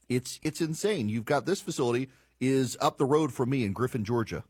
It's 0.08 0.40
it's 0.42 0.60
insane. 0.60 1.08
You've 1.08 1.26
got 1.26 1.46
this 1.46 1.60
facility 1.60 2.08
is 2.40 2.76
up 2.80 2.98
the 2.98 3.04
road 3.04 3.32
from 3.32 3.50
me 3.50 3.64
in 3.64 3.72
Griffin, 3.72 4.04
Georgia. 4.04 4.44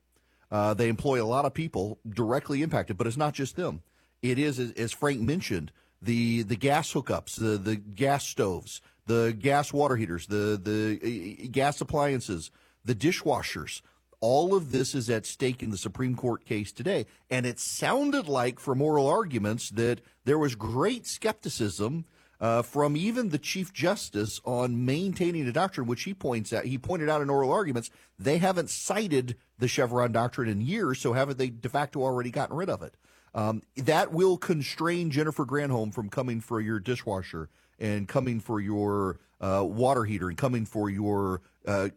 Uh, 0.50 0.74
they 0.74 0.88
employ 0.88 1.22
a 1.22 1.26
lot 1.26 1.44
of 1.44 1.54
people 1.54 1.98
directly 2.08 2.62
impacted, 2.62 2.96
but 2.96 3.06
it's 3.06 3.16
not 3.16 3.34
just 3.34 3.56
them. 3.56 3.82
It 4.22 4.38
is, 4.38 4.58
as 4.58 4.92
Frank 4.92 5.20
mentioned, 5.20 5.72
the 6.00 6.42
the 6.42 6.56
gas 6.56 6.92
hookups, 6.92 7.36
the 7.36 7.58
the 7.58 7.76
gas 7.76 8.26
stoves, 8.26 8.80
the 9.06 9.36
gas 9.36 9.72
water 9.72 9.96
heaters, 9.96 10.28
the 10.28 10.60
the 10.62 11.38
uh, 11.44 11.48
gas 11.50 11.80
appliances, 11.80 12.50
the 12.84 12.94
dishwashers. 12.94 13.82
All 14.22 14.54
of 14.54 14.70
this 14.70 14.94
is 14.94 15.10
at 15.10 15.26
stake 15.26 15.64
in 15.64 15.70
the 15.70 15.76
Supreme 15.76 16.14
Court 16.14 16.44
case 16.44 16.70
today, 16.70 17.06
and 17.28 17.44
it 17.44 17.58
sounded 17.58 18.28
like 18.28 18.60
from 18.60 18.80
oral 18.80 19.08
arguments 19.08 19.68
that 19.70 20.00
there 20.24 20.38
was 20.38 20.54
great 20.54 21.08
skepticism 21.08 22.04
uh, 22.40 22.62
from 22.62 22.96
even 22.96 23.30
the 23.30 23.38
Chief 23.38 23.72
Justice 23.72 24.40
on 24.44 24.84
maintaining 24.84 25.48
a 25.48 25.52
doctrine, 25.52 25.88
which 25.88 26.04
he 26.04 26.14
points 26.14 26.52
out. 26.52 26.66
He 26.66 26.78
pointed 26.78 27.08
out 27.08 27.20
in 27.20 27.30
oral 27.30 27.52
arguments 27.52 27.90
they 28.16 28.38
haven't 28.38 28.70
cited 28.70 29.34
the 29.58 29.66
Chevron 29.66 30.12
doctrine 30.12 30.48
in 30.48 30.60
years, 30.60 31.00
so 31.00 31.14
haven't 31.14 31.38
they 31.38 31.50
de 31.50 31.68
facto 31.68 32.00
already 32.00 32.30
gotten 32.30 32.54
rid 32.54 32.70
of 32.70 32.80
it? 32.80 32.94
Um, 33.34 33.62
that 33.76 34.12
will 34.12 34.36
constrain 34.36 35.10
Jennifer 35.10 35.44
Granholm 35.44 35.92
from 35.92 36.08
coming 36.08 36.40
for 36.40 36.60
your 36.60 36.78
dishwasher 36.78 37.48
and 37.76 38.06
coming 38.06 38.38
for 38.38 38.60
your 38.60 39.18
uh, 39.40 39.64
water 39.66 40.04
heater 40.04 40.28
and 40.28 40.38
coming 40.38 40.64
for 40.64 40.88
your 40.88 41.40
uh, 41.66 41.88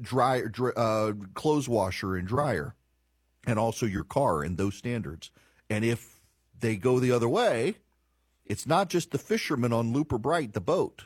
dry, 0.00 0.42
dry 0.42 0.70
uh, 0.70 1.12
clothes 1.34 1.68
washer 1.68 2.16
and 2.16 2.26
dryer, 2.26 2.74
and 3.46 3.58
also 3.58 3.86
your 3.86 4.04
car 4.04 4.42
and 4.42 4.56
those 4.56 4.74
standards. 4.74 5.30
And 5.68 5.84
if 5.84 6.20
they 6.58 6.76
go 6.76 6.98
the 6.98 7.12
other 7.12 7.28
way, 7.28 7.76
it's 8.44 8.66
not 8.66 8.88
just 8.88 9.10
the 9.12 9.18
fishermen 9.18 9.72
on 9.72 9.92
Loper 9.92 10.18
Bright, 10.18 10.52
the 10.52 10.60
boat. 10.60 11.04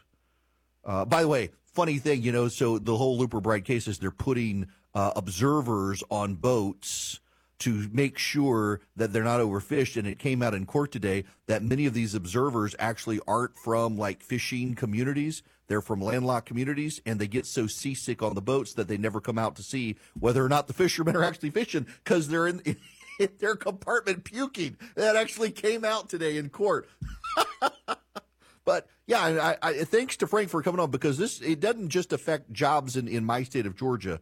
Uh, 0.84 1.04
by 1.04 1.22
the 1.22 1.28
way, 1.28 1.50
funny 1.66 1.98
thing, 1.98 2.22
you 2.22 2.32
know, 2.32 2.48
so 2.48 2.78
the 2.78 2.96
whole 2.96 3.18
Loper 3.18 3.40
Bright 3.40 3.64
case 3.64 3.88
is 3.88 3.98
they're 3.98 4.10
putting 4.10 4.68
uh, 4.94 5.12
observers 5.16 6.02
on 6.10 6.34
boats 6.36 7.20
to 7.60 7.88
make 7.92 8.18
sure 8.18 8.80
that 8.96 9.12
they're 9.12 9.24
not 9.24 9.40
overfished. 9.40 9.96
And 9.96 10.06
it 10.06 10.18
came 10.18 10.42
out 10.42 10.54
in 10.54 10.66
court 10.66 10.92
today 10.92 11.24
that 11.46 11.62
many 11.62 11.86
of 11.86 11.94
these 11.94 12.14
observers 12.14 12.74
actually 12.78 13.20
aren't 13.26 13.56
from 13.58 13.96
like 13.96 14.22
fishing 14.22 14.74
communities. 14.74 15.42
They're 15.66 15.80
from 15.80 16.00
landlocked 16.00 16.46
communities 16.46 17.00
and 17.06 17.18
they 17.18 17.26
get 17.26 17.46
so 17.46 17.66
seasick 17.66 18.22
on 18.22 18.34
the 18.34 18.42
boats 18.42 18.74
that 18.74 18.88
they 18.88 18.98
never 18.98 19.20
come 19.20 19.38
out 19.38 19.56
to 19.56 19.62
see 19.62 19.96
whether 20.18 20.44
or 20.44 20.48
not 20.48 20.66
the 20.66 20.72
fishermen 20.72 21.16
are 21.16 21.24
actually 21.24 21.50
fishing 21.50 21.86
because 22.02 22.28
they're 22.28 22.46
in, 22.46 22.60
in 22.60 22.76
their 23.38 23.56
compartment 23.56 24.24
puking. 24.24 24.76
That 24.94 25.16
actually 25.16 25.50
came 25.50 25.84
out 25.84 26.08
today 26.08 26.36
in 26.36 26.50
court. 26.50 26.88
but 28.64 28.88
yeah, 29.06 29.20
I, 29.20 29.68
I, 29.68 29.72
thanks 29.84 30.16
to 30.18 30.26
Frank 30.26 30.50
for 30.50 30.62
coming 30.62 30.80
on 30.80 30.90
because 30.90 31.18
this 31.18 31.40
it 31.40 31.60
doesn't 31.60 31.88
just 31.88 32.12
affect 32.12 32.52
jobs 32.52 32.96
in, 32.96 33.08
in 33.08 33.24
my 33.24 33.42
state 33.42 33.66
of 33.66 33.76
Georgia, 33.76 34.20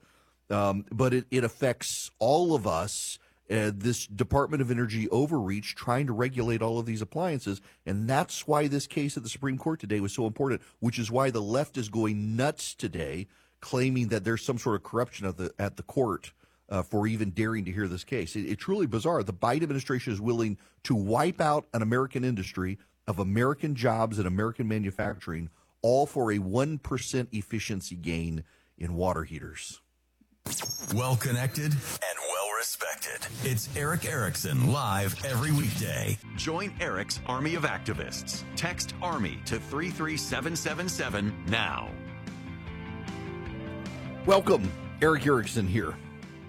um, 0.50 0.84
but 0.90 1.14
it, 1.14 1.26
it 1.30 1.44
affects 1.44 2.10
all 2.18 2.54
of 2.54 2.66
us. 2.66 3.18
Uh, 3.52 3.70
this 3.74 4.06
Department 4.06 4.62
of 4.62 4.70
Energy 4.70 5.10
overreach 5.10 5.74
trying 5.74 6.06
to 6.06 6.12
regulate 6.14 6.62
all 6.62 6.78
of 6.78 6.86
these 6.86 7.02
appliances. 7.02 7.60
And 7.84 8.08
that's 8.08 8.46
why 8.46 8.66
this 8.66 8.86
case 8.86 9.18
at 9.18 9.22
the 9.22 9.28
Supreme 9.28 9.58
Court 9.58 9.78
today 9.78 10.00
was 10.00 10.14
so 10.14 10.26
important, 10.26 10.62
which 10.80 10.98
is 10.98 11.10
why 11.10 11.30
the 11.30 11.42
left 11.42 11.76
is 11.76 11.90
going 11.90 12.34
nuts 12.34 12.74
today, 12.74 13.26
claiming 13.60 14.08
that 14.08 14.24
there's 14.24 14.42
some 14.42 14.56
sort 14.56 14.76
of 14.76 14.82
corruption 14.82 15.26
at 15.26 15.36
the, 15.36 15.52
at 15.58 15.76
the 15.76 15.82
court 15.82 16.32
uh, 16.70 16.82
for 16.82 17.06
even 17.06 17.28
daring 17.28 17.66
to 17.66 17.72
hear 17.72 17.86
this 17.86 18.04
case. 18.04 18.36
It, 18.36 18.46
it's 18.46 18.62
truly 18.62 18.86
bizarre. 18.86 19.22
The 19.22 19.34
Biden 19.34 19.64
administration 19.64 20.14
is 20.14 20.20
willing 20.20 20.56
to 20.84 20.94
wipe 20.94 21.40
out 21.40 21.66
an 21.74 21.82
American 21.82 22.24
industry 22.24 22.78
of 23.06 23.18
American 23.18 23.74
jobs 23.74 24.18
and 24.18 24.26
American 24.26 24.66
manufacturing, 24.66 25.50
all 25.82 26.06
for 26.06 26.32
a 26.32 26.38
1% 26.38 27.26
efficiency 27.32 27.96
gain 27.96 28.44
in 28.78 28.94
water 28.94 29.24
heaters. 29.24 29.82
Well 30.94 31.16
connected 31.16 31.72
and 31.72 32.18
well 32.30 32.41
respected. 32.62 33.26
It's 33.42 33.68
Erick 33.76 34.04
Erickson 34.04 34.70
live 34.70 35.16
every 35.24 35.50
weekday. 35.50 36.16
Join 36.36 36.72
Erick's 36.78 37.18
Army 37.26 37.56
of 37.56 37.64
Activists. 37.64 38.44
Text 38.54 38.94
Army 39.02 39.40
to 39.46 39.58
33777 39.58 41.46
now. 41.48 41.90
Welcome. 44.26 44.70
Erick 45.00 45.26
Erickson 45.26 45.66
here. 45.66 45.96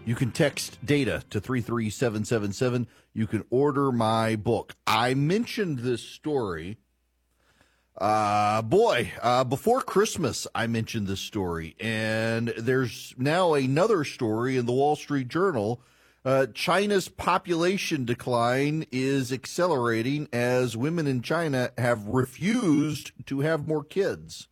You 0.06 0.14
can 0.14 0.30
text 0.30 0.78
data 0.86 1.24
to 1.32 1.42
33777. 1.42 2.86
You 3.16 3.26
can 3.26 3.44
order 3.50 3.92
my 3.92 4.36
book. 4.36 4.76
I 4.86 5.16
mentioned 5.16 5.80
this 5.80 6.04
story. 6.04 6.78
Uh, 7.98 8.62
boy, 8.62 9.12
uh, 9.20 9.46
before 9.46 9.82
Christmas, 9.82 10.46
I 10.54 10.68
mentioned 10.68 11.08
this 11.08 11.22
story. 11.22 11.76
And 11.80 12.54
there's 12.56 13.16
now 13.18 13.56
another 13.56 14.04
story 14.04 14.58
in 14.58 14.68
the 14.68 14.74
Wall 14.74 14.96
Street 14.96 15.28
Journal. 15.28 15.82
Uh, 16.26 16.46
China's 16.54 17.10
population 17.10 18.06
decline 18.06 18.86
is 18.92 19.34
accelerating 19.34 20.30
as 20.32 20.78
women 20.78 21.06
in 21.06 21.22
China 21.22 21.72
have 21.78 22.06
refused 22.08 23.12
to 23.26 23.42
have 23.42 23.68
more 23.68 23.84
kids. 23.84 24.48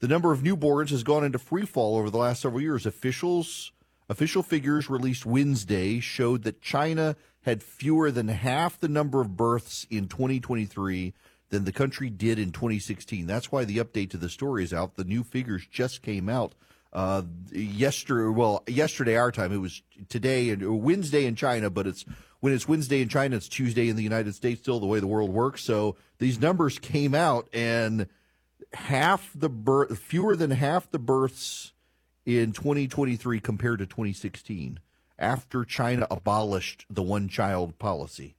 The 0.00 0.08
number 0.08 0.32
of 0.32 0.40
newborns 0.40 0.90
has 0.90 1.02
gone 1.02 1.24
into 1.24 1.38
free 1.38 1.64
fall 1.64 1.96
over 1.96 2.10
the 2.10 2.18
last 2.18 2.42
several 2.42 2.60
years. 2.60 2.84
Officials 2.84 3.72
Official 4.10 4.42
figures 4.42 4.90
released 4.90 5.24
Wednesday 5.24 6.00
showed 6.00 6.42
that 6.42 6.60
China 6.60 7.14
had 7.42 7.62
fewer 7.62 8.10
than 8.10 8.26
half 8.26 8.78
the 8.78 8.88
number 8.88 9.20
of 9.20 9.36
births 9.36 9.86
in 9.88 10.08
2023 10.08 11.14
than 11.50 11.64
the 11.64 11.70
country 11.70 12.10
did 12.10 12.36
in 12.36 12.50
2016. 12.50 13.28
That's 13.28 13.52
why 13.52 13.64
the 13.64 13.78
update 13.78 14.10
to 14.10 14.16
the 14.16 14.28
story 14.28 14.64
is 14.64 14.74
out. 14.74 14.96
The 14.96 15.04
new 15.04 15.22
figures 15.22 15.64
just 15.70 16.02
came 16.02 16.28
out 16.28 16.54
uh, 16.92 17.22
yesterday. 17.52 18.28
Well, 18.28 18.62
yesterday 18.66 19.16
our 19.16 19.32
time. 19.32 19.52
It 19.52 19.58
was 19.58 19.82
today 20.08 20.50
and 20.50 20.82
Wednesday 20.82 21.26
in 21.26 21.36
China, 21.36 21.70
but 21.70 21.86
it's 21.86 22.04
when 22.40 22.52
it's 22.52 22.66
Wednesday 22.66 23.02
in 23.02 23.08
China, 23.08 23.36
it's 23.36 23.48
Tuesday 23.48 23.88
in 23.88 23.96
the 23.96 24.02
United 24.02 24.34
States. 24.34 24.60
Still 24.62 24.80
the 24.80 24.86
way 24.86 25.00
the 25.00 25.06
world 25.06 25.30
works. 25.30 25.62
So 25.62 25.96
these 26.18 26.40
numbers 26.40 26.78
came 26.78 27.14
out, 27.14 27.48
and 27.52 28.06
half 28.72 29.30
the 29.34 29.48
birth, 29.48 29.98
fewer 29.98 30.36
than 30.36 30.50
half 30.50 30.90
the 30.90 30.98
births 30.98 31.72
in 32.24 32.52
2023 32.52 33.40
compared 33.40 33.78
to 33.78 33.86
2016 33.86 34.80
after 35.18 35.64
China 35.64 36.06
abolished 36.10 36.86
the 36.88 37.02
one 37.02 37.28
child 37.28 37.78
policy. 37.78 38.36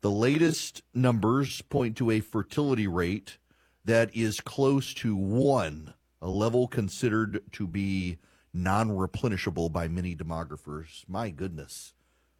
The 0.00 0.10
latest 0.10 0.82
numbers 0.94 1.60
point 1.62 1.96
to 1.98 2.10
a 2.10 2.20
fertility 2.20 2.86
rate 2.86 3.38
that 3.84 4.14
is 4.14 4.40
close 4.40 4.94
to 4.94 5.16
one, 5.16 5.94
a 6.20 6.28
level 6.28 6.68
considered 6.68 7.42
to 7.52 7.66
be 7.66 8.18
non 8.52 8.90
replenishable 8.90 9.70
by 9.70 9.88
many 9.88 10.14
demographers. 10.14 11.04
My 11.08 11.30
goodness. 11.30 11.94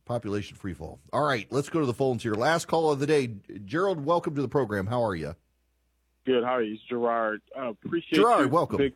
Population 0.04 0.56
freefall. 0.56 0.98
All 1.12 1.22
right, 1.22 1.46
let's 1.50 1.68
go 1.68 1.80
to 1.80 1.86
the 1.86 1.92
phones 1.92 2.22
here. 2.22 2.34
Last 2.34 2.66
call 2.66 2.90
of 2.90 2.98
the 2.98 3.06
day. 3.06 3.34
Gerald, 3.64 4.04
welcome 4.04 4.34
to 4.36 4.42
the 4.42 4.48
program. 4.48 4.86
How 4.86 5.04
are 5.04 5.14
you? 5.14 5.36
Good. 6.24 6.44
How 6.44 6.56
are 6.56 6.62
you? 6.62 6.74
It's 6.74 6.82
Gerard. 6.88 7.42
Uh, 7.56 7.70
appreciate 7.70 8.14
Gerard, 8.14 8.50
welcome. 8.50 8.78
Big, 8.78 8.94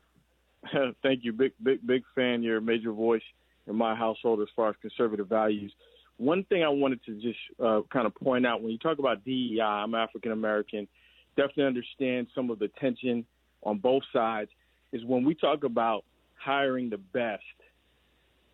Thank 1.02 1.24
you. 1.24 1.32
Big, 1.32 1.52
big, 1.62 1.86
big 1.86 2.02
fan. 2.14 2.42
You're 2.42 2.58
a 2.58 2.62
major 2.62 2.92
voice 2.92 3.22
in 3.66 3.76
my 3.76 3.94
household 3.94 4.40
as 4.40 4.48
far 4.56 4.70
as 4.70 4.76
conservative 4.80 5.28
values. 5.28 5.72
one 6.16 6.44
thing 6.44 6.62
I 6.64 6.68
wanted 6.68 7.04
to 7.04 7.14
just 7.20 7.38
uh, 7.62 7.82
kind 7.92 8.06
of 8.06 8.14
point 8.14 8.46
out 8.46 8.62
when 8.62 8.72
you 8.72 8.78
talk 8.78 8.98
about 8.98 9.24
DEI, 9.24 9.60
I'm 9.60 9.94
African 9.94 10.32
American, 10.32 10.88
definitely 11.36 11.64
understand 11.64 12.28
some 12.34 12.50
of 12.50 12.58
the 12.58 12.68
tension 12.68 13.24
on 13.62 13.78
both 13.78 14.02
sides. 14.12 14.50
Is 14.92 15.04
when 15.04 15.24
we 15.24 15.34
talk 15.34 15.64
about 15.64 16.04
hiring 16.34 16.90
the 16.90 16.98
best, 16.98 17.42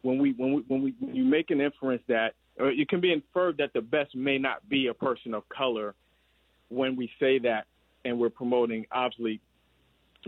when 0.02 0.18
we 0.18 0.32
when 0.32 0.54
we 0.54 0.64
when 0.68 0.82
we 0.82 0.94
when 1.00 1.14
you 1.14 1.24
make 1.24 1.50
an 1.50 1.60
inference 1.60 2.02
that 2.08 2.34
or 2.58 2.70
it 2.70 2.88
can 2.88 3.00
be 3.00 3.12
inferred 3.12 3.58
that 3.58 3.72
the 3.72 3.80
best 3.80 4.14
may 4.14 4.38
not 4.38 4.68
be 4.68 4.88
a 4.88 4.94
person 4.94 5.34
of 5.34 5.48
color 5.48 5.94
when 6.68 6.96
we 6.96 7.10
say 7.20 7.38
that 7.38 7.66
and 8.04 8.18
we're 8.18 8.30
promoting 8.30 8.86
obviously 8.92 9.40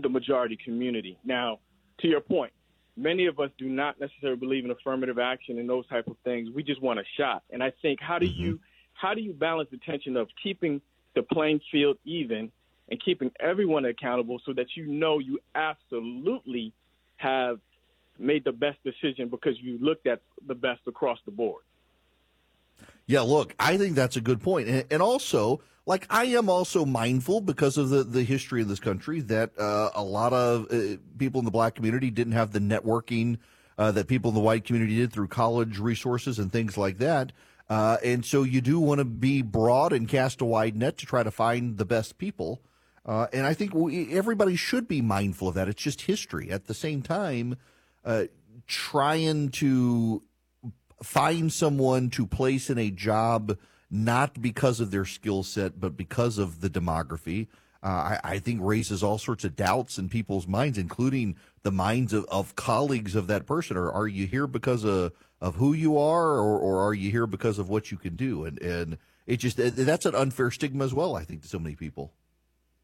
the 0.01 0.09
majority 0.09 0.57
community. 0.63 1.17
Now, 1.23 1.59
to 1.99 2.07
your 2.07 2.21
point, 2.21 2.51
many 2.95 3.25
of 3.27 3.39
us 3.39 3.49
do 3.57 3.69
not 3.69 3.99
necessarily 3.99 4.37
believe 4.37 4.65
in 4.65 4.71
affirmative 4.71 5.19
action 5.19 5.59
and 5.59 5.69
those 5.69 5.87
type 5.87 6.07
of 6.07 6.15
things. 6.23 6.49
We 6.53 6.63
just 6.63 6.81
want 6.81 6.99
a 6.99 7.03
shot. 7.17 7.43
And 7.49 7.61
I 7.63 7.71
think 7.81 7.99
how 8.01 8.19
do 8.19 8.27
mm-hmm. 8.27 8.41
you 8.41 8.59
how 8.93 9.13
do 9.13 9.21
you 9.21 9.33
balance 9.33 9.69
the 9.71 9.77
tension 9.77 10.15
of 10.15 10.27
keeping 10.41 10.81
the 11.15 11.23
playing 11.23 11.59
field 11.71 11.97
even 12.05 12.51
and 12.91 13.01
keeping 13.03 13.31
everyone 13.39 13.85
accountable 13.85 14.39
so 14.45 14.51
that 14.53 14.75
you 14.75 14.85
know 14.85 15.17
you 15.17 15.39
absolutely 15.55 16.73
have 17.15 17.59
made 18.19 18.43
the 18.43 18.51
best 18.51 18.77
decision 18.83 19.29
because 19.29 19.59
you 19.59 19.79
looked 19.79 20.05
at 20.05 20.21
the 20.45 20.53
best 20.53 20.81
across 20.85 21.17
the 21.25 21.31
board. 21.31 21.63
Yeah, 23.07 23.21
look, 23.21 23.55
I 23.57 23.77
think 23.77 23.95
that's 23.95 24.17
a 24.17 24.21
good 24.21 24.41
point. 24.41 24.67
And, 24.67 24.85
and 24.91 25.01
also, 25.01 25.61
like, 25.85 26.05
I 26.09 26.25
am 26.25 26.49
also 26.49 26.85
mindful 26.85 27.41
because 27.41 27.77
of 27.77 27.89
the, 27.89 28.03
the 28.03 28.23
history 28.23 28.61
of 28.61 28.67
this 28.67 28.79
country 28.79 29.21
that 29.21 29.57
uh, 29.57 29.91
a 29.95 30.03
lot 30.03 30.33
of 30.33 30.65
uh, 30.71 30.97
people 31.17 31.39
in 31.39 31.45
the 31.45 31.51
black 31.51 31.75
community 31.75 32.11
didn't 32.11 32.33
have 32.33 32.51
the 32.51 32.59
networking 32.59 33.37
uh, 33.77 33.91
that 33.91 34.07
people 34.07 34.29
in 34.29 34.35
the 34.35 34.41
white 34.41 34.65
community 34.65 34.97
did 34.97 35.13
through 35.13 35.29
college 35.29 35.79
resources 35.79 36.39
and 36.39 36.51
things 36.51 36.77
like 36.77 36.97
that. 36.97 37.31
Uh, 37.69 37.97
and 38.03 38.25
so 38.25 38.43
you 38.43 38.59
do 38.59 38.81
want 38.81 38.99
to 38.99 39.05
be 39.05 39.41
broad 39.41 39.93
and 39.93 40.09
cast 40.09 40.41
a 40.41 40.45
wide 40.45 40.75
net 40.75 40.97
to 40.97 41.05
try 41.05 41.23
to 41.23 41.31
find 41.31 41.77
the 41.77 41.85
best 41.85 42.17
people. 42.17 42.61
Uh, 43.05 43.27
and 43.33 43.45
I 43.45 43.53
think 43.53 43.73
we, 43.73 44.13
everybody 44.13 44.55
should 44.55 44.87
be 44.87 45.01
mindful 45.01 45.47
of 45.47 45.55
that. 45.55 45.67
It's 45.67 45.81
just 45.81 46.01
history. 46.01 46.51
At 46.51 46.65
the 46.65 46.73
same 46.73 47.01
time, 47.01 47.57
uh, 48.05 48.25
trying 48.67 49.49
to 49.49 50.23
find 51.01 51.51
someone 51.51 52.09
to 52.11 52.27
place 52.27 52.69
in 52.69 52.77
a 52.77 52.91
job 52.91 53.57
not 53.89 54.41
because 54.41 54.79
of 54.79 54.91
their 54.91 55.05
skill 55.05 55.43
set, 55.43 55.79
but 55.79 55.97
because 55.97 56.37
of 56.37 56.61
the 56.61 56.69
demography, 56.69 57.47
uh, 57.83 57.87
I, 57.87 58.19
I, 58.23 58.39
think 58.39 58.61
raises 58.61 59.01
all 59.01 59.17
sorts 59.17 59.43
of 59.43 59.55
doubts 59.55 59.97
in 59.97 60.07
people's 60.07 60.47
minds, 60.47 60.77
including 60.77 61.35
the 61.63 61.71
minds 61.71 62.13
of, 62.13 62.25
of 62.25 62.55
colleagues 62.55 63.15
of 63.15 63.25
that 63.27 63.47
person. 63.47 63.75
Or 63.75 63.91
are 63.91 64.07
you 64.07 64.27
here 64.27 64.45
because 64.45 64.83
of, 64.83 65.13
of 65.41 65.55
who 65.55 65.73
you 65.73 65.97
are, 65.97 66.37
or, 66.37 66.59
or 66.59 66.87
are 66.87 66.93
you 66.93 67.09
here 67.09 67.25
because 67.25 67.57
of 67.57 67.69
what 67.69 67.91
you 67.91 67.97
can 67.97 68.15
do? 68.15 68.45
And 68.45 68.61
and 68.61 68.97
it 69.25 69.37
just 69.37 69.57
that's 69.57 70.05
an 70.05 70.15
unfair 70.15 70.51
stigma 70.51 70.85
as 70.85 70.93
well. 70.93 71.15
I 71.15 71.23
think 71.23 71.41
to 71.41 71.47
so 71.47 71.59
many 71.59 71.75
people. 71.75 72.13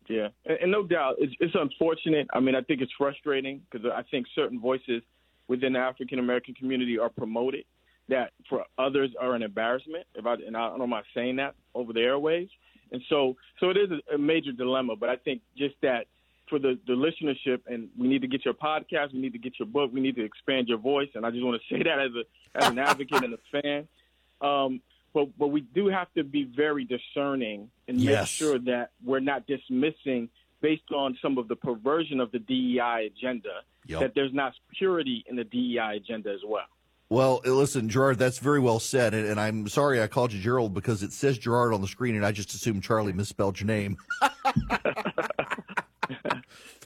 Yeah, 0.10 0.30
and, 0.45 0.58
and 0.62 0.72
no 0.72 0.84
doubt, 0.84 1.16
it's, 1.20 1.34
it's 1.39 1.55
unfortunate. 1.55 2.28
I 2.34 2.39
mean, 2.39 2.55
I 2.55 2.62
think 2.62 2.82
it's 2.82 2.91
frustrating 2.97 3.62
because 3.70 3.86
I 3.86 4.03
think 4.10 4.28
certain 4.36 4.60
voices 4.60 5.01
within 5.47 5.74
the 5.74 5.80
African 5.80 6.20
American 6.20 6.53
community 6.53 6.97
are 6.97 7.10
promoted 7.10 7.66
that 8.10 8.32
for 8.47 8.64
others 8.78 9.12
are 9.20 9.34
an 9.34 9.43
embarrassment. 9.43 10.05
If 10.16 10.26
I 10.26 10.34
and 10.34 10.55
I 10.55 10.76
don't 10.78 10.89
mind 10.89 11.05
saying 11.14 11.38
that 11.38 11.55
over 11.76 11.93
the 11.93 12.01
airways, 12.01 12.47
and 12.91 13.01
so 13.10 13.36
so 13.60 13.70
it 13.70 13.78
is 13.78 13.89
a, 13.91 14.16
a 14.16 14.18
major 14.18 14.51
dilemma. 14.51 14.95
But 14.95 15.10
I 15.10 15.18
think 15.18 15.41
just 15.58 15.76
that 15.82 16.08
for 16.49 16.60
the, 16.60 16.80
the 16.88 16.93
listenership, 16.93 17.60
and 17.68 17.89
we 17.97 18.08
need 18.08 18.22
to 18.22 18.28
get 18.28 18.45
your 18.45 18.53
podcast, 18.53 19.14
we 19.14 19.20
need 19.20 19.34
to 19.34 19.39
get 19.39 19.60
your 19.60 19.68
book, 19.68 19.91
we 19.93 19.99
need 19.99 20.16
to 20.16 20.24
expand 20.24 20.70
your 20.70 20.78
voice, 20.78 21.10
and 21.16 21.26
I 21.26 21.32
just 21.32 21.43
want 21.43 21.62
to 21.62 21.76
say 21.76 21.84
that 21.84 21.99
as 21.99 22.12
a 22.16 22.64
as 22.64 22.72
an 22.72 22.80
advocate 22.80 23.24
and 23.24 23.34
a 23.34 23.62
fan. 23.62 23.88
Um, 24.39 24.82
but 25.14 25.28
but 25.38 25.47
we 25.47 25.62
do 25.62 25.88
have 25.88 26.08
to 26.16 26.24
be 26.24 26.43
very 26.43 26.86
discerning 26.86 27.70
and 27.88 27.99
yes. 27.99 28.22
make 28.22 28.28
sure 28.28 28.60
that 28.60 28.91
we're 29.03 29.20
not 29.20 29.47
dismissing 29.47 30.30
based 30.62 30.91
on 30.93 31.18
some 31.22 31.38
of 31.38 31.47
the 31.47 31.55
perversion 31.55 32.20
of 32.20 32.32
the 32.32 32.39
DEI 32.39 33.12
agenda 33.12 33.62
yep. 33.86 33.99
that 33.99 34.16
there's 34.16 34.34
not 34.34 34.53
purity 34.78 35.24
in 35.28 35.36
the 35.36 35.43
DEI 35.43 35.97
agenda 35.97 36.32
as 36.32 36.39
well. 36.45 36.66
Well, 37.10 37.41
eh, 37.45 37.51
listen, 37.51 37.89
Gerard, 37.89 38.18
that's 38.18 38.39
very 38.39 38.60
well 38.60 38.80
said, 38.80 39.14
and, 39.14 39.26
and, 39.26 39.39
I'm 39.39 39.68
sorry 39.70 40.01
I 40.01 40.08
called 40.08 40.34
you 40.34 40.41
Gerald 40.41 40.74
because 40.74 41.03
it 41.03 41.14
says 41.14 41.38
Gerard 41.38 41.74
on 41.74 41.80
the 41.80 41.88
screen, 41.88 42.16
and 42.16 42.26
I 42.26 42.34
just 42.34 42.53
assumed 42.53 42.84
Charlie 42.84 43.14
misspelled 43.14 43.60
your 43.60 43.68
name. 43.68 43.97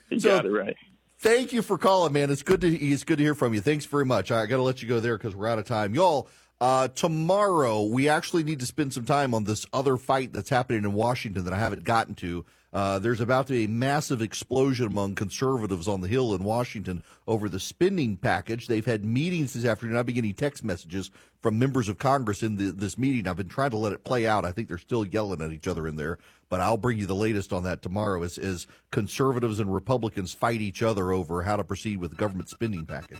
you 0.09 0.19
so, 0.19 0.37
got 0.37 0.45
it 0.45 0.51
right. 0.51 0.75
Thank 1.21 1.53
you 1.53 1.61
for 1.61 1.77
calling, 1.77 2.13
man. 2.13 2.31
It's 2.31 2.43
good 2.43 2.61
to 2.61 2.75
it's 2.75 3.03
good 3.03 3.19
to 3.19 3.23
hear 3.23 3.35
from 3.35 3.53
you. 3.53 3.61
Thanks 3.61 3.85
very 3.85 4.05
much. 4.05 4.31
I 4.31 4.47
got 4.47 4.57
to 4.57 4.63
let 4.63 4.81
you 4.81 4.87
go 4.87 4.99
there 4.99 5.17
because 5.17 5.35
we're 5.35 5.47
out 5.47 5.59
of 5.59 5.65
time, 5.65 5.93
y'all. 5.93 6.27
Uh, 6.61 6.87
tomorrow, 6.89 7.81
we 7.81 8.07
actually 8.07 8.43
need 8.43 8.59
to 8.59 8.67
spend 8.67 8.93
some 8.93 9.03
time 9.03 9.33
on 9.33 9.45
this 9.45 9.65
other 9.73 9.97
fight 9.97 10.31
that's 10.31 10.51
happening 10.51 10.83
in 10.83 10.93
Washington 10.93 11.43
that 11.43 11.53
I 11.53 11.57
haven't 11.57 11.83
gotten 11.83 12.13
to. 12.15 12.45
Uh, 12.71 12.99
there's 12.99 13.19
about 13.19 13.47
to 13.47 13.53
be 13.53 13.65
a 13.65 13.67
massive 13.67 14.21
explosion 14.21 14.85
among 14.85 15.15
conservatives 15.15 15.87
on 15.87 16.01
the 16.01 16.07
Hill 16.07 16.35
in 16.35 16.43
Washington 16.43 17.01
over 17.27 17.49
the 17.49 17.59
spending 17.59 18.15
package. 18.15 18.67
They've 18.67 18.85
had 18.85 19.03
meetings 19.03 19.53
this 19.53 19.65
afternoon. 19.65 19.97
I've 19.97 20.05
been 20.05 20.13
getting 20.13 20.35
text 20.35 20.63
messages 20.63 21.09
from 21.41 21.57
members 21.57 21.89
of 21.89 21.97
Congress 21.97 22.43
in 22.43 22.57
the, 22.57 22.71
this 22.71 22.95
meeting. 22.95 23.27
I've 23.27 23.37
been 23.37 23.49
trying 23.49 23.71
to 23.71 23.77
let 23.77 23.91
it 23.91 24.03
play 24.03 24.27
out. 24.27 24.45
I 24.45 24.51
think 24.51 24.67
they're 24.67 24.77
still 24.77 25.03
yelling 25.03 25.41
at 25.41 25.51
each 25.51 25.67
other 25.67 25.87
in 25.87 25.95
there, 25.95 26.19
but 26.47 26.61
I'll 26.61 26.77
bring 26.77 26.99
you 26.99 27.07
the 27.07 27.15
latest 27.15 27.51
on 27.51 27.63
that 27.63 27.81
tomorrow 27.81 28.21
as, 28.21 28.37
as 28.37 28.67
conservatives 28.91 29.59
and 29.59 29.73
Republicans 29.73 30.31
fight 30.31 30.61
each 30.61 30.83
other 30.83 31.11
over 31.11 31.41
how 31.41 31.55
to 31.55 31.63
proceed 31.63 31.97
with 31.97 32.11
the 32.11 32.17
government 32.17 32.49
spending 32.49 32.85
package. 32.85 33.19